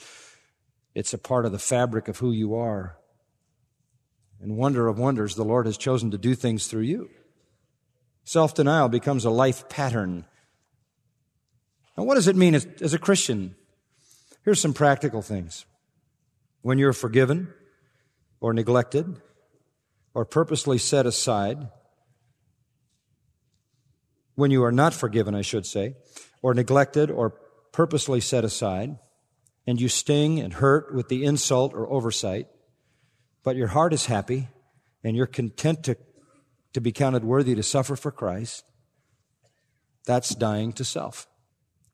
it's 0.94 1.14
a 1.14 1.18
part 1.18 1.46
of 1.46 1.52
the 1.52 1.58
fabric 1.58 2.08
of 2.08 2.18
who 2.18 2.32
you 2.32 2.54
are 2.54 2.98
and 4.40 4.56
wonder 4.56 4.86
of 4.86 4.98
wonders, 4.98 5.34
the 5.34 5.44
Lord 5.44 5.66
has 5.66 5.76
chosen 5.76 6.10
to 6.12 6.18
do 6.18 6.34
things 6.34 6.66
through 6.66 6.82
you. 6.82 7.10
Self 8.24 8.54
denial 8.54 8.88
becomes 8.88 9.24
a 9.24 9.30
life 9.30 9.68
pattern. 9.68 10.26
Now, 11.96 12.04
what 12.04 12.14
does 12.14 12.28
it 12.28 12.36
mean 12.36 12.54
as, 12.54 12.66
as, 12.80 12.94
a 12.94 12.98
Christian? 12.98 13.56
Here's 14.44 14.60
some 14.60 14.74
practical 14.74 15.22
things. 15.22 15.64
When 16.68 16.76
you're 16.76 16.92
forgiven, 16.92 17.54
or 18.40 18.52
neglected, 18.52 19.22
or 20.12 20.26
purposely 20.26 20.76
set 20.76 21.06
aside, 21.06 21.70
when 24.34 24.50
you 24.50 24.62
are 24.64 24.70
not 24.70 24.92
forgiven, 24.92 25.34
I 25.34 25.40
should 25.40 25.64
say, 25.64 25.94
or 26.42 26.52
neglected, 26.52 27.10
or 27.10 27.30
purposely 27.72 28.20
set 28.20 28.44
aside, 28.44 28.98
and 29.66 29.80
you 29.80 29.88
sting 29.88 30.40
and 30.40 30.52
hurt 30.52 30.94
with 30.94 31.08
the 31.08 31.24
insult 31.24 31.72
or 31.72 31.88
oversight, 31.88 32.48
but 33.42 33.56
your 33.56 33.68
heart 33.68 33.94
is 33.94 34.04
happy 34.04 34.48
and 35.02 35.16
you're 35.16 35.24
content 35.24 35.84
to, 35.84 35.96
to 36.74 36.82
be 36.82 36.92
counted 36.92 37.24
worthy 37.24 37.54
to 37.54 37.62
suffer 37.62 37.96
for 37.96 38.10
Christ, 38.10 38.62
that's 40.04 40.34
dying 40.34 40.74
to 40.74 40.84
self. 40.84 41.27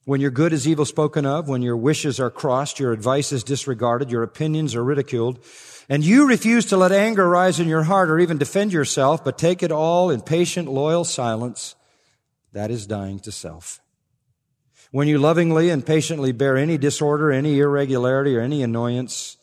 When 0.04 0.20
your 0.20 0.30
good 0.30 0.52
is 0.52 0.68
evil 0.68 0.84
spoken 0.84 1.24
of, 1.24 1.48
when 1.48 1.62
your 1.62 1.78
wishes 1.78 2.20
are 2.20 2.30
crossed, 2.30 2.78
your 2.78 2.92
advice 2.92 3.32
is 3.32 3.42
disregarded, 3.42 4.10
your 4.10 4.22
opinions 4.22 4.74
are 4.74 4.84
ridiculed, 4.84 5.42
and 5.88 6.04
you 6.04 6.28
refuse 6.28 6.66
to 6.66 6.76
let 6.76 6.92
anger 6.92 7.26
rise 7.26 7.58
in 7.58 7.68
your 7.68 7.84
heart 7.84 8.10
or 8.10 8.18
even 8.18 8.36
defend 8.36 8.72
yourself, 8.72 9.24
but 9.24 9.38
take 9.38 9.62
it 9.62 9.72
all 9.72 10.10
in 10.10 10.20
patient, 10.20 10.68
loyal 10.68 11.04
silence, 11.04 11.74
that 12.52 12.70
is 12.70 12.86
dying 12.86 13.18
to 13.20 13.32
self. 13.32 13.80
When 14.90 15.08
you 15.08 15.18
lovingly 15.18 15.70
and 15.70 15.84
patiently 15.84 16.32
bear 16.32 16.56
any 16.56 16.76
disorder, 16.76 17.32
any 17.32 17.58
irregularity, 17.58 18.36
or 18.36 18.40
any 18.40 18.62
annoyance, 18.62 19.38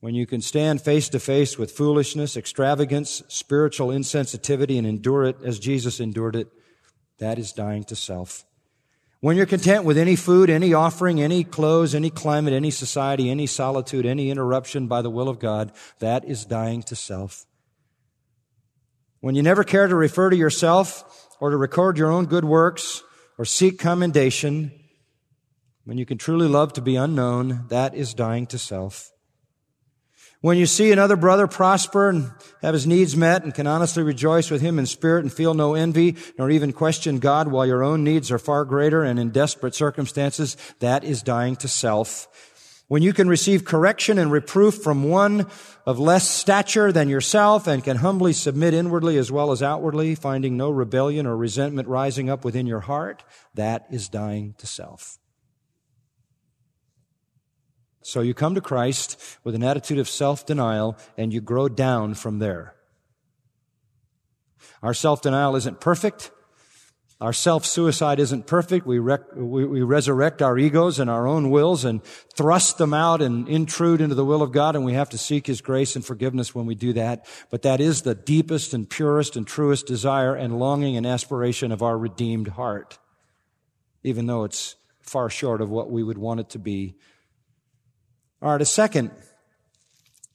when 0.00 0.16
you 0.16 0.26
can 0.26 0.42
stand 0.42 0.82
face 0.82 1.08
to 1.10 1.20
face 1.20 1.56
with 1.56 1.70
foolishness, 1.70 2.36
extravagance, 2.36 3.22
spiritual 3.28 3.88
insensitivity, 3.88 4.78
and 4.78 4.86
endure 4.86 5.22
it 5.24 5.36
as 5.44 5.60
Jesus 5.60 6.00
endured 6.00 6.34
it, 6.34 6.48
that 7.18 7.38
is 7.38 7.52
dying 7.52 7.84
to 7.84 7.94
self. 7.94 8.44
When 9.22 9.36
you're 9.36 9.46
content 9.46 9.84
with 9.84 9.96
any 9.98 10.16
food, 10.16 10.50
any 10.50 10.74
offering, 10.74 11.22
any 11.22 11.44
clothes, 11.44 11.94
any 11.94 12.10
climate, 12.10 12.52
any 12.52 12.72
society, 12.72 13.30
any 13.30 13.46
solitude, 13.46 14.04
any 14.04 14.32
interruption 14.32 14.88
by 14.88 15.00
the 15.00 15.10
will 15.10 15.28
of 15.28 15.38
God, 15.38 15.70
that 16.00 16.24
is 16.24 16.44
dying 16.44 16.82
to 16.82 16.96
self. 16.96 17.46
When 19.20 19.36
you 19.36 19.42
never 19.44 19.62
care 19.62 19.86
to 19.86 19.94
refer 19.94 20.30
to 20.30 20.36
yourself 20.36 21.36
or 21.38 21.50
to 21.50 21.56
record 21.56 21.98
your 21.98 22.10
own 22.10 22.26
good 22.26 22.44
works 22.44 23.04
or 23.38 23.44
seek 23.44 23.78
commendation, 23.78 24.72
when 25.84 25.98
you 25.98 26.04
can 26.04 26.18
truly 26.18 26.48
love 26.48 26.72
to 26.72 26.80
be 26.80 26.96
unknown, 26.96 27.66
that 27.68 27.94
is 27.94 28.14
dying 28.14 28.48
to 28.48 28.58
self. 28.58 29.11
When 30.42 30.58
you 30.58 30.66
see 30.66 30.90
another 30.90 31.14
brother 31.14 31.46
prosper 31.46 32.08
and 32.08 32.32
have 32.62 32.74
his 32.74 32.84
needs 32.84 33.16
met 33.16 33.44
and 33.44 33.54
can 33.54 33.68
honestly 33.68 34.02
rejoice 34.02 34.50
with 34.50 34.60
him 34.60 34.76
in 34.76 34.86
spirit 34.86 35.22
and 35.22 35.32
feel 35.32 35.54
no 35.54 35.74
envy 35.74 36.16
nor 36.36 36.50
even 36.50 36.72
question 36.72 37.20
God 37.20 37.46
while 37.46 37.64
your 37.64 37.84
own 37.84 38.02
needs 38.02 38.32
are 38.32 38.40
far 38.40 38.64
greater 38.64 39.04
and 39.04 39.20
in 39.20 39.30
desperate 39.30 39.76
circumstances, 39.76 40.56
that 40.80 41.04
is 41.04 41.22
dying 41.22 41.54
to 41.56 41.68
self. 41.68 42.26
When 42.88 43.02
you 43.02 43.12
can 43.12 43.28
receive 43.28 43.64
correction 43.64 44.18
and 44.18 44.32
reproof 44.32 44.82
from 44.82 45.04
one 45.04 45.46
of 45.86 46.00
less 46.00 46.28
stature 46.28 46.90
than 46.90 47.08
yourself 47.08 47.68
and 47.68 47.84
can 47.84 47.98
humbly 47.98 48.32
submit 48.32 48.74
inwardly 48.74 49.18
as 49.18 49.30
well 49.30 49.52
as 49.52 49.62
outwardly, 49.62 50.16
finding 50.16 50.56
no 50.56 50.70
rebellion 50.70 51.24
or 51.24 51.36
resentment 51.36 51.86
rising 51.86 52.28
up 52.28 52.44
within 52.44 52.66
your 52.66 52.80
heart, 52.80 53.22
that 53.54 53.86
is 53.92 54.08
dying 54.08 54.56
to 54.58 54.66
self. 54.66 55.18
So 58.02 58.20
you 58.20 58.34
come 58.34 58.54
to 58.54 58.60
Christ 58.60 59.38
with 59.44 59.54
an 59.54 59.62
attitude 59.62 59.98
of 59.98 60.08
self 60.08 60.44
denial 60.44 60.96
and 61.16 61.32
you 61.32 61.40
grow 61.40 61.68
down 61.68 62.14
from 62.14 62.38
there. 62.38 62.74
Our 64.82 64.94
self 64.94 65.22
denial 65.22 65.56
isn't 65.56 65.80
perfect, 65.80 66.30
Our 67.22 67.32
self-suicide 67.32 68.18
isn't 68.18 68.48
perfect. 68.48 68.84
We, 68.84 68.98
rec- 68.98 69.36
we, 69.36 69.64
we, 69.64 69.82
resurrect 69.82 70.42
our 70.42 70.58
egos 70.58 70.98
and 70.98 71.08
our 71.08 71.28
own 71.28 71.50
wills 71.50 71.84
and 71.84 72.02
thrust 72.34 72.78
them 72.78 72.92
out 72.92 73.22
and 73.22 73.48
intrude 73.48 74.00
into 74.00 74.16
the 74.16 74.24
will 74.24 74.42
of 74.42 74.50
God, 74.50 74.74
and 74.74 74.84
we 74.84 74.94
have 74.94 75.10
to 75.10 75.18
seek 75.18 75.46
His 75.46 75.60
grace 75.60 75.94
and 75.94 76.04
forgiveness 76.04 76.52
when 76.52 76.66
we 76.66 76.74
do 76.74 76.92
that. 76.94 77.24
But 77.48 77.62
that 77.62 77.80
is 77.80 78.02
the 78.02 78.16
deepest 78.16 78.74
and 78.74 78.90
purest 78.90 79.36
and 79.36 79.46
truest 79.46 79.86
desire 79.86 80.34
and 80.34 80.58
longing 80.58 80.96
and 80.96 81.06
aspiration 81.06 81.70
of 81.70 81.80
our 81.80 81.96
redeemed 81.96 82.48
heart, 82.48 82.98
even 84.02 84.26
though 84.26 84.42
it's 84.42 84.74
far 85.00 85.30
short 85.30 85.60
of 85.60 85.70
what 85.70 85.92
we 85.92 86.02
would 86.02 86.18
want 86.18 86.40
it 86.40 86.50
to 86.50 86.58
be. 86.58 86.96
All 88.42 88.50
right, 88.50 88.60
a 88.60 88.64
second 88.64 89.12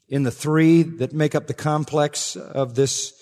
in 0.08 0.24
the 0.24 0.32
three 0.32 0.82
that 0.84 1.12
make 1.12 1.36
up 1.36 1.48
the 1.48 1.54
complex 1.54 2.38
of 2.38 2.74
this 2.74 3.14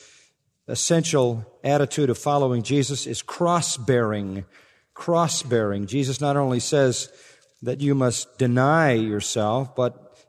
essential 0.68 1.44
attitude 1.64 2.12
of 2.12 2.20
following 2.20 2.62
Jesus 2.62 3.08
is 3.08 3.24
cross 3.24 3.78
bearing. 3.78 4.46
Cross 4.94 5.42
bearing. 5.42 5.88
Jesus 5.88 6.22
not 6.22 6.38
only 6.38 6.60
says 6.60 7.12
that 7.64 7.82
you 7.82 7.96
must 7.96 8.38
deny 8.38 8.92
yourself, 8.92 9.76
but 9.76 10.20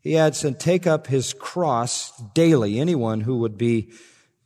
he 0.00 0.16
adds, 0.16 0.42
and 0.42 0.58
take 0.58 0.86
up 0.86 1.08
his 1.08 1.34
cross 1.34 2.18
daily. 2.32 2.80
Anyone 2.80 3.20
who 3.20 3.40
would 3.40 3.58
be 3.58 3.90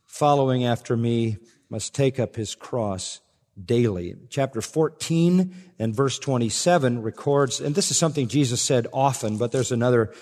following 0.07 0.65
after 0.65 0.97
me 0.97 1.37
must 1.69 1.95
take 1.95 2.19
up 2.19 2.35
his 2.35 2.57
cross 2.57 3.21
daily. 3.65 4.15
Chapter 4.29 4.61
14 4.61 5.55
and 5.79 5.95
verse 5.95 6.19
27 6.19 7.03
records, 7.03 7.61
and 7.61 7.75
this 7.75 7.91
is 7.91 7.99
something 7.99 8.29
Jesus 8.29 8.61
said 8.61 8.87
often, 8.93 9.37
but 9.37 9.53
there's 9.53 9.73
another 9.73 10.13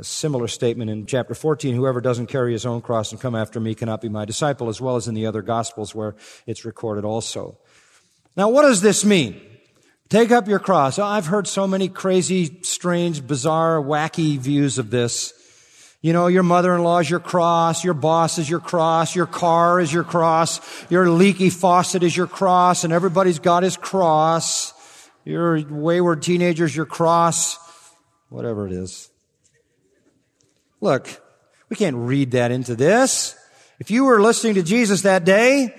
similar 0.00 0.48
statement 0.48 0.90
in 0.90 1.04
chapter 1.04 1.34
14 1.34 1.74
whoever 1.74 2.00
doesn't 2.00 2.28
carry 2.28 2.52
his 2.52 2.64
own 2.64 2.80
cross 2.80 3.12
and 3.12 3.20
come 3.20 3.34
after 3.34 3.60
me 3.60 3.74
cannot 3.74 4.00
be 4.00 4.08
my 4.08 4.24
disciple 4.24 4.70
as 4.70 4.80
well 4.80 4.96
as 4.96 5.06
in 5.06 5.14
the 5.14 5.26
other 5.26 5.42
gospels 5.42 5.94
where 5.94 6.14
it's 6.46 6.64
recorded 6.64 7.04
also. 7.04 7.58
Now 8.36 8.48
what 8.48 8.62
does 8.62 8.80
this 8.80 9.04
mean? 9.04 9.40
Take 10.08 10.30
up 10.30 10.48
your 10.48 10.58
cross. 10.58 10.98
I've 10.98 11.26
heard 11.26 11.46
so 11.46 11.66
many 11.66 11.88
crazy 11.88 12.62
strange 12.62 13.26
bizarre 13.26 13.82
wacky 13.82 14.38
views 14.38 14.78
of 14.78 14.90
this 14.90 15.34
you 16.02 16.12
know 16.12 16.26
your 16.26 16.42
mother-in-law 16.42 16.98
is 16.98 17.08
your 17.08 17.20
cross 17.20 17.82
your 17.82 17.94
boss 17.94 18.36
is 18.38 18.50
your 18.50 18.60
cross 18.60 19.16
your 19.16 19.26
car 19.26 19.80
is 19.80 19.92
your 19.92 20.04
cross 20.04 20.60
your 20.90 21.08
leaky 21.08 21.48
faucet 21.48 22.02
is 22.02 22.14
your 22.14 22.26
cross 22.26 22.84
and 22.84 22.92
everybody's 22.92 23.38
got 23.38 23.62
his 23.62 23.78
cross 23.78 24.74
your 25.24 25.62
wayward 25.70 26.20
teenager's 26.20 26.76
your 26.76 26.86
cross 26.86 27.58
whatever 28.28 28.66
it 28.66 28.72
is 28.72 29.08
Look, 30.82 31.08
we 31.68 31.76
can't 31.76 31.96
read 31.96 32.32
that 32.32 32.50
into 32.50 32.74
this. 32.74 33.36
If 33.78 33.92
you 33.92 34.04
were 34.04 34.20
listening 34.20 34.54
to 34.54 34.64
Jesus 34.64 35.02
that 35.02 35.24
day, 35.24 35.72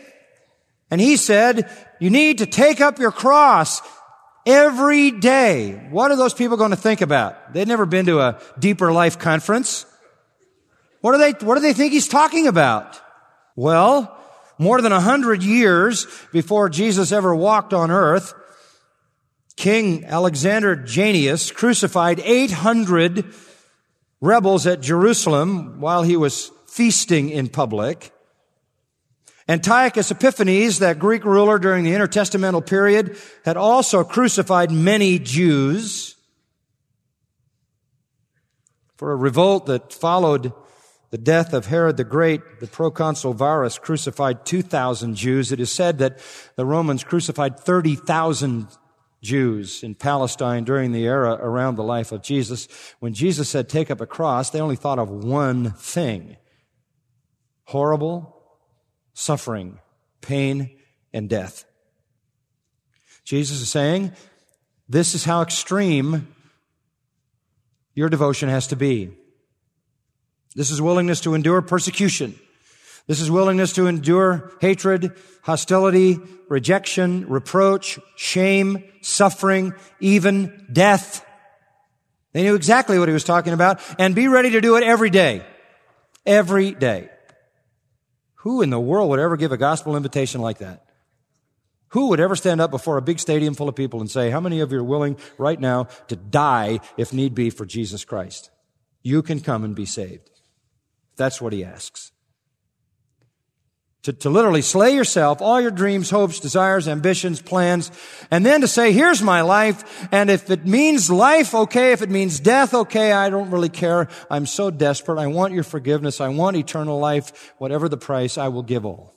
and 0.90 1.00
he 1.02 1.18
said, 1.18 1.70
you 2.00 2.10
need 2.10 2.38
to 2.38 2.46
take 2.46 2.80
up 2.80 3.00
your 3.00 3.12
cross 3.12 3.82
every 4.46 5.12
day. 5.12 5.88
What 5.92 6.10
are 6.10 6.16
those 6.16 6.34
people 6.34 6.56
going 6.56 6.72
to 6.72 6.78
think 6.78 7.02
about? 7.02 7.54
They've 7.54 7.68
never 7.68 7.86
been 7.86 8.06
to 8.06 8.22
a 8.22 8.40
deeper 8.58 8.94
life 8.94 9.20
conference. 9.20 9.86
What 11.04 11.12
do 11.12 11.18
they, 11.18 11.46
what 11.46 11.56
do 11.56 11.60
they 11.60 11.74
think 11.74 11.92
he's 11.92 12.08
talking 12.08 12.48
about? 12.48 12.98
Well, 13.58 14.18
more 14.58 14.82
than 14.82 14.94
a 14.94 15.02
hundred 15.02 15.44
years 15.44 16.08
before 16.32 16.70
Jesus 16.70 17.12
ever 17.12 17.36
walked 17.36 17.74
on 17.74 17.92
earth, 17.92 18.34
King 19.58 20.06
Alexander 20.06 20.78
Jannaeus 20.78 21.52
crucified 21.52 22.22
800 22.22 23.26
rebels 24.22 24.66
at 24.66 24.80
Jerusalem 24.80 25.82
while 25.82 26.04
he 26.04 26.16
was 26.16 26.52
feasting 26.68 27.30
in 27.30 27.50
public. 27.50 28.14
Antiochus 29.50 30.10
Epiphanes, 30.10 30.80
that 30.80 31.00
Greek 31.00 31.26
ruler 31.26 31.60
during 31.60 31.84
the 31.84 31.92
intertestamental 31.92 32.66
period, 32.66 33.18
had 33.44 33.58
also 33.58 34.06
crucified 34.06 34.72
many 34.72 35.20
Jews 35.20 36.16
for 38.96 39.12
a 39.12 39.18
revolt 39.18 39.66
that 39.66 39.92
followed 39.92 40.54
the 41.14 41.20
death 41.20 41.54
of 41.54 41.68
Herod 41.68 41.98
the 41.98 42.04
Great. 42.04 42.42
The 42.60 42.66
proconsul 42.66 43.36
Varus 43.36 43.78
crucified 43.78 44.48
2,000 44.48 45.14
Jews. 45.14 45.52
It 45.52 45.60
is 45.60 45.72
said 45.72 46.00
that 46.00 46.18
the 46.56 46.66
Romans 46.66 47.04
crucified 47.04 47.60
30,000 47.60 48.68
Jews 49.22 49.84
in 49.84 49.94
Palestine 49.94 50.64
during 50.64 50.92
the 50.92 51.06
era 51.06 51.34
around 51.34 51.76
the 51.76 51.84
life 51.84 52.12
of 52.12 52.24
Jesus. 52.24 52.68
When 53.00 53.14
Jesus 53.14 53.48
said, 53.48 53.70
take 53.70 53.92
up 53.92 54.02
a 54.02 54.08
cross, 54.08 54.50
they 54.50 54.60
only 54.60 54.76
thought 54.76 54.98
of 54.98 55.12
one 55.12 55.74
thing. 55.74 56.36
Horrible 57.66 58.36
suffering, 59.14 59.78
pain, 60.22 60.76
and 61.14 61.30
death. 61.30 61.64
Jesus 63.24 63.62
is 63.62 63.70
saying, 63.70 64.14
this 64.90 65.14
is 65.14 65.26
how 65.26 65.44
extreme 65.44 66.34
your 67.94 68.10
devotion 68.10 68.50
has 68.50 68.66
to 68.66 68.76
be. 68.76 69.12
This 70.56 70.72
is 70.72 70.82
willingness 70.82 71.22
to 71.22 71.34
endure 71.34 71.62
persecution. 71.62 72.36
This 73.08 73.20
is 73.20 73.30
willingness 73.30 73.74
to 73.74 73.88
endure 73.88 74.52
hatred, 74.62 75.14
hostility, 75.42 76.20
rejection, 76.48 77.28
reproach, 77.28 78.00
shame, 78.16 78.84
suffering, 79.02 79.74
even 80.00 80.68
death. 80.72 81.26
They 82.32 82.44
knew 82.44 82.56
exactly 82.56 82.98
what 82.98 83.10
he 83.10 83.14
was 83.14 83.24
talking 83.24 83.54
about 83.54 83.82
and 84.00 84.16
be 84.16 84.28
ready 84.28 84.52
to 84.52 84.62
do 84.62 84.78
it 84.78 84.84
every 84.84 85.10
day. 85.10 85.46
Every 86.26 86.72
day. 86.72 87.10
Who 88.36 88.62
in 88.62 88.70
the 88.70 88.80
world 88.80 89.10
would 89.10 89.20
ever 89.20 89.38
give 89.38 89.52
a 89.52 89.58
gospel 89.58 89.96
invitation 89.96 90.42
like 90.42 90.60
that? 90.60 90.86
Who 91.90 92.08
would 92.08 92.20
ever 92.20 92.36
stand 92.36 92.60
up 92.60 92.72
before 92.72 92.98
a 92.98 93.02
big 93.02 93.20
stadium 93.20 93.54
full 93.54 93.70
of 93.70 93.76
people 93.76 94.00
and 94.00 94.10
say, 94.10 94.32
how 94.32 94.40
many 94.40 94.62
of 94.62 94.72
you 94.72 94.80
are 94.80 94.84
willing 94.84 95.18
right 95.38 95.60
now 95.60 95.86
to 96.08 96.16
die 96.16 96.80
if 96.98 97.14
need 97.14 97.36
be 97.36 97.50
for 97.52 97.66
Jesus 97.66 98.04
Christ? 98.04 98.50
You 99.04 99.22
can 99.22 99.42
come 99.42 99.64
and 99.64 99.76
be 99.76 99.86
saved. 99.86 100.30
That's 101.16 101.42
what 101.42 101.54
he 101.54 101.64
asks. 101.64 102.12
To, 104.04 104.12
to 104.12 104.30
literally 104.30 104.62
slay 104.62 104.94
yourself, 104.94 105.42
all 105.42 105.62
your 105.62 105.72
dreams, 105.72 106.10
hopes, 106.10 106.42
desires, 106.42 106.90
ambitions, 106.90 107.42
plans, 107.42 107.90
and 108.30 108.46
then 108.46 108.60
to 108.60 108.68
say, 108.68 108.92
here's 108.92 109.22
my 109.22 109.42
life, 109.42 110.10
and 110.12 110.30
if 110.30 110.50
it 110.50 110.66
means 110.66 111.10
life, 111.10 111.56
okay, 111.56 111.94
if 111.94 112.02
it 112.02 112.10
means 112.10 112.42
death, 112.42 112.74
okay, 112.74 113.14
I 113.14 113.30
don't 113.30 113.50
really 113.50 113.70
care. 113.70 114.10
I'm 114.30 114.46
so 114.46 114.70
desperate. 114.70 115.20
I 115.20 115.28
want 115.28 115.54
your 115.54 115.64
forgiveness. 115.64 116.20
I 116.20 116.28
want 116.28 116.58
eternal 116.58 117.00
life. 117.00 117.54
Whatever 117.60 117.88
the 117.88 117.96
price, 117.96 118.38
I 118.38 118.50
will 118.50 118.64
give 118.64 118.86
all. 118.86 119.14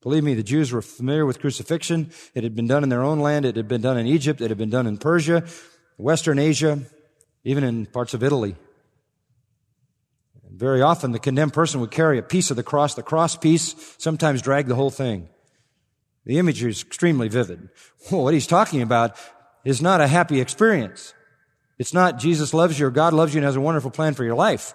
Believe 0.00 0.24
me, 0.24 0.34
the 0.34 0.42
Jews 0.42 0.72
were 0.72 0.82
familiar 0.82 1.24
with 1.24 1.40
crucifixion. 1.40 2.10
It 2.34 2.42
had 2.42 2.56
been 2.56 2.66
done 2.66 2.82
in 2.82 2.88
their 2.88 3.04
own 3.04 3.20
land. 3.20 3.46
It 3.46 3.54
had 3.54 3.68
been 3.68 3.80
done 3.80 3.96
in 3.96 4.06
Egypt. 4.06 4.40
It 4.40 4.50
had 4.50 4.58
been 4.58 4.70
done 4.70 4.88
in 4.88 4.98
Persia, 4.98 5.44
Western 5.98 6.40
Asia, 6.40 6.80
even 7.44 7.62
in 7.62 7.86
parts 7.86 8.12
of 8.12 8.24
Italy. 8.24 8.56
Very 10.56 10.82
often 10.82 11.10
the 11.10 11.18
condemned 11.18 11.52
person 11.52 11.80
would 11.80 11.90
carry 11.90 12.16
a 12.16 12.22
piece 12.22 12.50
of 12.50 12.56
the 12.56 12.62
cross. 12.62 12.94
The 12.94 13.02
cross 13.02 13.36
piece 13.36 13.74
sometimes 13.98 14.40
drag 14.40 14.66
the 14.66 14.76
whole 14.76 14.90
thing. 14.90 15.28
The 16.26 16.38
imagery 16.38 16.70
is 16.70 16.82
extremely 16.82 17.28
vivid. 17.28 17.68
what 18.10 18.34
he's 18.34 18.46
talking 18.46 18.80
about 18.80 19.16
is 19.64 19.82
not 19.82 20.00
a 20.00 20.06
happy 20.06 20.40
experience. 20.40 21.12
It's 21.78 21.92
not 21.92 22.18
Jesus 22.18 22.54
loves 22.54 22.78
you 22.78 22.86
or 22.86 22.90
God 22.90 23.12
loves 23.12 23.34
you 23.34 23.38
and 23.38 23.44
has 23.44 23.56
a 23.56 23.60
wonderful 23.60 23.90
plan 23.90 24.14
for 24.14 24.22
your 24.22 24.36
life. 24.36 24.74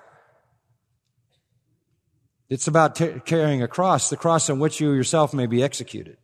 It's 2.50 2.68
about 2.68 2.96
t- 2.96 3.14
carrying 3.26 3.64
a 3.64 3.68
cross, 3.68 4.10
the 4.10 4.18
cross 4.18 4.50
on 4.50 4.60
which 4.60 4.82
you 4.82 4.92
yourself 4.92 5.34
may 5.34 5.46
be 5.46 5.64
executed. 5.64 6.18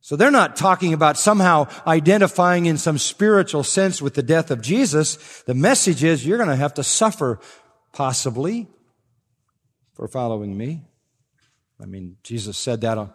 So 0.00 0.16
they're 0.16 0.30
not 0.30 0.56
talking 0.56 0.94
about 0.94 1.18
somehow 1.18 1.68
identifying 1.86 2.66
in 2.66 2.78
some 2.78 2.98
spiritual 2.98 3.62
sense 3.62 4.00
with 4.00 4.14
the 4.14 4.22
death 4.22 4.50
of 4.50 4.62
Jesus. 4.62 5.42
The 5.42 5.54
message 5.54 6.02
is 6.02 6.26
you're 6.26 6.38
going 6.38 6.48
to 6.48 6.56
have 6.56 6.74
to 6.74 6.82
suffer 6.82 7.38
Possibly 7.92 8.68
for 9.94 10.08
following 10.08 10.56
me. 10.56 10.82
I 11.80 11.86
mean, 11.86 12.16
Jesus 12.22 12.56
said 12.56 12.80
that, 12.82 12.98
uh, 12.98 13.08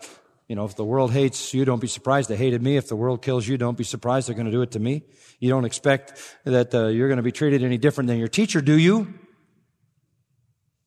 you 0.48 0.56
know, 0.56 0.66
if 0.66 0.76
the 0.76 0.84
world 0.84 1.12
hates 1.12 1.54
you, 1.54 1.66
don't 1.66 1.80
be 1.80 1.88
surprised 1.88 2.30
they 2.30 2.36
hated 2.36 2.62
me. 2.62 2.78
If 2.78 2.88
the 2.88 2.96
world 2.96 3.22
kills 3.22 3.48
you, 3.48 3.58
don't 3.58 3.78
be 3.78 3.84
surprised 3.84 4.28
they're 4.28 4.36
going 4.36 4.46
to 4.46 4.52
do 4.52 4.62
it 4.62 4.72
to 4.72 4.80
me. 4.80 5.04
You 5.40 5.50
don't 5.50 5.66
expect 5.66 6.22
that 6.44 6.74
uh, 6.74 6.88
you're 6.88 7.08
going 7.08 7.18
to 7.18 7.24
be 7.24 7.32
treated 7.32 7.64
any 7.64 7.78
different 7.78 8.08
than 8.08 8.18
your 8.20 8.28
teacher, 8.28 8.62
do 8.62 8.78
you? 8.78 9.14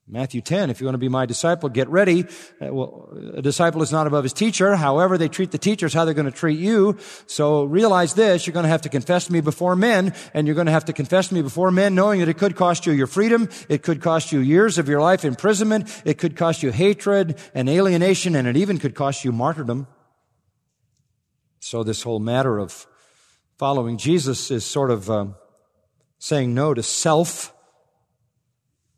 Matthew 0.09 0.41
10, 0.41 0.71
if 0.71 0.81
you 0.81 0.87
want 0.87 0.95
to 0.95 0.99
be 0.99 1.09
my 1.09 1.27
disciple, 1.27 1.69
get 1.69 1.89
ready. 1.89 2.27
Uh, 2.61 2.73
well, 2.73 3.09
a 3.35 3.43
disciple 3.43 3.83
is 3.83 3.91
not 3.91 4.07
above 4.07 4.23
his 4.23 4.33
teacher. 4.33 4.77
However 4.77 5.19
they 5.19 5.27
treat 5.27 5.51
the 5.51 5.59
teachers, 5.59 5.93
how 5.93 6.05
they're 6.05 6.15
going 6.15 6.31
to 6.31 6.39
treat 6.39 6.61
you. 6.61 6.97
So 7.27 7.65
realize 7.65 8.15
this, 8.15 8.47
you're 8.47 8.55
going 8.55 8.63
to 8.63 8.71
have 8.71 8.83
to 8.83 8.89
confess 8.89 9.27
to 9.27 9.33
me 9.33 9.41
before 9.41 9.75
men, 9.75 10.15
and 10.33 10.47
you're 10.47 10.55
going 10.55 10.67
to 10.67 10.73
have 10.73 10.85
to 10.85 10.93
confess 10.93 11.29
to 11.29 11.35
me 11.35 11.43
before 11.43 11.73
men 11.73 11.97
knowing 11.97 12.21
that 12.21 12.29
it 12.29 12.39
could 12.39 12.55
cost 12.55 12.87
you 12.87 12.93
your 12.93 13.09
freedom, 13.09 13.49
it 13.69 13.83
could 13.83 14.01
cost 14.01 14.31
you 14.31 14.39
years 14.39 14.79
of 14.79 14.89
your 14.89 15.01
life 15.01 15.25
imprisonment, 15.25 16.03
it 16.05 16.19
could 16.19 16.37
cost 16.37 16.63
you 16.63 16.71
hatred 16.71 17.37
and 17.53 17.69
alienation, 17.69 18.37
and 18.37 18.47
it 18.47 18.57
even 18.57 18.79
could 18.79 18.95
cost 18.95 19.25
you 19.25 19.33
martyrdom. 19.33 19.89
So 21.59 21.83
this 21.83 22.05
whole 22.05 22.21
matter 22.21 22.59
of 22.61 22.87
following 23.59 23.99
Jesus 23.99 24.53
is 24.53 24.65
sort 24.65 24.93
of 24.93 25.11
uh, 25.11 25.27
saying 26.21 26.55
no 26.55 26.75
to 26.75 26.83
self, 26.85 27.53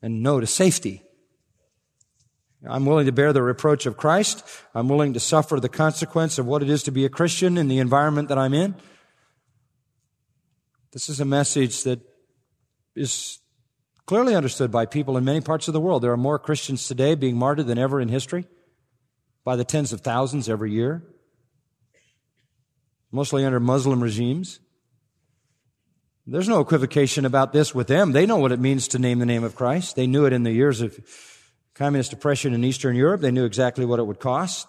and 0.03 0.23
no 0.23 0.41
to 0.41 0.47
safety. 0.47 1.03
I'm 2.69 2.87
willing 2.87 3.07
to 3.07 3.13
bear 3.13 3.33
the 3.33 3.43
reproach 3.43 3.87
of 3.87 3.97
Christ. 3.97 4.45
I'm 4.75 4.89
willing 4.89 5.15
to 5.15 5.21
suffer 5.21 5.61
the 5.61 5.69
consequence 5.69 6.39
of 6.39 6.47
what 6.47 6.63
it 6.63 6.69
is 6.69 6.83
to 6.85 6.91
be 6.91 7.05
a 7.05 7.09
Christian 7.09 7.57
in 7.57 7.69
the 7.69 7.79
environment 7.79 8.29
that 8.29 8.39
I'm 8.39 8.55
in. 8.55 8.75
This 10.93 11.09
is 11.09 11.21
a 11.21 11.25
message 11.25 11.85
that 11.85 12.01
is 12.97 13.39
clearly 14.07 14.35
understood 14.35 14.73
by 14.73 14.87
people 14.87 15.17
in 15.17 15.25
many 15.25 15.41
parts 15.41 15.69
of 15.69 15.75
the 15.75 15.81
world. 15.81 16.03
There 16.03 16.13
are 16.13 16.17
more 16.17 16.39
Christians 16.39 16.89
today 16.89 17.15
being 17.15 17.37
martyred 17.37 17.67
than 17.67 17.79
ever 17.79 18.01
in 18.01 18.09
history 18.09 18.47
by 19.45 19.55
the 19.55 19.65
tens 19.65 19.93
of 19.93 20.01
thousands 20.01 20.49
every 20.49 20.73
year, 20.73 21.05
mostly 23.13 23.45
under 23.45 23.61
Muslim 23.61 24.03
regimes. 24.03 24.61
There's 26.31 26.49
no 26.49 26.61
equivocation 26.61 27.25
about 27.25 27.55
this 27.55 27.75
with 27.75 27.87
them. 27.87 28.13
They 28.13 28.27
know 28.27 28.37
what 28.37 28.53
it 28.53 28.61
means 28.61 28.87
to 28.89 28.99
name 28.99 29.19
the 29.19 29.25
name 29.25 29.45
of 29.45 29.55
Christ. 29.55 29.97
They 29.97 30.07
knew 30.07 30.27
it 30.27 30.35
in 30.35 30.43
the 30.43 30.53
years 30.53 30.83
of 30.83 30.99
communist 31.73 32.13
oppression 32.13 32.53
in 32.53 32.65
Eastern 32.65 32.97
Europe. 32.97 33.23
They 33.23 33.31
knew 33.31 33.47
exactly 33.47 33.87
what 33.87 33.99
it 33.99 34.07
would 34.07 34.21
cost. 34.21 34.69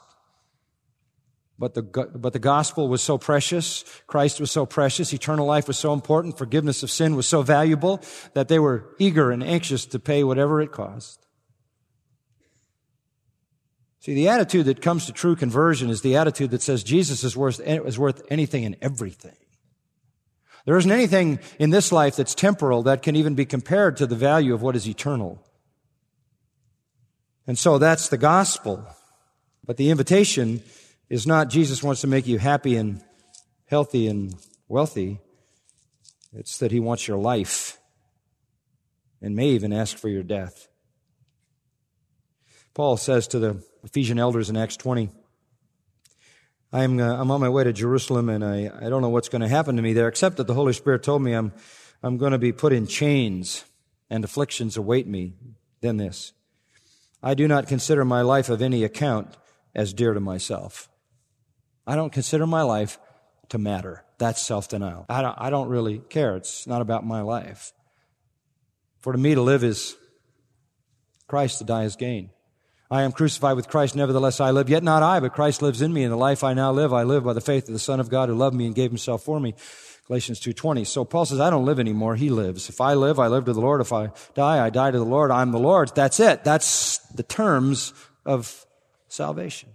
But 1.58 1.74
the, 1.74 1.82
but 1.82 2.32
the 2.32 2.40
gospel 2.40 2.88
was 2.88 3.02
so 3.02 3.18
precious. 3.18 3.84
Christ 4.08 4.40
was 4.40 4.52
so 4.52 4.66
precious. 4.66 5.14
Eternal 5.14 5.46
life 5.46 5.68
was 5.68 5.78
so 5.78 5.92
important. 5.92 6.38
Forgiveness 6.38 6.82
of 6.82 6.90
sin 6.90 7.18
was 7.18 7.28
so 7.28 7.42
valuable 7.42 8.02
that 8.34 8.48
they 8.48 8.60
were 8.60 8.96
eager 8.98 9.30
and 9.30 9.44
anxious 9.44 9.86
to 9.88 10.00
pay 10.00 10.24
whatever 10.24 10.62
it 10.62 10.72
cost. 10.72 11.28
See, 14.00 14.14
the 14.14 14.30
attitude 14.30 14.68
that 14.68 14.82
comes 14.82 15.08
to 15.08 15.12
true 15.12 15.36
conversion 15.36 15.90
is 15.90 16.04
the 16.04 16.16
attitude 16.16 16.52
that 16.52 16.62
says 16.62 16.86
Jesus 16.86 17.26
is 17.26 17.36
worth, 17.36 17.60
is 17.60 18.00
worth 18.00 18.22
anything 18.30 18.64
and 18.64 18.78
everything. 18.82 19.36
There 20.70 20.78
isn't 20.78 20.92
anything 20.92 21.40
in 21.58 21.72
this 21.72 21.92
life 21.92 22.16
that's 22.16 22.36
temporal 22.36 22.84
that 22.84 23.02
can 23.02 23.16
even 23.16 23.34
be 23.34 23.44
compared 23.44 23.98
to 23.98 24.06
the 24.06 24.16
value 24.16 24.54
of 24.54 24.62
what 24.62 24.76
is 24.76 24.88
eternal. 24.88 25.44
And 27.48 27.58
so 27.58 27.80
that's 27.80 28.10
the 28.10 28.20
gospel. 28.20 28.86
But 29.66 29.78
the 29.78 29.90
invitation 29.90 30.62
is 31.10 31.26
not 31.26 31.50
Jesus 31.50 31.82
wants 31.82 32.02
to 32.02 32.08
make 32.08 32.28
you 32.28 32.38
happy 32.38 32.76
and 32.76 33.04
healthy 33.66 34.06
and 34.06 34.36
wealthy. 34.68 35.20
It's 36.34 36.60
that 36.60 36.72
he 36.72 36.80
wants 36.80 37.08
your 37.08 37.18
life 37.18 37.80
and 39.24 39.36
may 39.36 39.48
even 39.48 39.74
ask 39.74 39.98
for 39.98 40.08
your 40.08 40.22
death. 40.22 40.68
Paul 42.76 42.96
says 42.98 43.28
to 43.30 43.40
the 43.40 43.64
Ephesian 43.84 44.20
elders 44.20 44.52
in 44.52 44.56
Acts 44.56 44.78
20, 44.78 45.10
I'm, 46.72 47.00
uh, 47.00 47.20
I'm 47.20 47.32
on 47.32 47.42
my 47.42 47.50
way 47.50 47.64
to 47.64 47.74
Jerusalem 47.74 48.30
and 48.30 48.44
I, 48.46 48.72
I 48.80 48.90
don't 48.90 49.02
know 49.02 49.10
what's 49.10 49.30
going 49.30 49.42
to 49.42 49.48
happen 49.48 49.76
to 49.76 49.82
me 49.82 49.94
there, 49.94 50.08
except 50.08 50.38
that 50.38 50.48
the 50.48 50.54
Holy 50.54 50.74
Spirit 50.74 51.02
told 51.02 51.22
me 51.22 51.34
I'm, 51.34 51.52
I'm 52.04 52.18
going 52.18 52.32
to 52.32 52.38
be 52.38 52.52
put 52.52 52.74
in 52.74 52.86
chains 52.86 53.66
and 54.10 54.24
afflictions 54.24 54.78
await 54.78 55.08
me. 55.08 55.34
Then 55.82 55.98
this, 55.98 56.34
I 57.24 57.34
do 57.34 57.48
not 57.48 57.68
consider 57.68 58.06
my 58.06 58.22
life 58.22 58.50
of 58.50 58.62
any 58.62 58.84
account 58.84 59.36
as 59.74 59.94
dear 59.94 60.14
to 60.14 60.20
myself. 60.20 60.90
I 61.88 61.96
don't 61.96 62.14
consider 62.14 62.46
my 62.46 62.62
life 62.62 63.00
to 63.50 63.58
matter. 63.58 64.04
That's 64.20 64.46
self-denial. 64.46 65.06
I 65.10 65.22
don't, 65.22 65.36
I 65.40 65.50
don't 65.50 65.70
really 65.70 66.00
care. 66.00 66.36
It's 66.36 66.68
not 66.68 66.82
about 66.82 67.06
my 67.06 67.22
life. 67.22 67.74
For 69.00 69.14
to 69.14 69.18
me 69.18 69.34
to 69.34 69.42
live 69.42 69.64
is 69.64 69.96
Christ, 71.28 71.60
to 71.60 71.64
die 71.64 71.86
is 71.86 71.96
gain. 71.96 72.30
I 72.92 73.04
am 73.04 73.12
crucified 73.12 73.56
with 73.56 73.68
Christ, 73.68 73.96
nevertheless 73.96 74.40
I 74.40 74.50
live. 74.50 74.68
Yet 74.68 74.82
not 74.82 75.04
I, 75.04 75.20
but 75.20 75.34
Christ 75.34 75.62
lives 75.62 75.82
in 75.82 75.94
me. 75.94 76.04
And 76.04 76.12
the 76.12 76.18
life 76.18 76.44
I 76.44 76.56
now 76.56 76.72
live, 76.72 76.92
I 76.92 77.04
live 77.04 77.24
by 77.24 77.34
the 77.34 77.42
faith 77.42 77.68
of 77.68 77.74
the 77.74 77.80
Son 77.80 78.00
of 78.00 78.10
God 78.10 78.30
who 78.30 78.36
loved 78.36 78.56
me 78.56 78.66
and 78.66 78.74
gave 78.74 78.90
himself 78.90 79.24
for 79.24 79.40
me. 79.40 79.54
Galatians 80.08 80.40
2.20. 80.40 80.88
So 80.88 81.06
Paul 81.06 81.26
says, 81.26 81.40
I 81.40 81.52
don't 81.52 81.66
live 81.66 81.80
anymore. 81.80 82.16
He 82.16 82.32
lives. 82.32 82.68
If 82.68 82.82
I 82.82 82.96
live, 82.96 83.20
I 83.20 83.28
live 83.28 83.46
to 83.46 83.54
the 83.54 83.62
Lord. 83.62 83.80
If 83.80 83.94
I 83.94 84.10
die, 84.34 84.66
I 84.66 84.72
die 84.72 84.90
to 84.90 84.98
the 84.98 85.06
Lord. 85.06 85.30
I'm 85.30 85.52
the 85.52 85.60
Lord's. 85.60 85.92
That's 85.92 86.20
it. 86.20 86.44
That's 86.44 86.98
the 87.10 87.22
terms 87.22 87.94
of 88.26 88.66
salvation. 89.08 89.70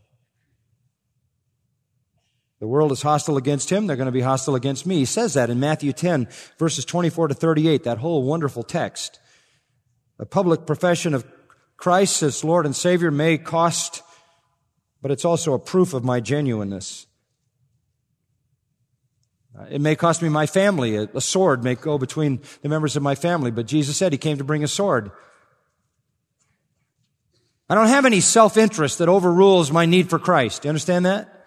The 2.59 2.67
world 2.67 2.91
is 2.91 3.03
hostile 3.03 3.37
against 3.37 3.71
him. 3.71 3.87
They're 3.87 3.95
going 3.95 4.07
to 4.07 4.13
be 4.13 4.23
hostile 4.23 4.57
against 4.57 4.87
me. 4.87 4.97
He 4.97 5.05
says 5.05 5.35
that 5.35 5.51
in 5.51 5.61
Matthew 5.61 5.93
10, 5.93 6.27
verses 6.59 6.85
24 6.85 7.29
to 7.29 7.35
38, 7.35 7.85
that 7.85 7.99
whole 7.99 8.25
wonderful 8.25 8.65
text. 8.65 9.21
A 10.19 10.27
public 10.27 10.67
profession 10.67 11.15
of 11.15 11.25
Christ 11.85 12.23
as 12.23 12.43
Lord 12.43 12.65
and 12.65 12.75
Savior 12.75 13.11
may 13.11 13.37
cost, 13.37 14.03
but 15.03 15.11
it's 15.11 15.27
also 15.27 15.53
a 15.53 15.59
proof 15.59 15.93
of 15.93 16.03
my 16.03 16.19
genuineness. 16.19 17.07
It 19.69 19.83
may 19.83 19.95
cost 19.95 20.23
me 20.23 20.31
my 20.31 20.47
family. 20.47 20.97
A 20.97 21.21
sword 21.21 21.63
may 21.63 21.75
go 21.75 21.99
between 21.99 22.41
the 22.63 22.71
members 22.71 22.97
of 22.97 23.03
my 23.03 23.15
family, 23.15 23.51
but 23.51 23.67
Jesus 23.67 23.99
said 23.99 24.13
he 24.13 24.19
came 24.19 24.39
to 24.39 24.45
bring 24.45 24.65
a 24.65 24.67
sword. 24.67 25.11
I 27.69 27.75
don't 27.75 27.89
have 27.89 28.07
any 28.07 28.21
self-interest 28.21 28.97
that 28.97 29.11
overrules 29.11 29.71
my 29.71 29.85
need 29.85 30.09
for 30.09 30.19
Christ. 30.19 30.63
Do 30.63 30.69
you 30.69 30.71
understand 30.71 31.05
that? 31.05 31.45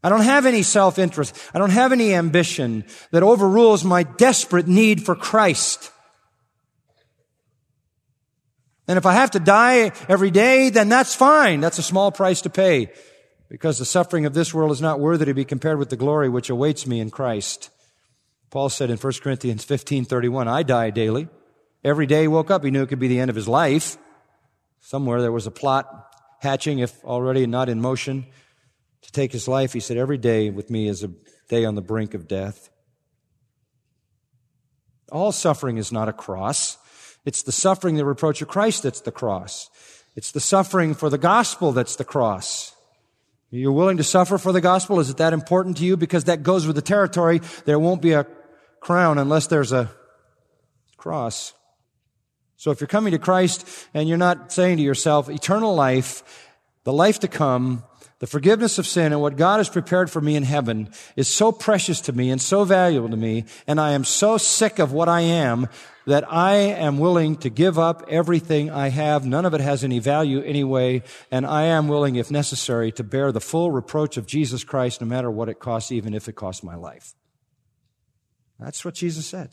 I 0.00 0.10
don't 0.10 0.22
have 0.22 0.46
any 0.46 0.62
self-interest. 0.62 1.36
I 1.52 1.58
don't 1.58 1.70
have 1.70 1.90
any 1.90 2.14
ambition 2.14 2.84
that 3.10 3.24
overrules 3.24 3.82
my 3.82 4.04
desperate 4.04 4.68
need 4.68 5.04
for 5.04 5.16
Christ. 5.16 5.90
And 8.88 8.98
if 8.98 9.06
I 9.06 9.14
have 9.14 9.32
to 9.32 9.40
die 9.40 9.92
every 10.08 10.30
day, 10.30 10.70
then 10.70 10.88
that's 10.88 11.14
fine. 11.14 11.60
That's 11.60 11.78
a 11.78 11.82
small 11.82 12.12
price 12.12 12.40
to 12.42 12.50
pay 12.50 12.92
because 13.48 13.78
the 13.78 13.84
suffering 13.84 14.26
of 14.26 14.34
this 14.34 14.54
world 14.54 14.72
is 14.72 14.80
not 14.80 15.00
worthy 15.00 15.24
to 15.26 15.34
be 15.34 15.44
compared 15.44 15.78
with 15.78 15.90
the 15.90 15.96
glory 15.96 16.28
which 16.28 16.50
awaits 16.50 16.86
me 16.86 17.00
in 17.00 17.10
Christ. 17.10 17.70
Paul 18.50 18.68
said 18.68 18.90
in 18.90 18.96
1 18.96 19.12
Corinthians 19.22 19.64
15:31, 19.64 20.48
I 20.48 20.62
die 20.62 20.90
daily. 20.90 21.28
Every 21.84 22.06
day 22.06 22.22
he 22.22 22.28
woke 22.28 22.50
up, 22.50 22.64
he 22.64 22.70
knew 22.70 22.82
it 22.82 22.88
could 22.88 22.98
be 22.98 23.08
the 23.08 23.20
end 23.20 23.30
of 23.30 23.36
his 23.36 23.48
life. 23.48 23.96
Somewhere 24.80 25.20
there 25.20 25.32
was 25.32 25.46
a 25.46 25.50
plot 25.50 25.86
hatching, 26.40 26.78
if 26.78 27.04
already 27.04 27.46
not 27.46 27.68
in 27.68 27.80
motion, 27.80 28.26
to 29.02 29.12
take 29.12 29.32
his 29.32 29.48
life. 29.48 29.72
He 29.72 29.80
said, 29.80 29.96
Every 29.96 30.18
day 30.18 30.50
with 30.50 30.70
me 30.70 30.88
is 30.88 31.02
a 31.02 31.10
day 31.48 31.64
on 31.64 31.74
the 31.74 31.82
brink 31.82 32.14
of 32.14 32.28
death. 32.28 32.70
All 35.12 35.32
suffering 35.32 35.76
is 35.76 35.92
not 35.92 36.08
a 36.08 36.12
cross. 36.12 36.78
It's 37.26 37.42
the 37.42 37.52
suffering, 37.52 37.96
the 37.96 38.04
reproach 38.06 38.40
of 38.40 38.48
Christ 38.48 38.84
that's 38.84 39.02
the 39.02 39.12
cross. 39.12 39.68
It's 40.14 40.32
the 40.32 40.40
suffering 40.40 40.94
for 40.94 41.10
the 41.10 41.18
gospel 41.18 41.72
that's 41.72 41.96
the 41.96 42.04
cross. 42.04 42.74
You're 43.50 43.72
willing 43.72 43.98
to 43.98 44.04
suffer 44.04 44.38
for 44.38 44.52
the 44.52 44.60
gospel? 44.60 44.98
Is 45.00 45.10
it 45.10 45.18
that 45.18 45.32
important 45.32 45.76
to 45.78 45.84
you? 45.84 45.96
Because 45.96 46.24
that 46.24 46.42
goes 46.42 46.66
with 46.66 46.76
the 46.76 46.82
territory. 46.82 47.40
There 47.64 47.78
won't 47.78 48.00
be 48.00 48.12
a 48.12 48.26
crown 48.80 49.18
unless 49.18 49.48
there's 49.48 49.72
a 49.72 49.90
cross. 50.96 51.52
So 52.56 52.70
if 52.70 52.80
you're 52.80 52.88
coming 52.88 53.12
to 53.12 53.18
Christ 53.18 53.68
and 53.92 54.08
you're 54.08 54.18
not 54.18 54.52
saying 54.52 54.78
to 54.78 54.82
yourself, 54.82 55.28
eternal 55.28 55.74
life, 55.74 56.50
the 56.84 56.92
life 56.92 57.20
to 57.20 57.28
come, 57.28 57.84
the 58.18 58.26
forgiveness 58.26 58.78
of 58.78 58.86
sin 58.86 59.12
and 59.12 59.20
what 59.20 59.36
God 59.36 59.58
has 59.58 59.68
prepared 59.68 60.10
for 60.10 60.22
me 60.22 60.36
in 60.36 60.42
heaven 60.42 60.88
is 61.16 61.28
so 61.28 61.52
precious 61.52 62.00
to 62.02 62.12
me 62.12 62.30
and 62.30 62.40
so 62.40 62.64
valuable 62.64 63.10
to 63.10 63.16
me, 63.16 63.44
and 63.66 63.78
I 63.78 63.92
am 63.92 64.04
so 64.04 64.38
sick 64.38 64.78
of 64.78 64.92
what 64.92 65.08
I 65.08 65.20
am 65.20 65.68
that 66.06 66.30
I 66.32 66.54
am 66.54 66.98
willing 66.98 67.36
to 67.38 67.50
give 67.50 67.78
up 67.78 68.06
everything 68.08 68.70
I 68.70 68.88
have. 68.88 69.26
None 69.26 69.44
of 69.44 69.52
it 69.52 69.60
has 69.60 69.84
any 69.84 69.98
value 69.98 70.40
anyway, 70.42 71.02
and 71.30 71.44
I 71.44 71.64
am 71.64 71.88
willing, 71.88 72.16
if 72.16 72.30
necessary, 72.30 72.90
to 72.92 73.04
bear 73.04 73.32
the 73.32 73.40
full 73.40 73.70
reproach 73.70 74.16
of 74.16 74.26
Jesus 74.26 74.64
Christ 74.64 75.00
no 75.00 75.06
matter 75.06 75.30
what 75.30 75.48
it 75.48 75.58
costs, 75.58 75.92
even 75.92 76.14
if 76.14 76.28
it 76.28 76.36
costs 76.36 76.62
my 76.62 76.76
life. 76.76 77.12
That's 78.58 78.84
what 78.84 78.94
Jesus 78.94 79.26
said. 79.26 79.50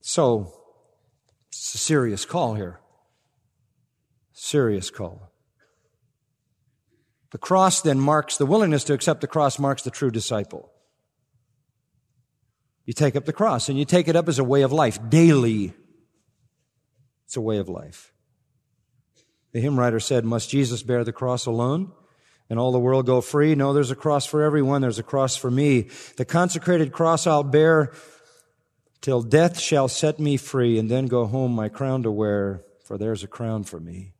So, 0.00 0.52
it's 1.48 1.74
a 1.74 1.78
serious 1.78 2.24
call 2.24 2.54
here. 2.54 2.80
Serious 4.32 4.90
call. 4.90 5.31
The 7.32 7.38
cross 7.38 7.80
then 7.80 7.98
marks, 7.98 8.36
the 8.36 8.46
willingness 8.46 8.84
to 8.84 8.92
accept 8.92 9.22
the 9.22 9.26
cross 9.26 9.58
marks 9.58 9.82
the 9.82 9.90
true 9.90 10.10
disciple. 10.10 10.70
You 12.84 12.92
take 12.92 13.16
up 13.16 13.24
the 13.24 13.32
cross 13.32 13.68
and 13.68 13.78
you 13.78 13.86
take 13.86 14.06
it 14.06 14.16
up 14.16 14.28
as 14.28 14.38
a 14.38 14.44
way 14.44 14.62
of 14.62 14.72
life, 14.72 14.98
daily. 15.08 15.72
It's 17.24 17.36
a 17.36 17.40
way 17.40 17.56
of 17.56 17.70
life. 17.70 18.12
The 19.52 19.60
hymn 19.60 19.78
writer 19.78 19.98
said, 19.98 20.26
Must 20.26 20.50
Jesus 20.50 20.82
bear 20.82 21.04
the 21.04 21.12
cross 21.12 21.46
alone? 21.46 21.92
And 22.50 22.58
all 22.58 22.72
the 22.72 22.78
world 22.78 23.06
go 23.06 23.22
free? 23.22 23.54
No, 23.54 23.72
there's 23.72 23.90
a 23.90 23.96
cross 23.96 24.26
for 24.26 24.42
everyone. 24.42 24.82
There's 24.82 24.98
a 24.98 25.02
cross 25.02 25.34
for 25.34 25.50
me. 25.50 25.88
The 26.18 26.26
consecrated 26.26 26.92
cross 26.92 27.26
I'll 27.26 27.44
bear 27.44 27.92
till 29.00 29.22
death 29.22 29.58
shall 29.58 29.88
set 29.88 30.18
me 30.18 30.36
free 30.36 30.78
and 30.78 30.90
then 30.90 31.06
go 31.06 31.24
home 31.24 31.52
my 31.52 31.70
crown 31.70 32.02
to 32.02 32.10
wear, 32.10 32.62
for 32.84 32.98
there's 32.98 33.24
a 33.24 33.28
crown 33.28 33.64
for 33.64 33.80
me. 33.80 34.12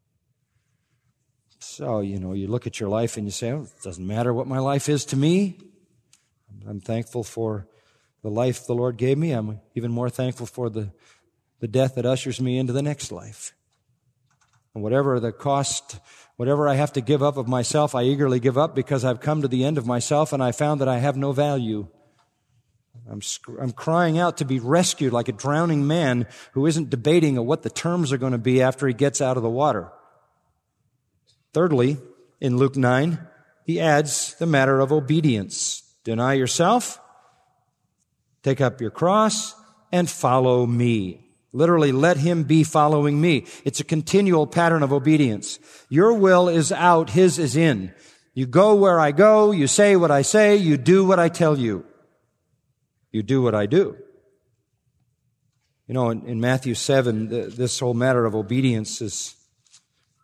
So, 1.62 2.00
you 2.00 2.18
know, 2.18 2.32
you 2.32 2.48
look 2.48 2.66
at 2.66 2.80
your 2.80 2.88
life 2.88 3.16
and 3.16 3.24
you 3.24 3.30
say, 3.30 3.52
oh, 3.52 3.62
it 3.62 3.82
doesn't 3.84 4.04
matter 4.04 4.34
what 4.34 4.48
my 4.48 4.58
life 4.58 4.88
is 4.88 5.04
to 5.06 5.16
me. 5.16 5.58
I'm 6.68 6.80
thankful 6.80 7.22
for 7.22 7.68
the 8.22 8.30
life 8.30 8.66
the 8.66 8.74
Lord 8.74 8.96
gave 8.96 9.16
me. 9.16 9.30
I'm 9.30 9.60
even 9.76 9.92
more 9.92 10.10
thankful 10.10 10.46
for 10.46 10.68
the, 10.68 10.90
the 11.60 11.68
death 11.68 11.94
that 11.94 12.04
ushers 12.04 12.40
me 12.40 12.58
into 12.58 12.72
the 12.72 12.82
next 12.82 13.12
life. 13.12 13.54
And 14.74 14.82
whatever 14.82 15.20
the 15.20 15.30
cost, 15.30 16.00
whatever 16.36 16.68
I 16.68 16.74
have 16.74 16.94
to 16.94 17.00
give 17.00 17.22
up 17.22 17.36
of 17.36 17.46
myself, 17.46 17.94
I 17.94 18.02
eagerly 18.02 18.40
give 18.40 18.58
up 18.58 18.74
because 18.74 19.04
I've 19.04 19.20
come 19.20 19.42
to 19.42 19.48
the 19.48 19.64
end 19.64 19.78
of 19.78 19.86
myself 19.86 20.32
and 20.32 20.42
I 20.42 20.50
found 20.50 20.80
that 20.80 20.88
I 20.88 20.98
have 20.98 21.16
no 21.16 21.30
value. 21.30 21.86
I'm, 23.08 23.20
I'm 23.60 23.72
crying 23.72 24.18
out 24.18 24.38
to 24.38 24.44
be 24.44 24.58
rescued 24.58 25.12
like 25.12 25.28
a 25.28 25.32
drowning 25.32 25.86
man 25.86 26.26
who 26.52 26.66
isn't 26.66 26.90
debating 26.90 27.36
what 27.46 27.62
the 27.62 27.70
terms 27.70 28.12
are 28.12 28.18
going 28.18 28.32
to 28.32 28.38
be 28.38 28.60
after 28.60 28.88
he 28.88 28.94
gets 28.94 29.20
out 29.20 29.36
of 29.36 29.44
the 29.44 29.48
water. 29.48 29.92
Thirdly, 31.52 31.98
in 32.40 32.56
Luke 32.56 32.76
9, 32.76 33.18
he 33.64 33.80
adds 33.80 34.34
the 34.34 34.46
matter 34.46 34.80
of 34.80 34.92
obedience. 34.92 35.82
Deny 36.04 36.34
yourself, 36.34 37.00
take 38.42 38.60
up 38.60 38.80
your 38.80 38.90
cross, 38.90 39.54
and 39.92 40.08
follow 40.08 40.66
me. 40.66 41.22
Literally, 41.52 41.92
let 41.92 42.16
him 42.16 42.44
be 42.44 42.64
following 42.64 43.20
me. 43.20 43.46
It's 43.64 43.80
a 43.80 43.84
continual 43.84 44.46
pattern 44.46 44.82
of 44.82 44.92
obedience. 44.92 45.58
Your 45.90 46.14
will 46.14 46.48
is 46.48 46.72
out, 46.72 47.10
his 47.10 47.38
is 47.38 47.56
in. 47.56 47.94
You 48.34 48.46
go 48.46 48.74
where 48.74 48.98
I 48.98 49.12
go, 49.12 49.52
you 49.52 49.66
say 49.66 49.94
what 49.94 50.10
I 50.10 50.22
say, 50.22 50.56
you 50.56 50.78
do 50.78 51.04
what 51.04 51.18
I 51.18 51.28
tell 51.28 51.58
you. 51.58 51.84
You 53.10 53.22
do 53.22 53.42
what 53.42 53.54
I 53.54 53.66
do. 53.66 53.96
You 55.86 55.94
know, 55.94 56.08
in, 56.08 56.24
in 56.26 56.40
Matthew 56.40 56.74
7, 56.74 57.28
the, 57.28 57.42
this 57.42 57.78
whole 57.78 57.92
matter 57.92 58.24
of 58.24 58.34
obedience 58.34 59.02
is 59.02 59.34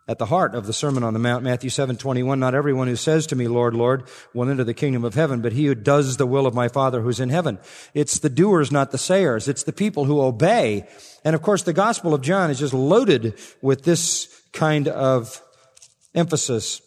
at 0.09 0.19
the 0.19 0.27
heart 0.27 0.55
of 0.55 0.67
the 0.67 0.73
Sermon 0.73 1.05
on 1.05 1.13
the 1.13 1.19
Mount, 1.19 1.45
Matthew 1.45 1.71
7, 1.71 1.97
21. 1.97 2.41
Not 2.41 2.55
everyone 2.55 2.89
who 2.89 2.97
says 2.97 3.27
to 3.27 3.37
me, 3.37 3.47
Lord, 3.47 3.75
Lord, 3.75 4.09
will 4.35 4.49
enter 4.49 4.65
the 4.65 4.75
kingdom 4.75 5.05
of 5.05 5.15
heaven, 5.15 5.41
but 5.43 5.53
he 5.53 5.67
who 5.67 5.75
does 5.75 6.17
the 6.17 6.27
will 6.27 6.47
of 6.47 6.55
my 6.55 6.69
Father 6.69 7.03
who's 7.03 7.21
in 7.21 7.29
heaven. 7.29 7.59
It's 7.95 8.19
the 8.19 8.31
doers, 8.31 8.73
not 8.73 8.91
the 8.91 8.99
sayers. 8.99 9.47
It's 9.47 9.63
the 9.63 9.73
people 9.73 10.07
who 10.07 10.21
obey. 10.21 10.89
And 11.25 11.37
of 11.37 11.43
course, 11.43 11.63
the 11.63 11.73
Gospel 11.73 12.15
of 12.15 12.23
John 12.23 12.51
is 12.51 12.59
just 12.59 12.75
loaded 12.75 13.39
with 13.61 13.85
this 13.85 14.35
kind 14.53 14.89
of 14.89 15.43
emphasis 16.15 16.81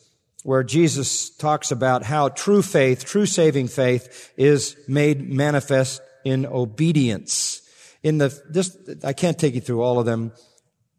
where 0.43 0.63
Jesus 0.63 1.29
talks 1.29 1.71
about 1.71 2.03
how 2.03 2.29
true 2.29 2.63
faith, 2.63 3.05
true 3.05 3.27
saving 3.27 3.67
faith 3.67 4.33
is 4.35 4.75
made 4.87 5.29
manifest 5.29 6.01
in 6.25 6.47
obedience 6.47 7.61
in 8.03 8.17
the, 8.17 8.41
this, 8.49 8.75
I 9.03 9.13
can't 9.13 9.37
take 9.37 9.55
you 9.55 9.61
through 9.61 9.81
all 9.81 9.99
of 9.99 10.05
them, 10.05 10.31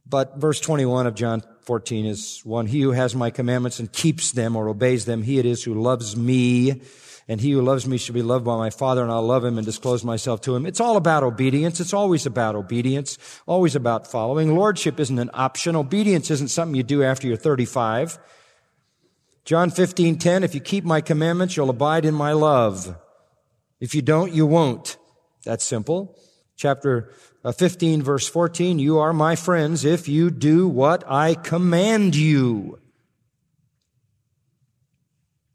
but 0.06 0.38
verse 0.38 0.60
21 0.60 1.06
of 1.06 1.14
John 1.14 1.42
14 1.64 2.06
is 2.06 2.40
one. 2.44 2.66
He 2.66 2.80
who 2.80 2.90
has 2.90 3.14
my 3.14 3.30
commandments 3.30 3.78
and 3.78 3.92
keeps 3.92 4.32
them 4.32 4.56
or 4.56 4.68
obeys 4.68 5.04
them, 5.04 5.22
he 5.22 5.38
it 5.38 5.46
is 5.46 5.62
who 5.62 5.74
loves 5.74 6.16
me. 6.16 6.82
And 7.28 7.40
he 7.40 7.52
who 7.52 7.62
loves 7.62 7.86
me 7.86 7.98
should 7.98 8.14
be 8.16 8.22
loved 8.22 8.44
by 8.44 8.56
my 8.56 8.70
Father, 8.70 9.00
and 9.02 9.10
I'll 9.10 9.22
love 9.22 9.44
him 9.44 9.56
and 9.56 9.64
disclose 9.64 10.04
myself 10.04 10.40
to 10.42 10.56
him. 10.56 10.66
It's 10.66 10.80
all 10.80 10.96
about 10.96 11.22
obedience. 11.22 11.78
It's 11.78 11.94
always 11.94 12.26
about 12.26 12.56
obedience, 12.56 13.16
always 13.46 13.76
about 13.76 14.10
following. 14.10 14.56
Lordship 14.56 14.98
isn't 14.98 15.18
an 15.18 15.30
option. 15.32 15.76
Obedience 15.76 16.32
isn't 16.32 16.48
something 16.48 16.74
you 16.74 16.82
do 16.82 17.04
after 17.04 17.28
you're 17.28 17.36
35. 17.36 18.18
John 19.44 19.70
15, 19.70 20.18
10, 20.18 20.42
if 20.42 20.54
you 20.54 20.60
keep 20.60 20.84
my 20.84 21.00
commandments, 21.00 21.56
you'll 21.56 21.70
abide 21.70 22.04
in 22.04 22.14
my 22.14 22.32
love. 22.32 22.96
If 23.80 23.94
you 23.94 24.02
don't, 24.02 24.32
you 24.32 24.44
won't. 24.44 24.96
That's 25.44 25.64
simple 25.64 26.18
chapter 26.56 27.12
Uh, 27.44 27.50
15 27.50 28.02
verse 28.02 28.28
14, 28.28 28.78
you 28.78 28.98
are 28.98 29.12
my 29.12 29.34
friends 29.34 29.84
if 29.84 30.08
you 30.08 30.30
do 30.30 30.68
what 30.68 31.02
I 31.10 31.34
command 31.34 32.14
you. 32.14 32.78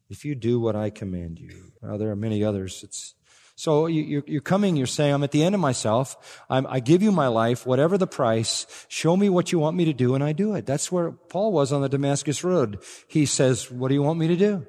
If 0.09 0.25
you 0.25 0.35
do 0.35 0.59
what 0.59 0.75
I 0.75 0.89
command 0.89 1.39
you. 1.39 1.71
Well, 1.81 1.97
there 1.97 2.11
are 2.11 2.15
many 2.15 2.43
others. 2.43 2.83
It's, 2.83 3.13
so 3.55 3.87
you, 3.87 4.23
are 4.37 4.41
coming, 4.41 4.75
you're 4.75 4.85
saying, 4.85 5.13
I'm 5.13 5.23
at 5.23 5.31
the 5.31 5.43
end 5.43 5.55
of 5.55 5.61
myself. 5.61 6.43
I'm, 6.49 6.67
I 6.67 6.79
give 6.79 7.01
you 7.01 7.11
my 7.11 7.27
life, 7.27 7.65
whatever 7.65 7.97
the 7.97 8.05
price. 8.05 8.67
Show 8.87 9.17
me 9.17 9.29
what 9.29 9.51
you 9.51 9.59
want 9.59 9.75
me 9.75 9.85
to 9.85 9.93
do, 9.93 10.13
and 10.13 10.23
I 10.23 10.31
do 10.33 10.53
it. 10.55 10.65
That's 10.65 10.91
where 10.91 11.11
Paul 11.11 11.51
was 11.51 11.71
on 11.71 11.81
the 11.81 11.89
Damascus 11.89 12.43
Road. 12.43 12.83
He 13.07 13.25
says, 13.25 13.71
What 13.71 13.87
do 13.87 13.95
you 13.95 14.03
want 14.03 14.19
me 14.19 14.27
to 14.27 14.35
do? 14.35 14.67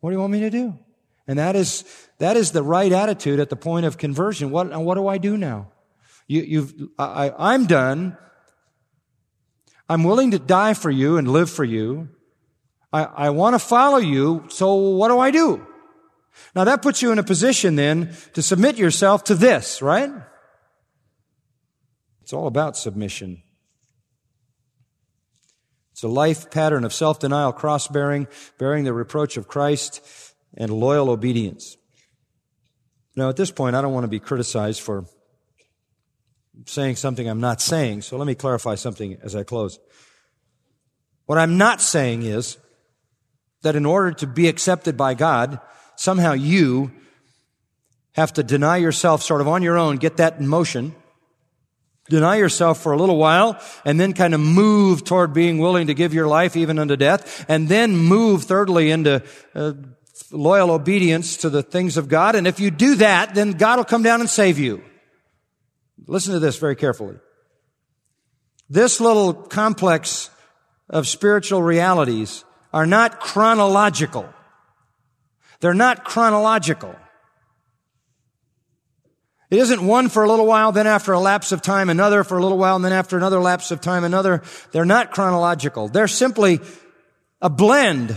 What 0.00 0.10
do 0.10 0.16
you 0.16 0.20
want 0.20 0.32
me 0.32 0.40
to 0.40 0.50
do? 0.50 0.78
And 1.28 1.38
that 1.38 1.54
is, 1.54 1.84
that 2.18 2.36
is 2.36 2.52
the 2.52 2.62
right 2.62 2.90
attitude 2.90 3.38
at 3.38 3.50
the 3.50 3.56
point 3.56 3.86
of 3.86 3.98
conversion. 3.98 4.50
What, 4.50 4.74
what 4.80 4.96
do 4.96 5.06
I 5.06 5.18
do 5.18 5.36
now? 5.36 5.68
You, 6.28 6.42
you've, 6.42 6.74
I, 6.98 7.32
I'm 7.36 7.66
done. 7.66 8.16
I'm 9.88 10.04
willing 10.04 10.30
to 10.32 10.38
die 10.38 10.74
for 10.74 10.90
you 10.90 11.16
and 11.16 11.26
live 11.26 11.50
for 11.50 11.64
you. 11.64 12.10
I, 12.92 13.04
I 13.04 13.30
want 13.30 13.54
to 13.54 13.58
follow 13.58 13.98
you. 13.98 14.44
So 14.48 14.74
what 14.74 15.08
do 15.08 15.18
I 15.18 15.30
do? 15.30 15.66
Now 16.54 16.64
that 16.64 16.82
puts 16.82 17.02
you 17.02 17.10
in 17.10 17.18
a 17.18 17.24
position 17.24 17.74
then 17.76 18.14
to 18.34 18.42
submit 18.42 18.76
yourself 18.76 19.24
to 19.24 19.34
this, 19.34 19.82
right? 19.82 20.12
It's 22.22 22.32
all 22.32 22.46
about 22.46 22.76
submission. 22.76 23.42
It's 25.92 26.02
a 26.04 26.08
life 26.08 26.50
pattern 26.50 26.84
of 26.84 26.92
self-denial, 26.92 27.54
cross-bearing, 27.54 28.28
bearing 28.58 28.84
the 28.84 28.92
reproach 28.92 29.36
of 29.36 29.48
Christ, 29.48 30.00
and 30.56 30.70
loyal 30.70 31.10
obedience. 31.10 31.76
Now, 33.16 33.30
at 33.30 33.36
this 33.36 33.50
point, 33.50 33.74
I 33.74 33.82
don't 33.82 33.92
want 33.92 34.04
to 34.04 34.08
be 34.08 34.20
criticized 34.20 34.80
for 34.80 35.06
saying 36.66 36.96
something 36.96 37.28
I'm 37.28 37.40
not 37.40 37.60
saying, 37.60 38.02
so 38.02 38.16
let 38.16 38.26
me 38.26 38.34
clarify 38.34 38.74
something 38.74 39.18
as 39.22 39.36
I 39.36 39.44
close. 39.44 39.78
What 41.26 41.38
I'm 41.38 41.58
not 41.58 41.80
saying 41.80 42.22
is 42.22 42.58
that 43.62 43.76
in 43.76 43.86
order 43.86 44.12
to 44.12 44.26
be 44.26 44.48
accepted 44.48 44.96
by 44.96 45.14
God, 45.14 45.60
somehow 45.96 46.32
you 46.32 46.92
have 48.12 48.32
to 48.34 48.42
deny 48.42 48.78
yourself 48.78 49.22
sort 49.22 49.40
of 49.40 49.48
on 49.48 49.62
your 49.62 49.76
own, 49.76 49.96
get 49.96 50.16
that 50.16 50.38
in 50.38 50.48
motion, 50.48 50.94
deny 52.08 52.36
yourself 52.36 52.82
for 52.82 52.92
a 52.92 52.96
little 52.96 53.18
while, 53.18 53.60
and 53.84 54.00
then 54.00 54.12
kind 54.12 54.34
of 54.34 54.40
move 54.40 55.04
toward 55.04 55.32
being 55.32 55.58
willing 55.58 55.88
to 55.88 55.94
give 55.94 56.14
your 56.14 56.26
life 56.26 56.56
even 56.56 56.78
unto 56.78 56.96
death, 56.96 57.44
and 57.48 57.68
then 57.68 57.96
move 57.96 58.44
thirdly 58.44 58.90
into 58.90 59.22
uh, 59.54 59.72
loyal 60.32 60.70
obedience 60.70 61.36
to 61.38 61.50
the 61.50 61.62
things 61.62 61.96
of 61.96 62.08
God. 62.08 62.34
And 62.34 62.46
if 62.46 62.58
you 62.58 62.70
do 62.70 62.96
that, 62.96 63.34
then 63.34 63.52
God 63.52 63.76
will 63.76 63.84
come 63.84 64.02
down 64.02 64.20
and 64.20 64.30
save 64.30 64.58
you. 64.58 64.82
Listen 66.08 66.32
to 66.32 66.40
this 66.40 66.56
very 66.56 66.74
carefully. 66.74 67.16
This 68.68 69.00
little 69.00 69.32
complex 69.32 70.30
of 70.90 71.06
spiritual 71.06 71.62
realities 71.62 72.44
are 72.72 72.86
not 72.86 73.20
chronological. 73.20 74.28
They're 75.60 75.74
not 75.74 76.04
chronological. 76.04 76.96
It 79.50 79.58
isn't 79.58 79.86
one 79.86 80.08
for 80.08 80.24
a 80.24 80.28
little 80.28 80.46
while, 80.46 80.72
then 80.72 80.86
after 80.86 81.12
a 81.12 81.20
lapse 81.20 81.52
of 81.52 81.62
time, 81.62 81.88
another 81.88 82.24
for 82.24 82.36
a 82.36 82.42
little 82.42 82.58
while, 82.58 82.76
and 82.76 82.84
then 82.84 82.92
after 82.92 83.16
another 83.16 83.38
lapse 83.38 83.70
of 83.70 83.80
time, 83.80 84.02
another. 84.02 84.42
They're 84.72 84.84
not 84.84 85.12
chronological. 85.12 85.88
They're 85.88 86.08
simply 86.08 86.60
a 87.40 87.48
blend 87.48 88.16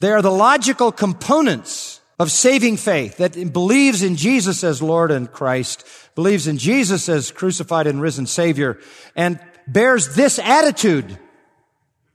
they 0.00 0.12
are 0.12 0.22
the 0.22 0.30
logical 0.30 0.92
components 0.92 1.83
of 2.18 2.30
saving 2.30 2.76
faith 2.76 3.16
that 3.16 3.52
believes 3.52 4.02
in 4.02 4.16
Jesus 4.16 4.62
as 4.62 4.82
Lord 4.82 5.10
and 5.10 5.30
Christ, 5.30 5.84
believes 6.14 6.46
in 6.46 6.58
Jesus 6.58 7.08
as 7.08 7.30
crucified 7.30 7.86
and 7.86 8.00
risen 8.00 8.26
Savior, 8.26 8.78
and 9.16 9.40
bears 9.66 10.14
this 10.14 10.38
attitude 10.38 11.18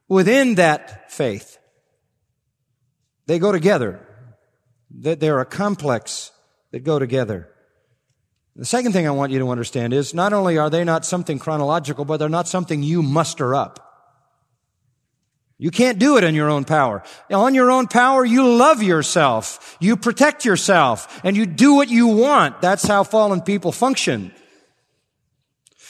within 0.08 0.56
that 0.56 1.12
faith. 1.12 1.58
They 3.26 3.40
go 3.40 3.52
together. 3.52 4.06
They're 4.90 5.40
a 5.40 5.46
complex 5.46 6.32
that 6.72 6.84
go 6.84 6.98
together. 6.98 7.50
The 8.56 8.66
second 8.66 8.92
thing 8.92 9.08
I 9.08 9.12
want 9.12 9.32
you 9.32 9.40
to 9.40 9.50
understand 9.50 9.94
is 9.94 10.14
not 10.14 10.34
only 10.34 10.58
are 10.58 10.70
they 10.70 10.84
not 10.84 11.06
something 11.06 11.40
chronological, 11.40 12.06
but 12.06 12.18
they're 12.18 12.28
not 12.28 12.48
something 12.48 12.84
you 12.84 13.02
muster 13.02 13.54
up. 13.54 13.89
You 15.62 15.72
can't 15.72 16.00
do 16.00 16.18
it 16.18 16.24
in 16.24 16.36
your 16.36 16.50
own 16.50 16.64
power. 16.64 17.04
On 17.30 17.54
your 17.54 17.70
own 17.70 17.88
power, 17.88 18.24
you 18.24 18.48
love 18.48 18.82
yourself. 18.82 19.76
You 19.82 19.98
protect 19.98 20.46
yourself 20.46 21.20
and 21.26 21.36
you 21.36 21.46
do 21.46 21.76
what 21.76 21.90
you 21.90 22.08
want. 22.08 22.62
That's 22.62 22.88
how 22.88 23.04
fallen 23.04 23.42
people 23.42 23.74
function. 23.74 24.32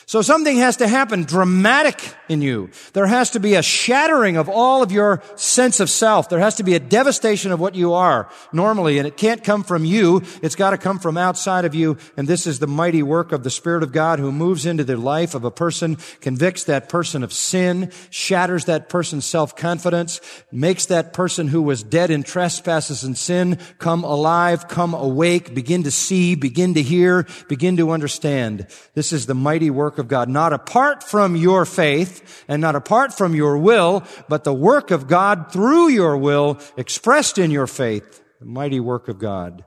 So 0.10 0.24
something 0.24 0.58
has 0.58 0.78
to 0.78 0.88
happen 0.88 1.26
dramatic 1.26 2.16
in 2.28 2.42
you. 2.42 2.72
There 2.94 3.06
has 3.06 3.30
to 3.32 3.40
be 3.40 3.54
a 3.54 3.62
shattering 3.62 4.38
of 4.38 4.50
all 4.50 4.82
of 4.82 4.92
your 4.92 5.22
sense 5.36 5.80
of 5.80 5.88
self. 5.88 6.30
There 6.30 6.40
has 6.40 6.56
to 6.56 6.64
be 6.64 6.74
a 6.74 6.80
devastation 6.80 7.52
of 7.52 7.60
what 7.60 7.76
you 7.76 7.94
are 7.94 8.28
normally, 8.52 8.98
and 8.98 9.06
it 9.06 9.18
can't 9.18 9.44
come 9.44 9.64
from 9.64 9.86
you. 9.86 10.24
It's 10.42 10.56
got 10.56 10.72
to 10.72 10.80
come 10.80 10.98
from 10.98 11.16
outside 11.16 11.64
of 11.64 11.76
you. 11.76 11.96
And 12.18 12.28
this 12.28 12.48
is 12.48 12.58
the 12.58 12.66
mighty 12.66 13.04
work 13.04 13.32
of 13.32 13.44
the 13.44 13.52
Spirit 13.52 13.84
of 13.84 13.92
God 13.92 14.18
who 14.18 14.32
moves 14.32 14.66
into 14.66 14.84
the 14.84 14.98
life 14.98 15.36
of 15.36 15.44
a 15.44 15.52
person, 15.52 15.98
convicts 16.22 16.64
that 16.64 16.90
person 16.90 17.24
of 17.24 17.32
sin, 17.32 17.92
shatters 18.10 18.66
that 18.66 18.90
person's 18.90 19.26
self-confidence, 19.26 20.22
makes 20.52 20.88
that 20.88 21.14
person 21.14 21.50
who 21.50 21.62
was 21.62 21.84
dead 21.84 22.10
in 22.10 22.24
trespasses 22.24 23.04
and 23.04 23.16
sin 23.16 23.60
come 23.78 24.04
alive, 24.04 24.68
come 24.68 24.96
awake, 24.96 25.54
begin 25.54 25.84
to 25.84 25.92
see, 25.92 26.34
begin 26.34 26.74
to 26.74 26.82
hear, 26.82 27.28
begin 27.48 27.78
to 27.78 27.92
understand. 27.92 28.66
This 28.96 29.14
is 29.14 29.28
the 29.28 29.36
mighty 29.36 29.70
work 30.00 30.06
of 30.06 30.08
God, 30.10 30.30
not 30.30 30.54
apart 30.54 31.04
from 31.04 31.36
your 31.36 31.66
faith 31.66 32.46
and 32.48 32.62
not 32.62 32.76
apart 32.76 33.14
from 33.14 33.36
your 33.36 33.58
will, 33.58 34.04
but 34.30 34.46
the 34.46 34.54
work 34.54 34.92
of 34.92 35.08
God 35.08 35.52
through 35.52 35.90
your 35.90 36.16
will 36.16 36.58
expressed 36.78 37.38
in 37.38 37.52
your 37.52 37.68
faith, 37.68 38.24
the 38.40 38.46
mighty 38.46 38.80
work 38.80 39.10
of 39.10 39.20
God. 39.20 39.66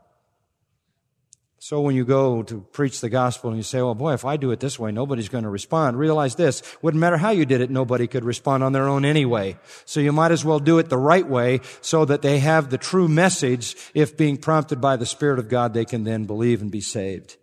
So 1.59 1.83
when 1.83 1.95
you 1.95 2.07
go 2.07 2.43
to 2.45 2.63
preach 2.73 3.03
the 3.03 3.11
gospel 3.11 3.51
and 3.51 3.59
you 3.59 3.63
say, 3.63 3.83
well, 3.83 3.95
boy, 3.95 4.15
if 4.15 4.25
I 4.25 4.39
do 4.39 4.51
it 4.53 4.59
this 4.59 4.79
way, 4.79 4.91
nobody's 4.91 5.29
going 5.29 5.45
to 5.45 5.51
respond. 5.51 5.99
Realize 5.99 6.35
this. 6.35 6.63
Wouldn't 6.81 7.01
matter 7.01 7.19
how 7.19 7.31
you 7.31 7.45
did 7.45 7.61
it, 7.61 7.71
nobody 7.71 8.07
could 8.07 8.25
respond 8.25 8.65
on 8.65 8.73
their 8.73 8.89
own 8.89 9.05
anyway. 9.05 9.59
So 9.85 10.01
you 10.01 10.13
might 10.13 10.33
as 10.33 10.47
well 10.47 10.61
do 10.61 10.79
it 10.79 10.89
the 10.89 10.97
right 10.97 11.29
way 11.29 11.61
so 11.83 12.07
that 12.07 12.23
they 12.23 12.39
have 12.39 12.71
the 12.71 12.79
true 12.79 13.07
message. 13.07 13.77
If 13.95 14.17
being 14.17 14.39
prompted 14.39 14.81
by 14.81 14.97
the 14.97 15.07
Spirit 15.07 15.39
of 15.39 15.51
God, 15.51 15.75
they 15.75 15.85
can 15.85 16.05
then 16.05 16.25
believe 16.25 16.63
and 16.63 16.71
be 16.71 16.81
saved. 16.81 17.37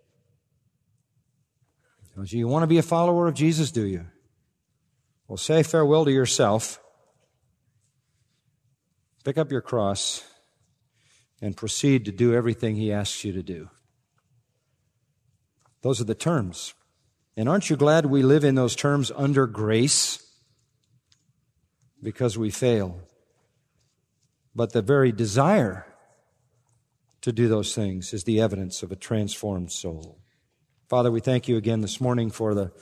Don't 2.20 2.30
you 2.30 2.48
want 2.48 2.64
to 2.64 2.66
be 2.66 2.76
a 2.76 2.82
follower 2.82 3.28
of 3.28 3.34
Jesus, 3.34 3.70
do 3.70 3.86
you? 3.86 4.04
Well, 5.26 5.38
say 5.38 5.62
farewell 5.62 6.04
to 6.04 6.12
yourself 6.12 6.78
Pick 9.24 9.38
up 9.38 9.50
your 9.50 9.62
cross 9.62 10.22
and 11.40 11.56
proceed 11.56 12.04
to 12.04 12.12
do 12.12 12.34
everything 12.34 12.76
He 12.76 12.92
asks 12.92 13.24
you 13.24 13.32
to 13.32 13.42
do. 13.42 13.70
Those 15.80 15.98
are 16.02 16.04
the 16.04 16.14
terms. 16.14 16.74
And 17.38 17.48
aren't 17.48 17.70
you 17.70 17.76
glad 17.76 18.04
we 18.04 18.22
live 18.22 18.44
in 18.44 18.54
those 18.54 18.76
terms 18.76 19.10
under 19.16 19.46
grace? 19.46 20.22
Because 22.02 22.36
we 22.36 22.50
fail. 22.50 23.00
But 24.54 24.74
the 24.74 24.82
very 24.82 25.10
desire 25.10 25.86
to 27.22 27.32
do 27.32 27.48
those 27.48 27.74
things 27.74 28.12
is 28.12 28.24
the 28.24 28.42
evidence 28.42 28.82
of 28.82 28.92
a 28.92 28.96
transformed 28.96 29.72
soul. 29.72 30.19
Father, 30.90 31.12
we 31.12 31.20
thank 31.20 31.46
you 31.46 31.56
again 31.56 31.82
this 31.82 32.00
morning 32.00 32.32
for 32.32 32.52
the 32.52 32.72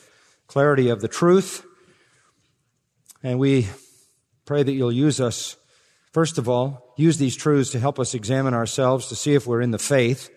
clarity 0.46 0.88
of 0.88 1.02
the 1.02 1.09
truth. 1.09 1.62
And 3.22 3.38
we 3.38 3.66
pray 4.46 4.62
that 4.62 4.72
you'll 4.72 4.90
use 4.90 5.20
us, 5.20 5.59
first 6.14 6.38
of 6.38 6.48
all, 6.48 6.94
use 6.96 7.18
these 7.18 7.36
truths 7.36 7.72
to 7.72 7.78
help 7.78 7.98
us 7.98 8.14
examine 8.14 8.54
ourselves 8.54 9.09
to 9.09 9.14
see 9.14 9.34
if 9.34 9.46
we're 9.46 9.61
in 9.61 9.72
the 9.72 9.78
faith, 9.78 10.30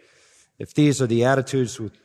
if 0.60 0.74
these 0.74 1.02
are 1.02 1.08
the 1.08 1.24
attitudes 1.24 1.80
with, 1.80 1.98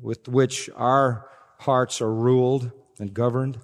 with 0.00 0.26
which 0.26 0.70
our 0.74 1.28
hearts 1.58 2.00
are 2.00 2.14
ruled 2.14 2.72
and 2.98 3.12
governed, 3.12 3.58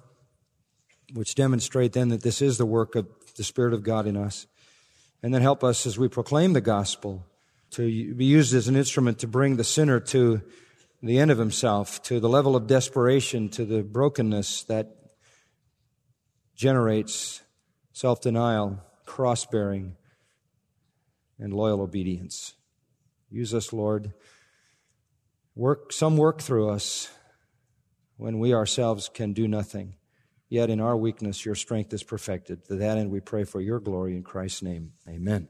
which 1.13 1.33
demonstrate 1.33 1.93
then 1.93 2.09
that 2.09 2.21
this 2.21 2.39
is 2.39 2.59
the 2.59 2.67
work 2.67 2.93
of 2.93 3.07
the 3.35 3.43
Spirit 3.43 3.73
of 3.73 3.81
God 3.81 4.05
in 4.05 4.15
us. 4.15 4.45
And 5.23 5.33
then 5.33 5.41
help 5.41 5.63
us 5.63 5.87
as 5.87 5.97
we 5.97 6.07
proclaim 6.07 6.53
the 6.53 6.61
gospel 6.61 7.25
to 7.71 8.13
be 8.13 8.25
used 8.25 8.53
as 8.53 8.67
an 8.67 8.75
instrument 8.75 9.17
to 9.17 9.27
bring 9.27 9.55
the 9.55 9.63
sinner 9.63 9.99
to 9.99 10.43
the 11.01 11.19
end 11.19 11.31
of 11.31 11.37
himself, 11.37 12.01
to 12.03 12.19
the 12.19 12.29
level 12.29 12.55
of 12.55 12.67
desperation, 12.67 13.49
to 13.49 13.65
the 13.65 13.83
brokenness 13.83 14.63
that 14.63 14.95
generates 16.55 17.41
self 17.93 18.21
denial, 18.21 18.83
cross 19.05 19.45
bearing, 19.45 19.95
and 21.39 21.53
loyal 21.53 21.81
obedience. 21.81 22.53
Use 23.29 23.53
us, 23.53 23.71
Lord. 23.71 24.13
Work 25.55 25.91
some 25.91 26.17
work 26.17 26.41
through 26.41 26.69
us 26.69 27.09
when 28.17 28.39
we 28.39 28.53
ourselves 28.53 29.09
can 29.13 29.33
do 29.33 29.47
nothing. 29.47 29.95
Yet 30.49 30.69
in 30.69 30.79
our 30.79 30.95
weakness, 30.95 31.45
your 31.45 31.55
strength 31.55 31.93
is 31.93 32.03
perfected. 32.03 32.65
To 32.65 32.75
that 32.75 32.97
end, 32.97 33.11
we 33.11 33.19
pray 33.19 33.43
for 33.43 33.59
your 33.59 33.79
glory 33.79 34.15
in 34.15 34.23
Christ's 34.23 34.61
name. 34.61 34.93
Amen. 35.07 35.49